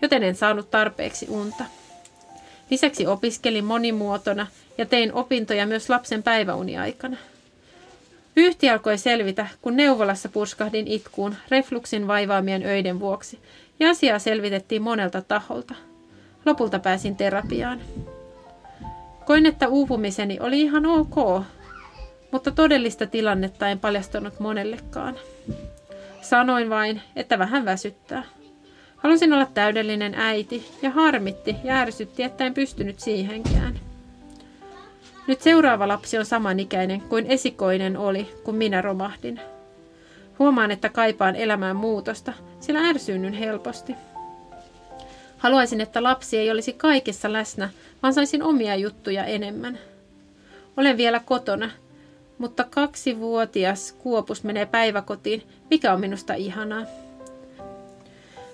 joten 0.02 0.22
en 0.22 0.34
saanut 0.34 0.70
tarpeeksi 0.70 1.26
unta. 1.28 1.64
Lisäksi 2.70 3.06
opiskelin 3.06 3.64
monimuotona 3.64 4.46
ja 4.78 4.86
tein 4.86 5.12
opintoja 5.12 5.66
myös 5.66 5.90
lapsen 5.90 6.22
päiväuniaikana. 6.22 7.16
Yhti 8.36 8.70
alkoi 8.70 8.98
selvitä, 8.98 9.46
kun 9.62 9.76
neuvolassa 9.76 10.28
purskahdin 10.28 10.88
itkuun 10.88 11.34
refluksin 11.48 12.06
vaivaamien 12.06 12.62
öiden 12.62 13.00
vuoksi, 13.00 13.38
ja 13.80 13.90
asiaa 13.90 14.18
selvitettiin 14.18 14.82
monelta 14.82 15.22
taholta. 15.22 15.74
Lopulta 16.46 16.78
pääsin 16.78 17.16
terapiaan. 17.16 17.80
Koin, 19.24 19.46
että 19.46 19.68
uupumiseni 19.68 20.40
oli 20.40 20.60
ihan 20.60 20.86
ok, 20.86 21.44
mutta 22.32 22.50
todellista 22.50 23.06
tilannetta 23.06 23.68
en 23.68 23.78
paljastanut 23.78 24.40
monellekaan. 24.40 25.16
Sanoin 26.22 26.70
vain, 26.70 27.02
että 27.16 27.38
vähän 27.38 27.64
väsyttää. 27.64 28.24
Halusin 28.96 29.32
olla 29.32 29.46
täydellinen 29.54 30.14
äiti 30.14 30.70
ja 30.82 30.90
harmitti 30.90 31.56
ja 31.64 31.76
ärsytti, 31.76 32.22
että 32.22 32.46
en 32.46 32.54
pystynyt 32.54 33.00
siihenkään. 33.00 33.85
Nyt 35.26 35.40
seuraava 35.40 35.88
lapsi 35.88 36.18
on 36.18 36.26
samanikäinen 36.26 37.00
kuin 37.00 37.26
esikoinen 37.26 37.96
oli, 37.96 38.28
kun 38.44 38.54
minä 38.54 38.82
romahdin. 38.82 39.40
Huomaan, 40.38 40.70
että 40.70 40.88
kaipaan 40.88 41.36
elämään 41.36 41.76
muutosta, 41.76 42.32
sillä 42.60 42.80
ärsynnyn 42.80 43.32
helposti. 43.32 43.94
Haluaisin, 45.38 45.80
että 45.80 46.02
lapsi 46.02 46.38
ei 46.38 46.50
olisi 46.50 46.72
kaikessa 46.72 47.32
läsnä, 47.32 47.70
vaan 48.02 48.14
saisin 48.14 48.42
omia 48.42 48.76
juttuja 48.76 49.24
enemmän. 49.24 49.78
Olen 50.76 50.96
vielä 50.96 51.20
kotona, 51.24 51.70
mutta 52.38 52.64
kaksivuotias 52.70 53.92
Kuopus 53.92 54.44
menee 54.44 54.66
päiväkotiin, 54.66 55.42
mikä 55.70 55.92
on 55.92 56.00
minusta 56.00 56.34
ihanaa. 56.34 56.82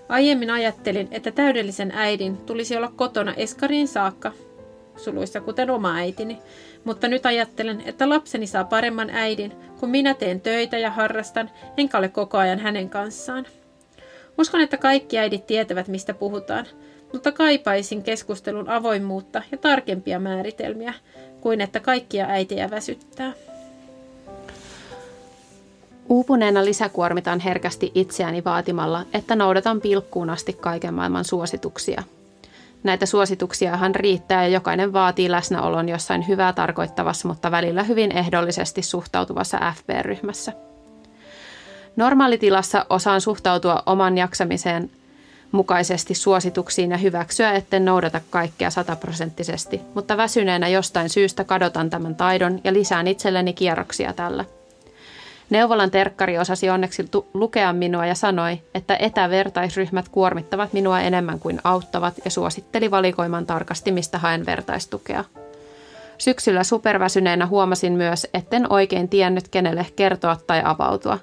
Aiemmin 0.09 0.51
ajattelin, 0.51 1.09
että 1.11 1.31
täydellisen 1.31 1.93
äidin 1.95 2.37
tulisi 2.37 2.77
olla 2.77 2.93
kotona 2.97 3.35
eskariin 3.35 3.89
saakka, 3.89 4.33
suluissa 4.97 5.41
kuten 5.41 5.71
oma 5.71 5.95
äitini, 5.95 6.39
mutta 6.85 7.09
nyt 7.09 7.27
ajattelen, 7.27 7.83
että 7.87 8.09
lapseni 8.09 8.47
saa 8.47 8.65
paremman 8.65 9.11
äidin, 9.11 9.53
kun 9.81 9.91
minä 9.91 10.15
teen 10.15 10.41
töitä 10.41 10.79
ja 10.79 10.91
harrastan, 10.91 11.51
enkä 11.77 11.99
ole 11.99 12.09
koko 12.09 12.39
ajan 12.39 12.59
hänen 12.59 12.91
kanssaan. 12.91 13.47
Uskon, 14.39 14.61
että 14.61 14.77
kaikki 14.77 15.19
äidit 15.19 15.47
tietävät, 15.47 15.89
mistä 15.89 16.15
puhutaan, 16.15 16.67
mutta 17.13 17.33
kaipaisin 17.33 18.03
keskustelun 18.03 18.69
avoimuutta 18.69 19.43
ja 19.53 19.59
tarkempia 19.59 20.19
määritelmiä, 20.19 20.95
kuin 21.41 21.61
että 21.61 21.81
kaikkia 21.81 22.27
äitejä 22.27 22.71
väsyttää. 22.71 23.33
Uupuneena 26.09 26.65
lisäkuormitan 26.65 27.41
herkästi 27.41 27.93
itseäni 27.95 28.45
vaatimalla, 28.45 29.05
että 29.15 29.37
noudatan 29.37 29.81
pilkkuun 29.81 30.31
asti 30.31 30.53
kaiken 30.53 30.95
maailman 30.95 31.25
suosituksia. 31.25 32.03
Näitä 32.83 33.07
suosituksiahan 33.07 33.95
riittää 33.95 34.43
ja 34.43 34.49
jokainen 34.49 34.93
vaatii 34.93 35.31
läsnäolon 35.31 35.89
jossain 35.89 36.29
hyvää 36.29 36.53
tarkoittavassa, 36.53 37.29
mutta 37.29 37.51
välillä 37.51 37.83
hyvin 37.83 38.13
ehdollisesti 38.13 38.83
suhtautuvassa 38.83 39.59
FB-ryhmässä. 39.77 40.53
Normaalitilassa 41.97 42.87
osaan 42.91 43.21
suhtautua 43.21 43.83
oman 43.87 44.19
jaksamiseen 44.19 44.91
mukaisesti 45.53 46.15
suosituksiin 46.15 46.91
ja 46.91 46.97
hyväksyä, 46.97 47.53
etten 47.53 47.85
noudata 47.85 48.21
kaikkea 48.31 48.71
sataprosenttisesti, 48.71 49.81
mutta 49.95 50.17
väsyneenä 50.17 50.69
jostain 50.69 51.09
syystä 51.09 51.45
kadotan 51.45 51.91
tämän 51.91 52.15
taidon 52.15 52.61
ja 52.65 52.73
lisään 52.73 53.07
itselleni 53.07 53.53
kierroksia 53.53 54.13
tällä– 54.13 54.45
Neuvolan 55.53 55.91
terkkari 55.91 56.39
osasi 56.39 56.71
onneksi 56.71 57.05
tu- 57.11 57.29
lukea 57.35 57.73
minua 57.73 58.07
ja 58.07 58.15
sanoi, 58.15 58.61
että 58.75 58.97
etävertaisryhmät 58.97 60.09
kuormittavat 60.09 60.73
minua 60.73 61.01
enemmän 61.01 61.39
kuin 61.39 61.61
auttavat 61.65 62.15
ja 62.25 62.31
suositteli 62.31 62.91
valikoiman 62.91 63.47
tarkasti, 63.47 63.93
mistä 63.93 64.19
haen 64.19 64.47
vertaistukea. 64.47 65.25
Syksyllä 66.19 66.65
superväsyneenä 66.65 67.47
huomasin 67.47 67.93
myös, 67.93 68.27
etten 68.35 68.73
oikein 68.73 69.09
tiennyt 69.09 69.49
kenelle 69.49 69.87
kertoa 69.97 70.37
tai 70.47 70.63
avautua. 70.65 71.19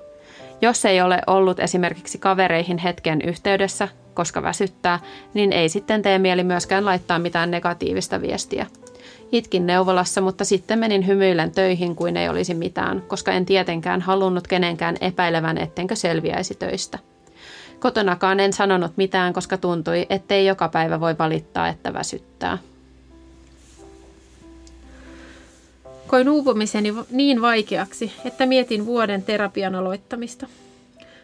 Jos 0.61 0.85
ei 0.85 1.01
ole 1.01 1.21
ollut 1.27 1.59
esimerkiksi 1.59 2.17
kavereihin 2.17 2.77
hetken 2.77 3.21
yhteydessä, 3.21 3.87
koska 4.13 4.41
väsyttää, 4.41 4.99
niin 5.33 5.53
ei 5.53 5.69
sitten 5.69 6.01
tee 6.01 6.19
mieli 6.19 6.43
myöskään 6.43 6.85
laittaa 6.85 7.19
mitään 7.19 7.51
negatiivista 7.51 8.21
viestiä– 8.21 8.65
Itkin 9.31 9.67
neuvolassa, 9.67 10.21
mutta 10.21 10.45
sitten 10.45 10.79
menin 10.79 11.07
hymyillen 11.07 11.51
töihin 11.51 11.95
kuin 11.95 12.17
ei 12.17 12.29
olisi 12.29 12.53
mitään, 12.53 13.01
koska 13.07 13.31
en 13.31 13.45
tietenkään 13.45 14.01
halunnut 14.01 14.47
kenenkään 14.47 14.97
epäilevän, 15.01 15.57
ettenkö 15.57 15.95
selviäisi 15.95 16.55
töistä. 16.55 16.99
Kotonakaan 17.79 18.39
en 18.39 18.53
sanonut 18.53 18.97
mitään, 18.97 19.33
koska 19.33 19.57
tuntui, 19.57 20.05
ettei 20.09 20.45
joka 20.45 20.69
päivä 20.69 20.99
voi 20.99 21.17
valittaa, 21.17 21.67
että 21.67 21.93
väsyttää. 21.93 22.57
Koin 26.07 26.29
uupumiseni 26.29 26.93
niin 27.11 27.41
vaikeaksi, 27.41 28.13
että 28.25 28.45
mietin 28.45 28.85
vuoden 28.85 29.23
terapian 29.23 29.75
aloittamista. 29.75 30.47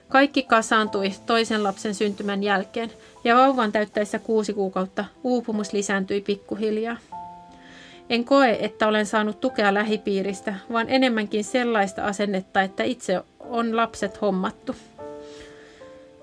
Kaikki 0.09 0.43
kasaantui 0.43 1.11
toisen 1.25 1.63
lapsen 1.63 1.95
syntymän 1.95 2.43
jälkeen 2.43 2.91
ja 3.23 3.35
vauvan 3.35 3.71
täyttäessä 3.71 4.19
kuusi 4.19 4.53
kuukautta 4.53 5.05
uupumus 5.23 5.73
lisääntyi 5.73 6.21
pikkuhiljaa. 6.21 6.97
En 8.09 8.25
koe, 8.25 8.57
että 8.61 8.87
olen 8.87 9.05
saanut 9.05 9.41
tukea 9.41 9.73
lähipiiristä, 9.73 10.55
vaan 10.71 10.89
enemmänkin 10.89 11.43
sellaista 11.43 12.05
asennetta, 12.05 12.61
että 12.61 12.83
itse 12.83 13.21
on 13.39 13.75
lapset 13.77 14.21
hommattu. 14.21 14.75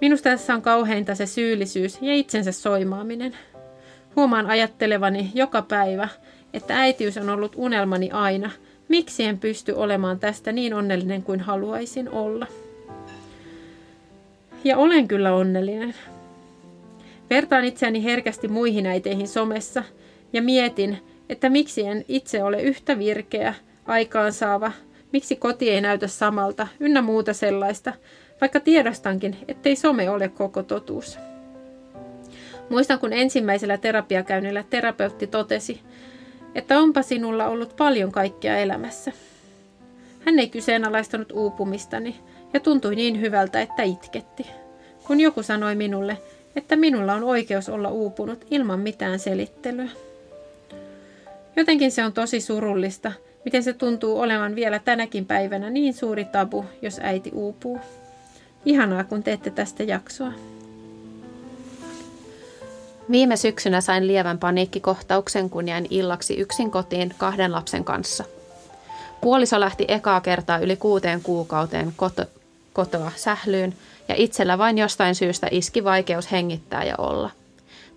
Minusta 0.01 0.31
tässä 0.31 0.55
on 0.55 0.63
kauheinta 0.63 1.15
se 1.15 1.27
syyllisyys 1.27 1.99
ja 2.01 2.15
itsensä 2.15 2.53
soimaaminen. 2.53 3.37
Huomaan 4.17 4.47
ajattelevani 4.47 5.31
joka 5.35 5.63
päivä, 5.63 6.09
että 6.53 6.81
äitiys 6.81 7.17
on 7.17 7.31
ollut 7.31 7.53
unelmani 7.57 8.11
aina. 8.11 8.51
Miksi 8.89 9.25
en 9.25 9.39
pysty 9.39 9.73
olemaan 9.73 10.19
tästä 10.19 10.53
niin 10.53 10.75
onnellinen 10.75 11.23
kuin 11.23 11.41
haluaisin 11.41 12.11
olla? 12.11 12.47
Ja 14.65 14.77
olen 14.77 15.09
kyllä 15.09 15.35
onnellinen. 15.35 15.95
Vertaan 17.31 17.65
itseäni 17.65 18.05
herkästi 18.05 18.49
muihin 18.49 18.87
äiteihin 18.87 19.29
somessa 19.29 19.85
ja 20.33 20.43
mietin, 20.43 20.99
että 21.29 21.49
miksi 21.49 21.87
en 21.87 22.05
itse 22.09 22.43
ole 22.43 22.63
yhtä 22.63 22.99
virkeä, 22.99 23.55
aikaansaava, 23.87 24.73
miksi 25.13 25.37
koti 25.37 25.71
ei 25.71 25.81
näytä 25.81 26.07
samalta, 26.07 26.67
ynnä 26.81 27.03
muuta 27.03 27.33
sellaista, 27.33 27.93
vaikka 28.41 28.61
tiedostankin, 28.61 29.37
ettei 29.49 29.77
some 29.77 30.11
ole 30.11 30.29
koko 30.29 30.63
totuus. 30.63 31.19
Muistan, 32.71 32.99
kun 32.99 33.13
ensimmäisellä 33.13 33.79
terapiakäynnillä 33.79 34.65
terapeutti 34.71 35.27
totesi, 35.27 35.81
että 36.55 36.79
onpa 36.79 37.03
sinulla 37.03 37.47
ollut 37.47 37.77
paljon 37.77 38.13
kaikkea 38.13 38.57
elämässä. 38.57 39.13
Hän 40.21 40.39
ei 40.39 40.49
kyseenalaistanut 40.49 41.33
uupumistani 41.33 42.17
ja 42.53 42.61
tuntui 42.61 42.97
niin 42.97 43.21
hyvältä, 43.21 43.61
että 43.61 43.83
itketti. 43.83 44.47
Kun 45.07 45.21
joku 45.21 45.43
sanoi 45.43 45.75
minulle, 45.75 46.19
että 46.57 46.77
minulla 46.77 47.15
on 47.15 47.25
oikeus 47.25 47.69
olla 47.69 47.91
uupunut 47.91 48.47
ilman 48.51 48.81
mitään 48.81 49.19
selittelyä. 49.19 49.89
Jotenkin 51.57 51.93
se 51.93 52.05
on 52.05 52.13
tosi 52.13 52.41
surullista, 52.41 53.13
miten 53.45 53.63
se 53.63 53.73
tuntuu 53.73 54.21
olevan 54.21 54.55
vielä 54.55 54.79
tänäkin 54.79 55.27
päivänä 55.27 55.71
niin 55.71 55.95
suuri 55.95 56.25
tabu, 56.25 56.65
jos 56.83 57.01
äiti 57.03 57.31
uupuu. 57.35 57.81
Ihanaa, 58.65 59.05
kun 59.05 59.23
teette 59.23 59.51
tästä 59.51 59.83
jaksoa. 59.83 60.33
Viime 63.11 63.37
syksynä 63.37 63.81
sain 63.81 64.07
lievän 64.07 64.39
paniikkikohtauksen, 64.39 65.51
kun 65.51 65.69
jäin 65.69 65.87
illaksi 65.91 66.35
yksin 66.37 66.71
kotiin 66.71 67.15
kahden 67.19 67.53
lapsen 67.53 67.85
kanssa. 67.85 68.25
Puoliso 69.21 69.61
lähti 69.61 69.85
ekaa 69.89 70.21
kertaa 70.21 70.59
yli 70.59 70.77
kuuteen 70.77 71.23
kuukauteen 71.23 71.93
koto, 71.97 72.25
kotoa 72.73 73.13
sählyyn 73.17 73.75
ja 74.09 74.15
itsellä 74.19 74.59
vain 74.59 74.79
jostain 74.79 75.15
syystä 75.15 75.49
iski 75.51 75.85
vaikeus 75.85 76.33
hengittää 76.33 76.85
ja 76.85 76.95
olla– 76.99 77.31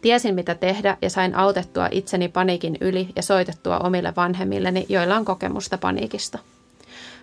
Tiesin 0.02 0.36
mitä 0.36 0.56
tehdä 0.56 0.98
ja 1.02 1.10
sain 1.10 1.36
autettua 1.36 1.88
itseni 1.92 2.28
paniikin 2.28 2.78
yli 2.82 3.10
ja 3.16 3.22
soitettua 3.22 3.78
omille 3.78 4.14
vanhemmilleni, 4.16 4.86
joilla 4.90 5.16
on 5.16 5.26
kokemusta 5.26 5.78
paniikista. 5.78 6.40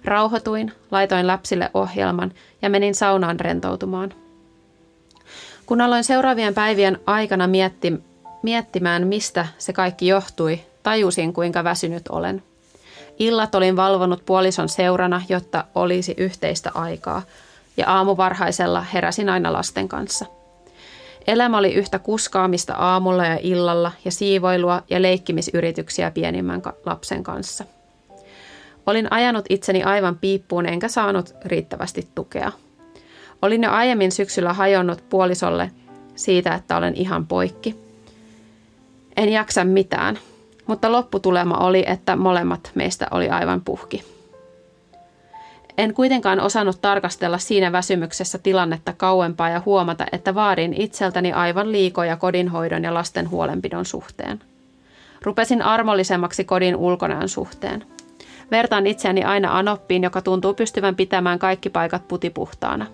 Rauhoituin, 0.04 0.72
laitoin 0.90 1.26
lapsille 1.26 1.70
ohjelman 1.74 2.32
ja 2.62 2.70
menin 2.70 2.94
saunaan 2.94 3.40
rentoutumaan. 3.40 4.14
Kun 5.66 5.80
aloin 5.80 6.04
seuraavien 6.04 6.54
päivien 6.54 6.98
aikana 7.06 7.46
mietti, 7.46 7.92
miettimään, 8.42 9.06
mistä 9.06 9.46
se 9.58 9.72
kaikki 9.72 10.06
johtui, 10.06 10.60
tajusin 10.82 11.32
kuinka 11.32 11.64
väsynyt 11.64 12.08
olen. 12.08 12.42
Illat 13.18 13.54
olin 13.54 13.76
valvonut 13.76 14.26
puolison 14.26 14.68
seurana, 14.68 15.22
jotta 15.28 15.64
olisi 15.74 16.14
yhteistä 16.16 16.70
aikaa, 16.74 17.22
ja 17.76 17.90
aamuvarhaisella 17.90 18.80
heräsin 18.80 19.28
aina 19.28 19.52
lasten 19.52 19.88
kanssa– 19.88 20.26
Elämä 21.26 21.58
oli 21.58 21.74
yhtä 21.74 21.98
kuskaamista 21.98 22.74
aamulla 22.74 23.26
ja 23.26 23.38
illalla 23.42 23.92
ja 24.04 24.10
siivoilua 24.10 24.82
ja 24.90 25.02
leikkimisyrityksiä 25.02 26.10
pienimmän 26.10 26.62
lapsen 26.86 27.22
kanssa. 27.22 27.64
Olin 28.86 29.12
ajanut 29.12 29.44
itseni 29.48 29.82
aivan 29.82 30.18
piippuun 30.18 30.66
enkä 30.66 30.88
saanut 30.88 31.34
riittävästi 31.44 32.08
tukea. 32.14 32.52
Olin 33.42 33.62
jo 33.62 33.70
aiemmin 33.70 34.12
syksyllä 34.12 34.52
hajonnut 34.52 35.04
puolisolle 35.10 35.70
siitä, 36.14 36.54
että 36.54 36.76
olen 36.76 36.94
ihan 36.96 37.26
poikki. 37.26 37.76
En 39.16 39.28
jaksa 39.28 39.64
mitään, 39.64 40.18
mutta 40.66 40.92
lopputulema 40.92 41.56
oli, 41.56 41.84
että 41.86 42.16
molemmat 42.16 42.70
meistä 42.74 43.06
oli 43.10 43.28
aivan 43.28 43.60
puhki. 43.60 44.11
En 45.78 45.94
kuitenkaan 45.94 46.40
osannut 46.40 46.80
tarkastella 46.80 47.38
siinä 47.38 47.72
väsymyksessä 47.72 48.38
tilannetta 48.38 48.92
kauempaa 48.96 49.48
ja 49.48 49.62
huomata, 49.66 50.06
että 50.12 50.34
vaadin 50.34 50.74
itseltäni 50.74 51.32
aivan 51.32 51.72
liikoja 51.72 52.16
kodinhoidon 52.16 52.84
ja 52.84 52.94
lasten 52.94 53.30
huolenpidon 53.30 53.84
suhteen. 53.84 54.40
Rupesin 55.22 55.62
armollisemmaksi 55.62 56.44
kodin 56.44 56.76
ulkonäön 56.76 57.28
suhteen. 57.28 57.84
Vertaan 58.50 58.86
itseäni 58.86 59.24
aina 59.24 59.58
Anoppiin, 59.58 60.02
joka 60.02 60.20
tuntuu 60.20 60.54
pystyvän 60.54 60.96
pitämään 60.96 61.38
kaikki 61.38 61.70
paikat 61.70 62.08
putipuhtaana. 62.08 62.86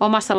Omassa 0.00 0.36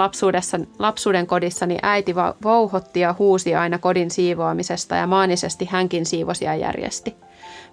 lapsuuden 0.80 1.28
kodissani 1.28 1.78
äiti 1.82 2.16
vouhotti 2.44 3.00
ja 3.00 3.16
huusi 3.20 3.56
aina 3.56 3.80
kodin 3.80 4.12
siivoamisesta 4.12 4.96
ja 4.96 5.08
maanisesti 5.08 5.66
hänkin 5.66 6.06
siivosi 6.06 6.46
ja 6.46 6.56
järjesti. 6.56 7.16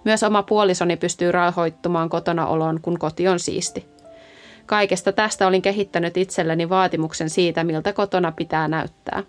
Myös 0.03 0.23
oma 0.23 0.43
puolisoni 0.43 0.97
pystyy 0.97 1.31
rauhoittumaan 1.31 2.09
kotona 2.09 2.47
oloon, 2.47 2.79
kun 2.81 2.99
koti 2.99 3.27
on 3.27 3.39
siisti. 3.39 3.94
Kaikesta 4.65 5.11
tästä 5.11 5.47
olin 5.47 5.61
kehittänyt 5.61 6.17
itselleni 6.17 6.69
vaatimuksen 6.69 7.29
siitä, 7.29 7.63
miltä 7.63 7.93
kotona 7.93 8.31
pitää 8.31 8.67
näyttää. 8.67 9.23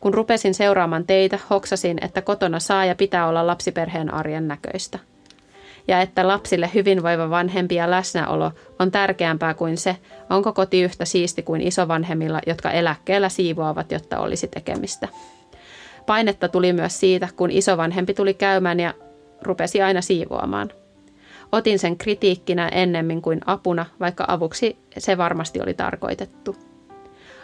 Kun 0.00 0.14
rupesin 0.14 0.54
seuraamaan 0.54 1.06
teitä, 1.06 1.38
hoksasin, 1.50 1.98
että 2.04 2.22
kotona 2.22 2.60
saa 2.60 2.84
ja 2.84 2.94
pitää 2.94 3.28
olla 3.28 3.46
lapsiperheen 3.46 4.14
arjen 4.14 4.48
näköistä. 4.48 4.98
ja 5.88 6.00
että 6.00 6.28
lapsille 6.28 6.70
hyvinvoiva 6.74 7.30
vanhempi 7.30 7.74
ja 7.74 7.90
läsnäolo 7.90 8.52
on 8.78 8.90
tärkeämpää 8.90 9.54
kuin 9.54 9.76
se, 9.76 9.96
onko 10.30 10.52
koti 10.52 10.82
yhtä 10.82 11.04
siisti 11.04 11.42
kuin 11.42 11.60
isovanhemmilla, 11.60 12.40
jotka 12.46 12.70
eläkkeellä 12.70 13.28
siivoavat, 13.28 13.92
jotta 13.92 14.18
olisi 14.18 14.48
tekemistä. 14.48 15.08
Painetta 16.06 16.48
tuli 16.48 16.72
myös 16.72 17.00
siitä, 17.00 17.28
kun 17.36 17.50
isovanhempi 17.50 18.14
tuli 18.14 18.34
käymään 18.34 18.80
ja 18.80 18.94
rupesi 19.42 19.82
aina 19.82 20.00
siivoamaan. 20.00 20.70
Otin 21.52 21.78
sen 21.78 21.98
kritiikkinä 21.98 22.68
ennemmin 22.68 23.22
kuin 23.22 23.40
apuna, 23.46 23.86
vaikka 24.00 24.24
avuksi 24.28 24.78
se 24.98 25.18
varmasti 25.18 25.60
oli 25.62 25.74
tarkoitettu. 25.74 26.56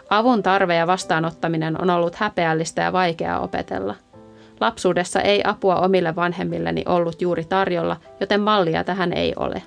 Avun 0.09 0.43
tarve 0.43 0.75
ja 0.75 0.87
vastaanottaminen 0.87 1.81
on 1.81 1.89
ollut 1.89 2.15
häpeällistä 2.15 2.81
ja 2.81 2.93
vaikeaa 2.93 3.39
opetella. 3.39 3.95
Lapsuudessa 4.59 5.21
ei 5.21 5.41
apua 5.43 5.75
omille 5.75 6.15
vanhemmilleni 6.15 6.83
ollut 6.87 7.21
juuri 7.21 7.45
tarjolla, 7.45 7.97
joten 8.19 8.41
mallia 8.41 8.83
tähän 8.83 9.13
ei 9.13 9.33
ole. 9.35 9.63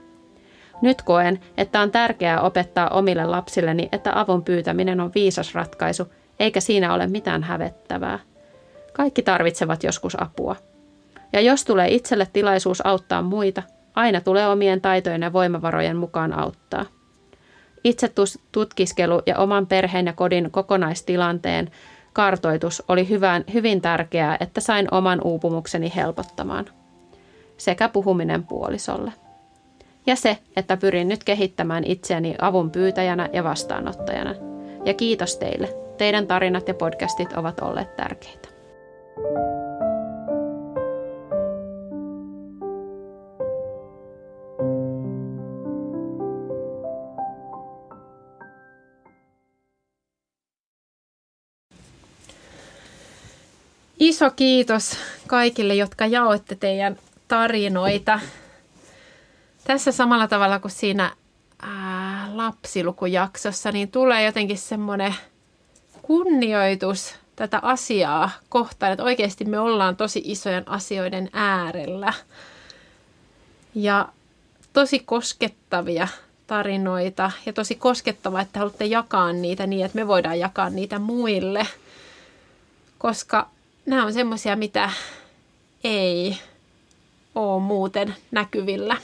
Nyt 0.82 1.02
koen, 1.02 1.40
että 1.56 1.80
on 1.80 1.90
tärkeää 1.90 2.40
opettaa 2.40 2.88
omille 2.88 3.26
lapsilleni, 3.26 3.88
että 3.92 4.20
avun 4.20 4.44
pyytäminen 4.44 5.00
on 5.00 5.10
viisas 5.14 5.54
ratkaisu, 5.54 6.12
eikä 6.40 6.60
siinä 6.60 6.94
ole 6.94 7.06
mitään 7.06 7.42
hävettävää. 7.42 8.18
Kaikki 8.92 9.22
tarvitsevat 9.22 9.84
joskus 9.84 10.22
apua. 10.22 10.56
Ja 11.32 11.40
jos 11.40 11.64
tulee 11.64 11.88
itselle 11.88 12.28
tilaisuus 12.32 12.86
auttaa 12.86 13.22
muita, 13.22 13.62
aina 13.98 14.20
tulee 14.20 14.48
omien 14.48 14.80
taitojen 14.80 15.22
ja 15.22 15.32
voimavarojen 15.32 15.96
mukaan 15.96 16.38
auttaa. 16.38 16.84
Itse 17.84 18.12
tutkiskelu 18.52 19.22
ja 19.26 19.38
oman 19.38 19.66
perheen 19.66 20.06
ja 20.06 20.12
kodin 20.12 20.50
kokonaistilanteen 20.50 21.70
kartoitus 22.12 22.82
oli 22.88 23.08
hyvän, 23.08 23.44
hyvin 23.52 23.80
tärkeää, 23.80 24.36
että 24.40 24.60
sain 24.60 24.88
oman 24.90 25.20
uupumukseni 25.24 25.92
helpottamaan. 25.96 26.66
Sekä 27.56 27.88
puhuminen 27.88 28.46
puolisolle. 28.46 29.12
Ja 30.06 30.16
se, 30.16 30.38
että 30.56 30.76
pyrin 30.76 31.08
nyt 31.08 31.24
kehittämään 31.24 31.84
itseäni 31.84 32.34
avun 32.40 32.70
pyytäjänä 32.70 33.28
ja 33.32 33.44
vastaanottajana. 33.44 34.34
Ja 34.84 34.94
kiitos 34.94 35.36
teille. 35.36 35.68
Teidän 35.96 36.26
tarinat 36.26 36.68
ja 36.68 36.74
podcastit 36.74 37.32
ovat 37.32 37.60
olleet 37.60 37.96
tärkeitä. 37.96 38.48
Iso 53.98 54.30
kiitos 54.30 54.96
kaikille, 55.26 55.74
jotka 55.74 56.06
jaoitte 56.06 56.54
teidän 56.54 56.96
tarinoita. 57.28 58.20
Tässä 59.64 59.92
samalla 59.92 60.28
tavalla 60.28 60.58
kuin 60.58 60.72
siinä 60.72 61.12
ää, 61.62 62.28
lapsilukujaksossa, 62.34 63.72
niin 63.72 63.90
tulee 63.90 64.24
jotenkin 64.24 64.58
semmoinen 64.58 65.14
kunnioitus 66.02 67.14
tätä 67.36 67.58
asiaa 67.62 68.30
kohtaan, 68.48 68.92
että 68.92 69.04
oikeasti 69.04 69.44
me 69.44 69.58
ollaan 69.58 69.96
tosi 69.96 70.22
isojen 70.24 70.68
asioiden 70.68 71.30
äärellä. 71.32 72.12
Ja 73.74 74.08
tosi 74.72 74.98
koskettavia 74.98 76.08
tarinoita 76.46 77.30
ja 77.46 77.52
tosi 77.52 77.74
koskettavaa, 77.74 78.40
että 78.40 78.58
haluatte 78.58 78.84
jakaa 78.84 79.32
niitä 79.32 79.66
niin, 79.66 79.84
että 79.84 79.96
me 79.98 80.06
voidaan 80.06 80.38
jakaa 80.38 80.70
niitä 80.70 80.98
muille. 80.98 81.66
Koska 82.98 83.48
nämä 83.88 84.04
on 84.04 84.12
semmoisia, 84.12 84.56
mitä 84.56 84.90
ei 85.84 86.38
ole 87.34 87.62
muuten 87.62 88.14
näkyvillä. 88.30 88.96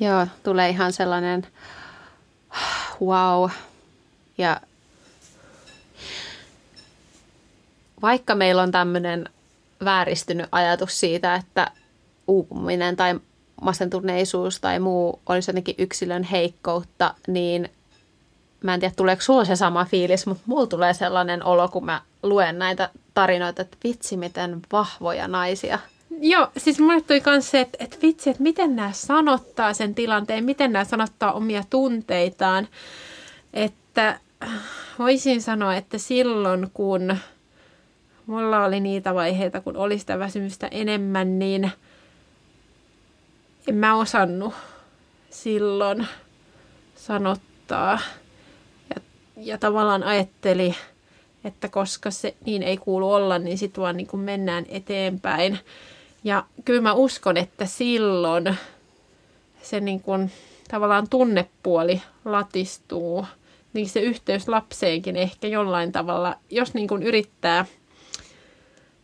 Joo, 0.00 0.26
tulee 0.42 0.68
ihan 0.68 0.92
sellainen 0.92 1.46
wow. 3.00 3.50
Ja 4.38 4.60
vaikka 8.02 8.34
meillä 8.34 8.62
on 8.62 8.70
tämmöinen 8.70 9.28
vääristynyt 9.84 10.48
ajatus 10.52 11.00
siitä, 11.00 11.34
että 11.34 11.70
uupuminen 12.26 12.96
tai 12.96 13.20
masentuneisuus 13.62 14.60
tai 14.60 14.80
muu 14.80 15.20
olisi 15.26 15.50
jotenkin 15.50 15.74
yksilön 15.78 16.22
heikkoutta, 16.22 17.14
niin 17.26 17.70
mä 18.62 18.74
en 18.74 18.80
tiedä 18.80 18.94
tuleeko 18.96 19.22
sulla 19.22 19.44
se 19.44 19.56
sama 19.56 19.84
fiilis, 19.84 20.26
mutta 20.26 20.42
mulla 20.46 20.66
tulee 20.66 20.94
sellainen 20.94 21.44
olo, 21.44 21.68
kun 21.68 21.84
mä 21.84 22.00
luen 22.22 22.58
näitä 22.58 22.90
tarinoita, 23.14 23.62
että 23.62 23.76
vitsi 23.84 24.16
miten 24.16 24.62
vahvoja 24.72 25.28
naisia. 25.28 25.78
Joo, 26.20 26.48
siis 26.56 26.78
mulle 26.80 27.00
tuli 27.00 27.22
myös 27.26 27.50
se, 27.50 27.60
että, 27.60 27.84
että 27.84 27.96
vitsi, 28.02 28.30
että 28.30 28.42
miten 28.42 28.76
nämä 28.76 28.92
sanottaa 28.92 29.72
sen 29.72 29.94
tilanteen, 29.94 30.44
miten 30.44 30.72
nämä 30.72 30.84
sanottaa 30.84 31.32
omia 31.32 31.64
tunteitaan. 31.70 32.68
Että 33.54 34.20
voisin 34.98 35.42
sanoa, 35.42 35.74
että 35.74 35.98
silloin 35.98 36.70
kun 36.74 37.16
mulla 38.26 38.64
oli 38.64 38.80
niitä 38.80 39.14
vaiheita, 39.14 39.60
kun 39.60 39.76
oli 39.76 39.98
sitä 39.98 40.18
väsymystä 40.18 40.68
enemmän, 40.70 41.38
niin 41.38 41.72
en 43.68 43.74
mä 43.74 43.96
osannut 43.96 44.54
silloin 45.30 46.06
sanottaa– 46.94 47.98
ja 49.36 49.58
tavallaan 49.58 50.02
ajatteli, 50.02 50.74
että 51.44 51.68
koska 51.68 52.10
se 52.10 52.34
niin 52.44 52.62
ei 52.62 52.76
kuulu 52.76 53.12
olla, 53.12 53.38
niin 53.38 53.58
sitten 53.58 53.82
vaan 53.82 53.96
niin 53.96 54.06
kuin 54.06 54.20
mennään 54.20 54.66
eteenpäin. 54.68 55.58
Ja 56.24 56.44
kyllä 56.64 56.80
mä 56.80 56.92
uskon, 56.92 57.36
että 57.36 57.66
silloin 57.66 58.56
se 59.62 59.80
niin 59.80 60.00
kuin, 60.00 60.32
tavallaan 60.70 61.08
tunnepuoli 61.08 62.02
latistuu, 62.24 63.26
niin 63.72 63.88
se 63.88 64.00
yhteys 64.00 64.48
lapseenkin 64.48 65.16
ehkä 65.16 65.48
jollain 65.48 65.92
tavalla, 65.92 66.36
jos 66.50 66.74
niin 66.74 66.88
kuin 66.88 67.02
yrittää 67.02 67.66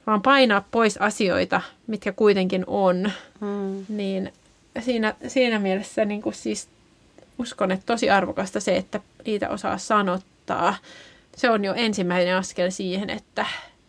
vaan 0.06 0.22
painaa 0.22 0.64
pois 0.70 0.96
asioita, 0.96 1.60
mitkä 1.86 2.12
kuitenkin 2.12 2.64
on, 2.66 3.12
hmm. 3.40 3.84
niin 3.88 4.32
siinä, 4.80 5.14
siinä 5.28 5.58
mielessä 5.58 6.04
niin 6.04 6.22
kuin 6.22 6.34
siis 6.34 6.68
uskon, 7.38 7.72
että 7.72 7.86
tosi 7.86 8.10
arvokasta 8.10 8.60
se, 8.60 8.76
että 8.76 9.00
niitä 9.26 9.48
osaa 9.48 9.78
sanottaa. 9.78 10.76
Se 11.36 11.50
on 11.50 11.64
jo 11.64 11.74
ensimmäinen 11.74 12.36
askel 12.36 12.70
siihen, 12.70 13.10
että, 13.10 13.46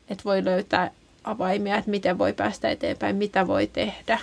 että 0.10 0.24
voi 0.26 0.46
löytää 0.46 0.92
avaimia, 1.24 1.78
että 1.78 1.92
miten 1.92 2.18
voi 2.18 2.34
päästä 2.34 2.70
eteenpäin, 2.70 3.16
mitä 3.16 3.48
voi 3.48 3.68
tehdä. 3.68 4.20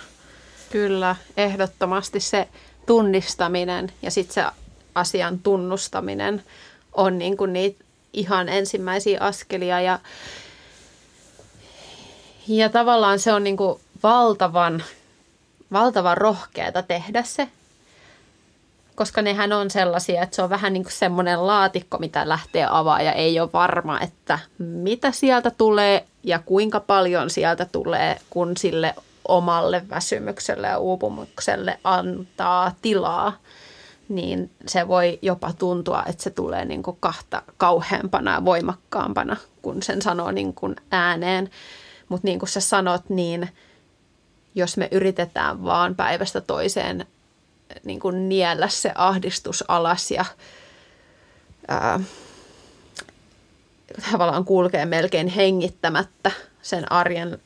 Kyllä, 0.71 1.15
ehdottomasti 1.37 2.19
se 2.19 2.47
tunnistaminen 2.85 3.91
ja 4.01 4.11
sitten 4.11 4.33
se 4.33 4.43
asian 4.95 5.39
tunnustaminen 5.39 6.43
on 6.93 7.17
niin 7.17 7.37
kuin 7.37 7.53
niitä 7.53 7.83
ihan 8.13 8.49
ensimmäisiä 8.49 9.19
askelia 9.19 9.81
ja, 9.81 9.99
ja 12.47 12.69
tavallaan 12.69 13.19
se 13.19 13.33
on 13.33 13.43
niin 13.43 13.57
kuin 13.57 13.79
valtavan, 14.03 14.83
valtavan 15.71 16.17
rohkeata 16.17 16.83
tehdä 16.83 17.23
se, 17.23 17.47
koska 19.01 19.21
nehän 19.21 19.53
on 19.53 19.69
sellaisia, 19.69 20.23
että 20.23 20.35
se 20.35 20.41
on 20.41 20.49
vähän 20.49 20.73
niin 20.73 20.83
kuin 20.83 20.93
semmoinen 20.93 21.47
laatikko, 21.47 21.97
mitä 21.97 22.29
lähtee 22.29 22.67
avaa 22.69 23.01
ja 23.01 23.13
ei 23.13 23.39
ole 23.39 23.49
varma, 23.53 23.99
että 23.99 24.39
mitä 24.57 25.11
sieltä 25.11 25.51
tulee 25.51 26.05
ja 26.23 26.39
kuinka 26.39 26.79
paljon 26.79 27.29
sieltä 27.29 27.65
tulee, 27.65 28.17
kun 28.29 28.57
sille 28.57 28.95
omalle 29.27 29.83
väsymykselle 29.89 30.67
ja 30.67 30.77
uupumukselle 30.77 31.79
antaa 31.83 32.71
tilaa, 32.81 33.37
niin 34.09 34.51
se 34.67 34.87
voi 34.87 35.19
jopa 35.21 35.53
tuntua, 35.53 36.03
että 36.07 36.23
se 36.23 36.29
tulee 36.29 36.65
niin 36.65 36.83
kuin 36.83 36.97
kahta 36.99 37.41
kauheampana 37.57 38.33
ja 38.33 38.45
voimakkaampana, 38.45 39.37
kun 39.61 39.83
sen 39.83 40.01
sanoo 40.01 40.31
niin 40.31 40.53
kuin 40.53 40.75
ääneen. 40.91 41.49
Mutta 42.09 42.27
niin 42.27 42.39
kuin 42.39 42.49
sä 42.49 42.59
sanot, 42.59 43.09
niin 43.09 43.49
jos 44.55 44.77
me 44.77 44.87
yritetään 44.91 45.63
vaan 45.63 45.95
päivästä 45.95 46.41
toiseen 46.41 47.07
niin 47.83 47.99
kuin 47.99 48.29
niellä 48.29 48.67
se 48.67 48.91
ahdistus 48.95 49.63
alas 49.67 50.11
ja 50.11 50.25
ää, 51.67 51.99
tavallaan 54.11 54.45
kulkee 54.45 54.85
melkein 54.85 55.27
hengittämättä 55.27 56.31
sen 56.61 56.91
arjen 56.91 57.41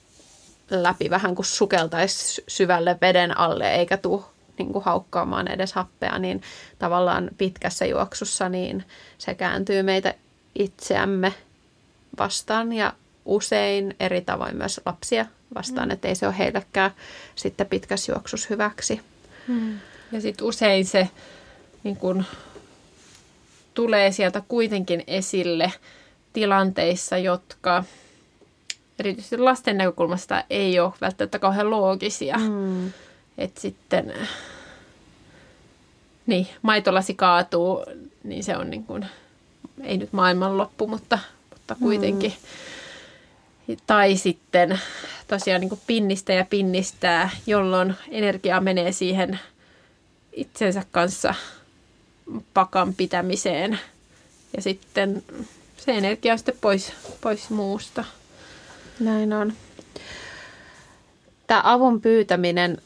läpi 0.70 1.10
vähän 1.10 1.36
kuin 1.36 1.46
sukeltaisi 1.46 2.44
syvälle 2.48 2.98
veden 3.02 3.38
alle 3.38 3.76
eikä 3.76 3.98
tule 3.98 4.24
niin 4.58 4.74
kuin 4.74 4.86
haukkaamaan 4.86 5.52
edes 5.52 5.74
happea, 5.74 6.20
niin 6.20 6.42
tavallaan 6.80 7.30
pitkässä 7.38 7.86
juoksussa 7.86 8.50
niin 8.50 8.84
se 9.18 9.36
kääntyy 9.36 9.84
meitä 9.84 10.14
itseämme 10.56 11.34
vastaan 12.20 12.74
ja 12.74 12.94
usein 13.26 13.96
eri 14.00 14.22
tavoin 14.22 14.58
myös 14.58 14.82
lapsia 14.86 15.26
vastaan, 15.56 15.88
mm. 15.88 15.92
että 15.92 16.08
ei 16.08 16.16
se 16.16 16.28
ole 16.28 16.38
heillekään 16.38 16.92
sitten 17.36 17.68
pitkässä 17.68 18.12
juoksussa 18.12 18.48
hyväksi. 18.50 19.02
Mm. 19.48 19.80
Ja 20.16 20.22
sitten 20.22 20.48
usein 20.48 20.86
se 20.86 21.10
niin 21.84 21.98
kun, 21.98 22.26
tulee 23.74 24.12
sieltä 24.12 24.42
kuitenkin 24.48 25.04
esille 25.08 25.74
tilanteissa, 26.34 27.18
jotka 27.18 27.84
erityisesti 29.00 29.38
lasten 29.38 29.78
näkökulmasta 29.78 30.44
ei 30.50 30.80
ole 30.80 30.94
välttämättä 31.02 31.40
kauhean 31.40 31.70
loogisia. 31.70 32.38
Mm. 32.38 32.92
Että 33.38 33.62
sitten, 33.62 34.14
niin, 36.26 36.48
maitolasi 36.62 37.14
kaatuu, 37.14 37.86
niin 38.24 38.44
se 38.44 38.58
on 38.58 38.70
niin 38.70 38.84
kuin, 38.84 39.06
ei 39.84 39.98
nyt 39.98 40.14
maailmanloppu, 40.14 40.88
mutta, 40.88 41.20
mutta 41.50 41.76
kuitenkin. 41.80 42.34
Mm. 43.68 43.78
Tai 43.88 44.16
sitten 44.16 44.80
tosiaan 45.28 45.62
niin 45.62 45.70
kuin 45.70 45.82
pinnistää 45.88 46.36
ja 46.36 46.46
pinnistää, 46.46 47.30
jolloin 47.48 47.96
energiaa 48.12 48.62
menee 48.62 48.92
siihen 48.92 49.40
itsensä 50.36 50.84
kanssa 50.92 51.34
pakan 52.54 52.94
pitämiseen. 52.94 53.80
Ja 54.56 54.62
sitten 54.62 55.24
se 55.78 55.92
energia 55.92 56.32
on 56.34 56.40
sitten 56.40 56.58
pois, 56.62 56.94
pois 57.22 57.50
muusta. 57.50 58.04
Näin 59.00 59.34
on. 59.34 59.54
Tämä 61.48 61.62
avun 61.64 62.02
pyytäminen 62.02 62.82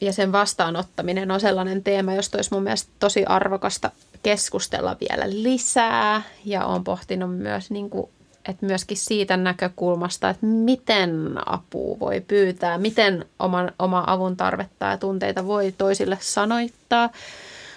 ja 0.00 0.12
sen 0.12 0.32
vastaanottaminen 0.32 1.30
on 1.30 1.40
sellainen 1.40 1.84
teema, 1.84 2.14
josta 2.14 2.38
olisi 2.38 2.54
mun 2.54 2.62
mielestä 2.62 2.90
tosi 2.98 3.24
arvokasta 3.24 3.90
keskustella 4.22 4.96
vielä 5.00 5.24
lisää. 5.28 6.22
Ja 6.44 6.66
olen 6.66 6.84
pohtinut 6.84 7.38
myös, 7.38 7.70
niin 7.70 7.90
kuin, 7.90 8.10
että 8.48 8.66
myöskin 8.66 8.96
siitä 8.96 9.36
näkökulmasta, 9.36 10.30
että 10.30 10.46
miten 10.46 11.32
apua 11.46 11.98
voi 12.00 12.20
pyytää, 12.20 12.78
miten 12.78 13.24
oman, 13.38 13.72
oma 13.78 14.04
avun 14.06 14.36
tarvetta 14.36 14.86
ja 14.86 14.98
tunteita 14.98 15.46
voi 15.46 15.74
toisille 15.78 16.18
sanoittaa. 16.20 17.10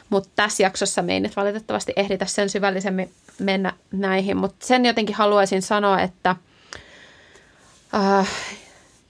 Mutta 0.09 0.29
tässä 0.35 0.63
jaksossa 0.63 1.01
me 1.01 1.13
ei 1.13 1.19
nyt 1.19 1.35
valitettavasti 1.35 1.93
ehditä 1.95 2.25
sen 2.25 2.49
syvällisemmin 2.49 3.11
mennä 3.39 3.73
näihin, 3.91 4.37
mutta 4.37 4.65
sen 4.65 4.85
jotenkin 4.85 5.15
haluaisin 5.15 5.61
sanoa, 5.61 6.01
että– 6.01 6.35
äh, 7.95 8.27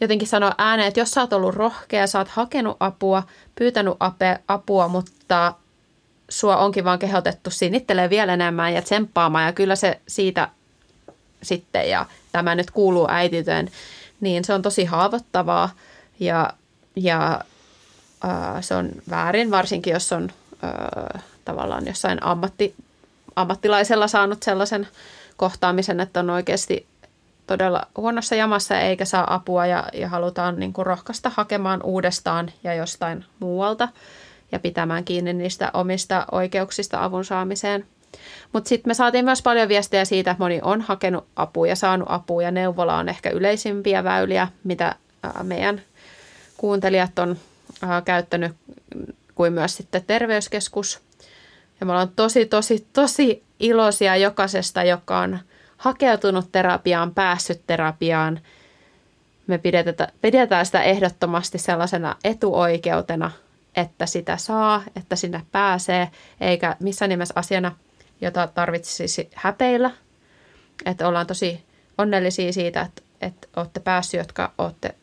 jotenkin 0.02 0.28
sanoa 0.28 0.56
ääneen, 0.58 0.88
että 0.88 1.00
jos 1.00 1.12
sä 1.12 1.22
oot 1.22 1.34
ollut 1.34 1.56
rohkea, 1.56 2.08
sä 2.08 2.20
oot 2.20 2.28
hakenut 2.28 2.78
apua, 2.80 3.24
pyytänyt 3.56 3.94
apua, 4.48 4.88
mutta 4.88 5.54
sua 6.30 6.58
onkin 6.58 6.84
vaan 6.84 7.00
kehotettu 7.00 7.50
sinittelee 7.50 8.10
vielä 8.10 8.34
enemmän 8.34 8.74
ja 8.74 8.82
tsemppaamaan 8.82 9.46
ja 9.46 9.54
kyllä 9.54 9.76
se 9.76 10.02
siitä 10.08 10.50
sitten 11.44 11.90
ja 11.90 12.06
tämä 12.32 12.56
nyt 12.56 12.72
kuuluu 12.72 13.08
äitityön, 13.10 13.68
niin 14.22 14.46
se 14.46 14.54
on 14.54 14.62
tosi 14.62 14.86
haavoittavaa 14.86 15.70
ja, 16.20 16.54
ja 16.96 17.42
äh, 18.26 18.62
se 18.62 18.76
on 18.76 18.90
väärin, 19.10 19.52
varsinkin 19.52 19.94
jos 19.94 20.12
on 20.12 20.30
äh, 20.64 21.24
tavallaan 21.46 21.88
jossain 21.88 22.24
ammatti, 22.24 22.76
ammattilaisella 23.36 24.08
saanut 24.08 24.44
sellaisen 24.44 24.88
kohtaamisen, 25.38 26.00
että 26.00 26.20
on 26.20 26.30
oikeasti 26.30 26.86
todella 27.48 27.88
huonossa 27.98 28.36
jamassa 28.36 28.80
eikä 28.80 29.06
saa 29.06 29.34
apua 29.34 29.66
ja, 29.66 29.84
ja 29.94 30.10
halutaan 30.10 30.60
niin 30.60 30.74
kuin 30.74 30.86
rohkaista 30.86 31.32
hakemaan 31.36 31.84
uudestaan 31.84 32.52
ja 32.64 32.74
jostain 32.74 33.26
muualta 33.40 33.90
ja 34.52 34.60
pitämään 34.60 35.04
kiinni 35.04 35.34
niistä 35.34 35.72
omista 35.74 36.26
oikeuksista 36.32 37.04
avun 37.04 37.26
saamiseen. 37.26 37.86
Mutta 38.54 38.70
sitten 38.70 38.90
me 38.90 38.94
saatiin 38.94 39.26
myös 39.26 39.42
paljon 39.42 39.70
viestejä 39.70 40.06
siitä, 40.06 40.32
että 40.32 40.44
moni 40.44 40.60
on 40.64 40.82
hakenut 40.82 41.28
apua 41.36 41.68
ja 41.68 41.76
saanut 41.76 42.08
apua 42.12 42.44
ja 42.44 42.52
neuvola 42.52 42.98
on 42.98 43.10
ehkä 43.10 43.30
yleisimpiä 43.30 44.04
väyliä, 44.04 44.48
mitä 44.64 44.96
meidän 45.44 45.82
kuuntelijat 46.58 47.20
on 47.20 47.38
käyttänyt 48.06 48.52
kuin 49.36 49.54
myös 49.54 49.78
sitten 49.78 50.04
terveyskeskus. 50.08 51.00
Ja 51.80 51.86
me 51.86 51.92
ollaan 51.92 52.12
tosi, 52.16 52.46
tosi, 52.46 52.88
tosi 52.94 53.44
iloisia 53.60 54.16
jokaisesta, 54.16 54.84
joka 54.84 55.20
on– 55.20 55.40
hakeutunut 55.82 56.52
terapiaan, 56.52 57.14
päässyt 57.14 57.62
terapiaan. 57.68 58.40
Me 59.48 59.58
pidetään, 60.22 60.66
sitä 60.66 60.82
ehdottomasti 60.82 61.58
sellaisena 61.58 62.16
etuoikeutena, 62.24 63.32
että 63.76 64.06
sitä 64.06 64.38
saa, 64.38 64.84
että 64.96 65.16
sinne 65.16 65.42
pääsee, 65.52 66.10
eikä 66.42 66.76
missään 66.80 67.10
nimessä 67.10 67.34
asiana, 67.38 67.76
jota 68.22 68.48
tarvitsisi 68.48 69.30
häpeillä. 69.36 69.92
Että 70.86 71.08
ollaan 71.08 71.28
tosi 71.28 71.64
onnellisia 71.98 72.54
siitä, 72.54 72.82
että, 72.82 73.02
että 73.22 73.48
olette 73.56 73.80
päässyt, 73.80 74.18
jotka 74.18 74.52
olette, 74.58 74.96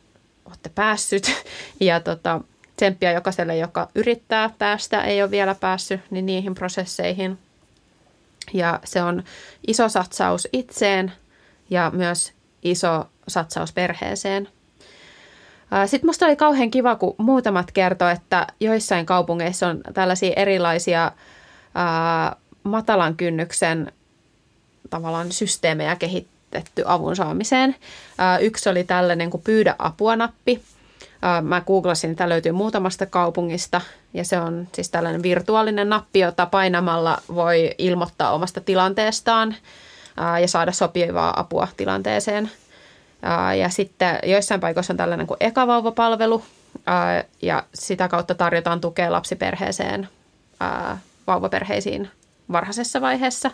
olette 0.44 0.68
päässyt. 0.74 1.30
Ja 1.80 2.00
tota, 2.00 2.40
tsemppiä 2.76 3.12
jokaiselle, 3.12 3.56
joka 3.56 3.88
yrittää 3.94 4.50
päästä, 4.58 5.02
ei 5.02 5.22
ole 5.22 5.30
vielä 5.30 5.54
päässyt, 5.54 6.00
niin 6.10 6.26
niihin 6.26 6.54
prosesseihin– 6.54 7.38
ja 8.52 8.80
se 8.84 9.02
on 9.02 9.22
iso 9.66 9.88
satsaus 9.88 10.48
itseen 10.52 11.12
ja 11.70 11.90
myös 11.94 12.32
iso 12.62 13.06
satsaus 13.28 13.72
perheeseen. 13.72 14.48
Sitten 15.86 16.08
musta 16.08 16.26
oli 16.26 16.36
kauhean 16.36 16.70
kiva, 16.70 16.96
kun 16.96 17.14
muutamat 17.18 17.72
kertoi, 17.72 18.12
että 18.12 18.46
joissain 18.60 19.06
kaupungeissa 19.06 19.68
on 19.68 19.80
tällaisia 19.94 20.32
erilaisia 20.36 21.12
ää, 21.74 22.36
matalan 22.68 23.16
kynnyksen 23.16 23.92
tavallaan 24.90 25.32
systeemejä 25.32 25.96
kehitetty 25.96 26.82
avun 26.86 27.16
saamiseen. 27.16 27.76
Yksi 28.40 28.68
oli 28.68 28.84
tällainen 28.84 29.30
kuin 29.30 29.42
pyydä 29.42 29.74
apua-nappi, 29.78 30.62
Mä 31.42 31.60
googlasin, 31.60 32.10
että 32.10 32.28
löytyy 32.28 32.52
muutamasta 32.52 33.06
kaupungista 33.06 33.80
ja 34.14 34.24
se 34.24 34.40
on 34.40 34.68
siis 34.72 34.90
tällainen 34.90 35.22
virtuaalinen 35.22 35.88
nappi, 35.88 36.18
jota 36.18 36.46
painamalla 36.46 37.22
voi 37.34 37.74
ilmoittaa 37.78 38.32
omasta 38.32 38.60
tilanteestaan 38.60 39.56
ja 40.40 40.48
saada 40.48 40.72
sopivaa 40.72 41.40
apua 41.40 41.68
tilanteeseen. 41.76 42.50
Ja 43.58 43.68
sitten 43.68 44.18
joissain 44.22 44.60
paikoissa 44.60 44.92
on 44.92 44.96
tällainen 44.96 45.26
kuin 45.26 45.36
ekavauvapalvelu 45.40 46.42
ja 47.42 47.64
sitä 47.74 48.08
kautta 48.08 48.34
tarjotaan 48.34 48.80
tukea 48.80 49.12
lapsiperheeseen, 49.12 50.08
vauvaperheisiin 51.26 52.10
varhaisessa 52.52 53.00
vaiheessa. 53.00 53.50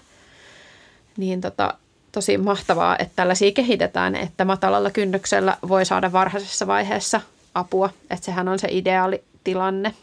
Niin 1.16 1.40
tota, 1.40 1.74
tosi 2.12 2.38
mahtavaa, 2.38 2.96
että 2.98 3.12
tällaisia 3.16 3.52
kehitetään, 3.52 4.16
että 4.16 4.44
matalalla 4.44 4.90
kynnyksellä 4.90 5.56
voi 5.68 5.84
saada 5.86 6.12
varhaisessa 6.12 6.66
vaiheessa– 6.66 7.20
apua. 7.54 7.90
Että 8.10 8.24
sehän 8.24 8.48
on 8.48 8.58
se 8.58 8.68
ideaali 8.70 9.24
tilanne. 9.44 9.94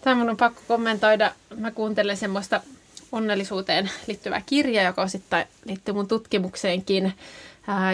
Tämä 0.00 0.30
on 0.30 0.36
pakko 0.36 0.62
kommentoida. 0.68 1.32
Mä 1.56 1.70
kuuntelen 1.70 2.16
semmoista 2.16 2.60
onnellisuuteen 3.12 3.90
liittyvää 4.06 4.42
kirjaa, 4.46 4.84
joka 4.84 5.02
osittain 5.02 5.46
liittyy 5.64 5.94
mun 5.94 6.08
tutkimukseenkin. 6.08 7.14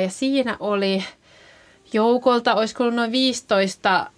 ja 0.03 0.11
siinä 0.11 0.57
oli 0.61 1.05
joukolta, 1.93 2.55
olisiko 2.55 2.85
ollut 2.85 2.97
noin 2.97 3.13
15 3.13 4.11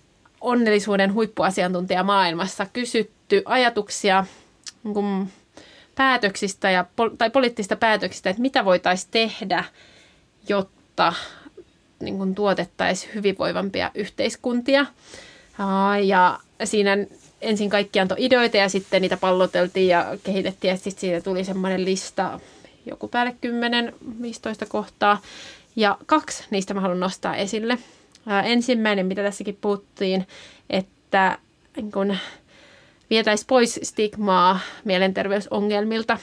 onnellisuuden 0.45 1.15
huippuasiantuntija 1.15 2.03
maailmassa 2.03 2.67
kysytty 2.73 3.43
ajatuksia 3.45 4.27
niin 4.85 5.33
päätöksistä 5.95 6.71
ja, 6.71 6.85
tai 7.19 7.31
poliittista 7.31 7.77
päätöksistä, 7.77 8.31
että 8.31 8.43
mitä 8.43 8.65
voitaisiin 8.65 9.11
tehdä, 9.11 9.65
jotta 10.49 11.13
niin 12.01 12.17
kuin 12.19 12.35
tuotettaisiin 12.35 13.15
hyvinvoivampia 13.15 13.91
yhteiskuntia. 13.95 14.87
Ja 16.05 16.39
siinä 16.65 16.97
ensin 17.41 17.71
kaikki 17.71 18.01
antoi 18.01 18.17
ideoita 18.21 18.57
ja 18.57 18.69
sitten 18.69 19.03
niitä 19.03 19.17
palloteltiin 19.17 19.89
ja 19.89 20.19
kehitettiin 20.25 20.71
ja 20.71 20.77
sitten 20.77 21.01
siitä 21.01 21.21
tuli 21.21 21.45
semmoinen 21.45 21.85
lista, 21.85 22.41
joku 22.87 23.09
päälle 23.09 23.37
10-15 24.65 24.67
kohtaa. 24.69 25.21
Ja 25.77 25.99
kaksi 26.07 26.45
niistä 26.51 26.75
mä 26.75 26.81
haluan 26.81 27.01
nostaa 27.01 27.37
esille. 27.37 27.79
Ensimmäinen, 28.45 29.07
mitä 29.07 29.23
tässäkin 29.23 29.59
puhuttiin, 29.61 30.27
että 30.71 31.39
kun 31.93 32.17
vietäisi 33.11 33.45
pois 33.47 33.81
stigmaa 33.83 34.61
mielenterveysongelmilta, 34.85 36.19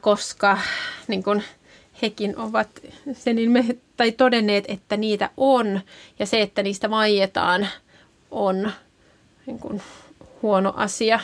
koska 0.00 0.58
niin 1.08 1.22
kun, 1.22 1.42
hekin 2.02 2.38
ovat 2.38 2.68
sen 3.12 3.38
ilme, 3.38 3.64
tai 3.96 4.12
todenneet, 4.12 4.64
että 4.68 4.96
niitä 4.96 5.30
on 5.36 5.80
ja 6.18 6.26
se, 6.26 6.42
että 6.42 6.62
niistä 6.62 6.90
vaietaan 6.90 7.68
on 8.30 8.72
niin 9.46 9.58
kuin, 9.58 9.82
huono 10.42 10.72
asia. 10.76 11.20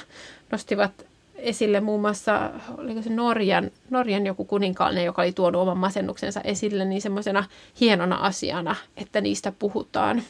Nostivat 0.53 1.06
esille 1.37 1.80
muun 1.80 2.01
muassa, 2.01 2.51
oliko 2.78 3.03
se 3.03 3.11
Norjan, 3.11 3.70
Norjan 3.91 4.26
joku 4.26 4.45
kuninkaallinen, 4.45 5.05
joka 5.05 5.22
oli 5.22 5.32
tuonut 5.32 5.62
oman 5.62 5.78
masennuksensa 5.78 6.41
esille, 6.41 6.84
niin 6.84 7.03
semmoisena 7.03 7.45
hienona 7.80 8.16
asiana, 8.16 8.76
että 8.97 9.20
niistä 9.20 9.53
puhutaan. 9.59 10.22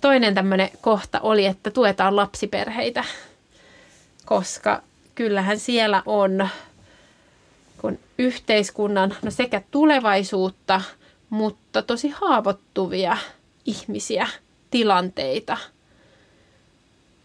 Toinen 0.00 0.34
tämmöinen 0.34 0.68
kohta 0.80 1.20
oli, 1.20 1.46
että 1.46 1.70
tuetaan 1.70 2.16
lapsiperheitä, 2.16 3.04
koska 4.24 4.82
kyllähän 5.14 5.58
siellä 5.58 6.02
on 6.06 6.48
kun 7.80 7.98
yhteiskunnan 8.18 9.14
no 9.22 9.30
sekä 9.30 9.62
tulevaisuutta, 9.70 10.80
mutta 11.30 11.82
tosi 11.82 12.08
haavoittuvia 12.08 13.16
ihmisiä, 13.64 14.28
tilanteita. 14.70 15.56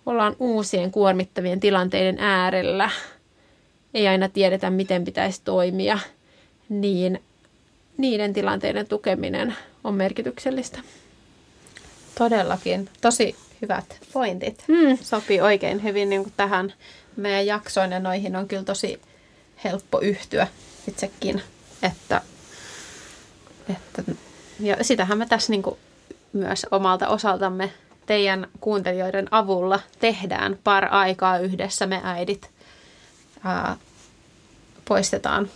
Ollaan 0.05 0.35
uusien 0.39 0.91
kuormittavien 0.91 1.59
tilanteiden 1.59 2.19
äärellä. 2.19 2.89
Ei 3.93 4.07
aina 4.07 4.29
tiedetä, 4.29 4.69
miten 4.69 5.03
pitäisi 5.03 5.41
toimia. 5.43 5.99
niin 6.69 7.23
niiden 7.97 8.33
tilanteiden 8.33 8.87
tukeminen 8.87 9.55
on 9.83 9.93
merkityksellistä. 9.93 10.79
Todellakin. 12.17 12.89
Tosi 13.01 13.35
hyvät 13.61 13.99
pointit. 14.13 14.63
Mm. 14.67 14.97
Sopii 15.01 15.41
oikein 15.41 15.83
hyvin 15.83 16.09
niin 16.09 16.23
kuin 16.23 16.33
tähän 16.37 16.73
meidän 17.15 17.45
jaksoon 17.45 17.91
ja 17.91 17.99
noihin 17.99 18.35
on 18.35 18.47
kyllä 18.47 18.63
tosi 18.63 19.01
helppo 19.63 19.99
yhtyä 20.01 20.47
itsekin. 20.87 21.41
Että, 21.83 22.21
että, 23.69 24.03
ja 24.59 24.77
sitähän 24.81 25.17
me 25.17 25.25
tässä 25.25 25.51
niin 25.51 25.63
kuin 25.63 25.77
myös 26.33 26.65
omalta 26.71 27.07
osaltamme 27.07 27.71
teidän 28.05 28.47
kuuntelijoiden 28.59 29.27
avulla 29.31 29.79
tehdään 29.99 30.59
par 30.63 30.87
aikaa 30.91 31.37
yhdessä 31.37 31.85
me 31.85 32.01
äidit. 32.03 32.49
Ää, 33.43 33.77
poistetaan 34.85 35.49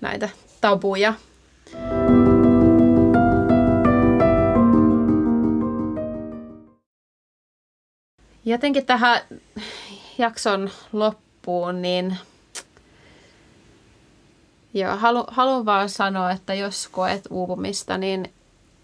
näitä 0.00 0.28
tabuja. 0.60 1.14
Jotenkin 8.44 8.86
tähän 8.86 9.20
jakson 10.18 10.70
loppuun, 10.92 11.82
niin 11.82 12.16
Joo, 14.74 14.96
halu, 14.96 15.24
haluan 15.28 15.64
vaan 15.64 15.88
sanoa, 15.88 16.30
että 16.30 16.54
jos 16.54 16.88
koet 16.88 17.22
uupumista, 17.30 17.98
niin 17.98 18.32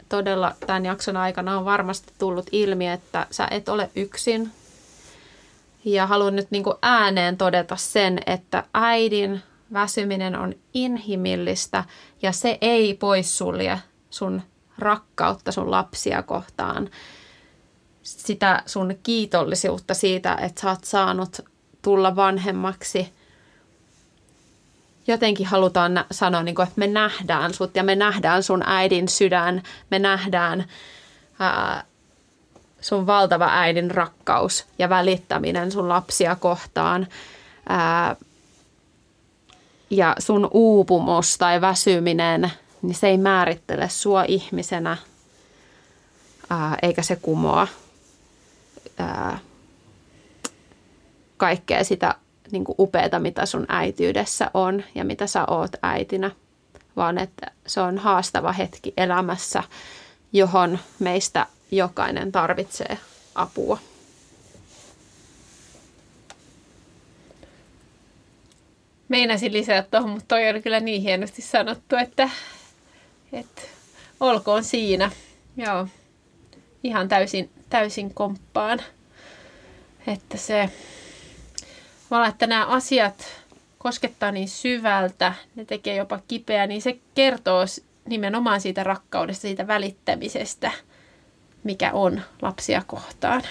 todella 0.08 0.54
tämän 0.66 0.84
jakson 0.84 1.16
aikana 1.16 1.58
on 1.58 1.64
varmasti 1.64 2.12
tullut 2.18 2.46
ilmi, 2.52 2.88
että 2.88 3.26
sä 3.30 3.48
et 3.50 3.68
ole 3.68 3.90
yksin. 3.96 4.50
Ja 5.84 6.06
haluan 6.06 6.36
nyt 6.36 6.50
niin 6.50 6.64
ääneen 6.82 7.36
todeta 7.36 7.76
sen, 7.76 8.18
että 8.26 8.64
äidin 8.74 9.42
väsyminen 9.72 10.36
on 10.38 10.54
inhimillistä 10.74 11.84
ja 12.22 12.32
se 12.32 12.58
ei 12.60 12.94
poissulje 12.94 13.78
sun 14.10 14.42
rakkautta 14.78 15.52
sun 15.52 15.70
lapsia 15.70 16.22
kohtaan. 16.22 16.90
Sitä 18.02 18.62
sun 18.66 18.94
kiitollisuutta 19.02 19.94
siitä, 19.94 20.34
että 20.34 20.60
sä 20.60 20.68
oot 20.68 20.84
saanut 20.84 21.40
tulla 21.82 22.16
vanhemmaksi. 22.16 23.12
Jotenkin 25.08 25.46
halutaan 25.46 26.04
sanoa, 26.10 26.42
niin 26.42 26.54
kuin, 26.54 26.68
että 26.68 26.78
me 26.78 26.86
nähdään 26.86 27.54
sut 27.54 27.76
ja 27.76 27.82
me 27.82 27.96
nähdään 27.96 28.42
sun 28.42 28.62
äidin 28.66 29.08
sydän, 29.08 29.62
me 29.90 29.98
nähdään 29.98 30.64
ää, 31.38 31.84
sun 32.80 33.06
valtava 33.06 33.48
äidin 33.50 33.90
rakkaus 33.90 34.66
ja 34.78 34.88
välittäminen 34.88 35.72
sun 35.72 35.88
lapsia 35.88 36.36
kohtaan. 36.36 37.06
Ää, 37.68 38.16
ja 39.90 40.16
sun 40.18 40.48
uupumus 40.50 41.38
tai 41.38 41.60
väsyminen, 41.60 42.52
niin 42.82 42.94
se 42.94 43.08
ei 43.08 43.18
määrittele 43.18 43.88
sua 43.88 44.24
ihmisenä, 44.28 44.96
ää, 46.50 46.76
eikä 46.82 47.02
se 47.02 47.16
kumoa 47.16 47.68
ää, 48.98 49.38
kaikkea 51.36 51.84
sitä 51.84 52.14
niin 52.52 52.64
kuin 52.64 52.76
upeata, 52.78 53.18
mitä 53.18 53.46
sun 53.46 53.66
äityydessä 53.68 54.50
on 54.54 54.84
ja 54.94 55.04
mitä 55.04 55.26
sä 55.26 55.44
oot 55.46 55.70
äitinä, 55.82 56.30
vaan 56.96 57.18
että 57.18 57.50
se 57.66 57.80
on 57.80 57.98
haastava 57.98 58.52
hetki 58.52 58.92
elämässä, 58.96 59.62
johon 60.32 60.78
meistä 60.98 61.46
jokainen 61.70 62.32
tarvitsee 62.32 62.98
apua. 63.34 63.78
Meinasin 69.08 69.52
lisätä 69.52 69.88
tuohon, 69.90 70.10
mutta 70.10 70.28
toi 70.28 70.48
oli 70.48 70.62
kyllä 70.62 70.80
niin 70.80 71.02
hienosti 71.02 71.42
sanottu, 71.42 71.96
että, 71.96 72.30
että 73.32 73.62
olkoon 74.20 74.64
siinä. 74.64 75.10
Joo, 75.56 75.86
ihan 76.84 77.08
täysin, 77.08 77.50
täysin 77.70 78.14
komppaan. 78.14 78.82
Että 80.06 80.36
se, 80.36 80.70
vaan 82.10 82.28
että 82.28 82.46
nämä 82.46 82.66
asiat 82.66 83.44
koskettaa 83.78 84.32
niin 84.32 84.48
syvältä, 84.48 85.34
ne 85.56 85.64
tekee 85.64 85.96
jopa 85.96 86.20
kipeää, 86.28 86.66
niin 86.66 86.82
se 86.82 86.98
kertoo 87.14 87.64
nimenomaan 88.08 88.60
siitä 88.60 88.84
rakkaudesta, 88.84 89.42
siitä 89.42 89.66
välittämisestä, 89.66 90.72
mikä 91.64 91.92
on 91.92 92.22
lapsia 92.42 92.82
kohtaan. 92.86 93.42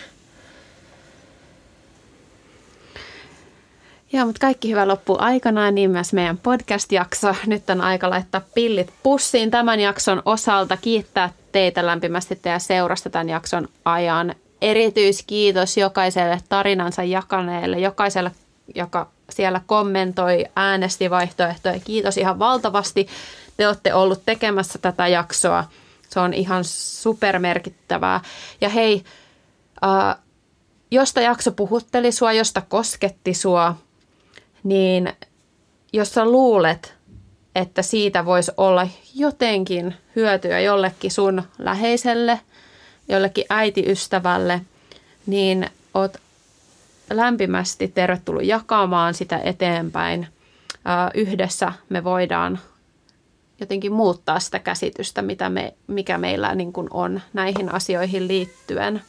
Joo, 4.13 4.25
mutta 4.25 4.39
kaikki 4.39 4.71
hyvä 4.71 4.87
loppu 4.87 5.17
aikanaan, 5.19 5.75
niin 5.75 5.91
myös 5.91 6.13
meidän 6.13 6.37
podcast-jakso. 6.37 7.35
Nyt 7.45 7.69
on 7.69 7.81
aika 7.81 8.09
laittaa 8.09 8.41
pillit 8.53 8.93
pussiin 9.03 9.51
tämän 9.51 9.79
jakson 9.79 10.21
osalta. 10.25 10.77
Kiittää 10.77 11.29
teitä 11.51 11.85
lämpimästi 11.85 12.35
teidän 12.35 12.61
seurasta 12.61 13.09
tämän 13.09 13.29
jakson 13.29 13.67
ajan. 13.85 14.35
Erityiskiitos 14.61 15.77
jokaiselle 15.77 16.39
tarinansa 16.49 17.03
jakaneelle, 17.03 17.79
jokaiselle, 17.79 18.31
joka 18.75 19.11
siellä 19.29 19.61
kommentoi, 19.65 20.45
äänesti 20.55 21.09
vaihtoehtoja. 21.09 21.79
Kiitos 21.79 22.17
ihan 22.17 22.39
valtavasti. 22.39 23.07
Te 23.57 23.67
olette 23.67 23.93
ollut 23.93 24.21
tekemässä 24.25 24.79
tätä 24.79 25.07
jaksoa. 25.07 25.63
Se 26.09 26.19
on 26.19 26.33
ihan 26.33 26.63
supermerkittävää. 26.63 28.21
Ja 28.61 28.69
hei, 28.69 29.03
äh, 29.83 30.15
josta 30.91 31.21
jakso 31.21 31.51
puhutteli 31.51 32.11
sua, 32.11 32.33
josta 32.33 32.61
kosketti 32.61 33.33
sua, 33.33 33.75
niin 34.63 35.13
jos 35.93 36.13
sä 36.13 36.25
luulet, 36.25 36.93
että 37.55 37.81
siitä 37.81 38.25
voisi 38.25 38.51
olla 38.57 38.87
jotenkin 39.15 39.95
hyötyä 40.15 40.59
jollekin 40.59 41.11
sun 41.11 41.43
läheiselle, 41.57 42.39
jollekin 43.09 43.45
äitiystävälle, 43.49 44.61
niin 45.25 45.69
oot 45.93 46.17
lämpimästi 47.09 47.87
tervetullut 47.87 48.43
jakamaan 48.43 49.13
sitä 49.13 49.37
eteenpäin. 49.43 50.27
Yhdessä 51.13 51.73
me 51.89 52.03
voidaan 52.03 52.59
jotenkin 53.59 53.93
muuttaa 53.93 54.39
sitä 54.39 54.59
käsitystä, 54.59 55.21
mitä 55.21 55.49
me, 55.49 55.73
mikä 55.87 56.17
meillä 56.17 56.55
niin 56.55 56.73
kuin 56.73 56.87
on 56.91 57.21
näihin 57.33 57.73
asioihin 57.73 58.27
liittyen. 58.27 59.01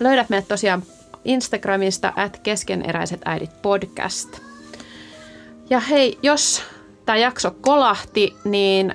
Löydät 0.00 0.30
meidät 0.30 0.48
tosiaan 0.48 0.82
Instagramista 1.24 2.12
at 2.16 2.38
keskeneräiset 2.42 3.20
äidit 3.24 3.62
podcast. 3.62 4.38
Ja 5.70 5.80
hei, 5.80 6.18
jos 6.22 6.62
tämä 7.06 7.16
jakso 7.16 7.50
kolahti, 7.60 8.36
niin 8.44 8.94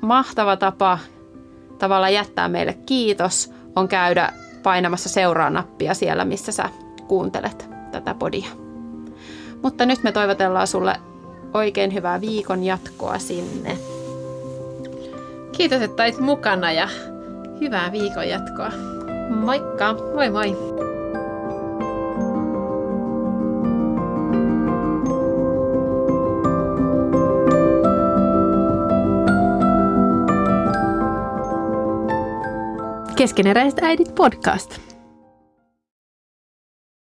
mahtava 0.00 0.56
tapa 0.56 0.98
tavalla 1.78 2.08
jättää 2.08 2.48
meille 2.48 2.78
kiitos 2.86 3.52
on 3.76 3.88
käydä 3.88 4.32
painamassa 4.64 5.08
seuraa-nappia 5.08 5.94
siellä, 5.94 6.24
missä 6.24 6.52
sä 6.52 6.68
kuuntelet 7.08 7.68
tätä 7.92 8.14
podia. 8.14 8.48
Mutta 9.62 9.86
nyt 9.86 10.02
me 10.02 10.12
toivotellaan 10.12 10.66
sulle 10.66 10.96
oikein 11.54 11.94
hyvää 11.94 12.20
viikon 12.20 12.64
jatkoa 12.64 13.18
sinne. 13.18 13.78
Kiitos, 15.52 15.82
että 15.82 16.02
olit 16.02 16.18
mukana 16.18 16.72
ja 16.72 16.88
hyvää 17.60 17.92
viikon 17.92 18.28
jatkoa. 18.28 18.70
Moikka! 19.30 19.94
Moi 20.14 20.30
moi! 20.30 20.56
Keskeneräiset 33.16 33.82
äidit 33.82 34.14
podcast. 34.14 34.93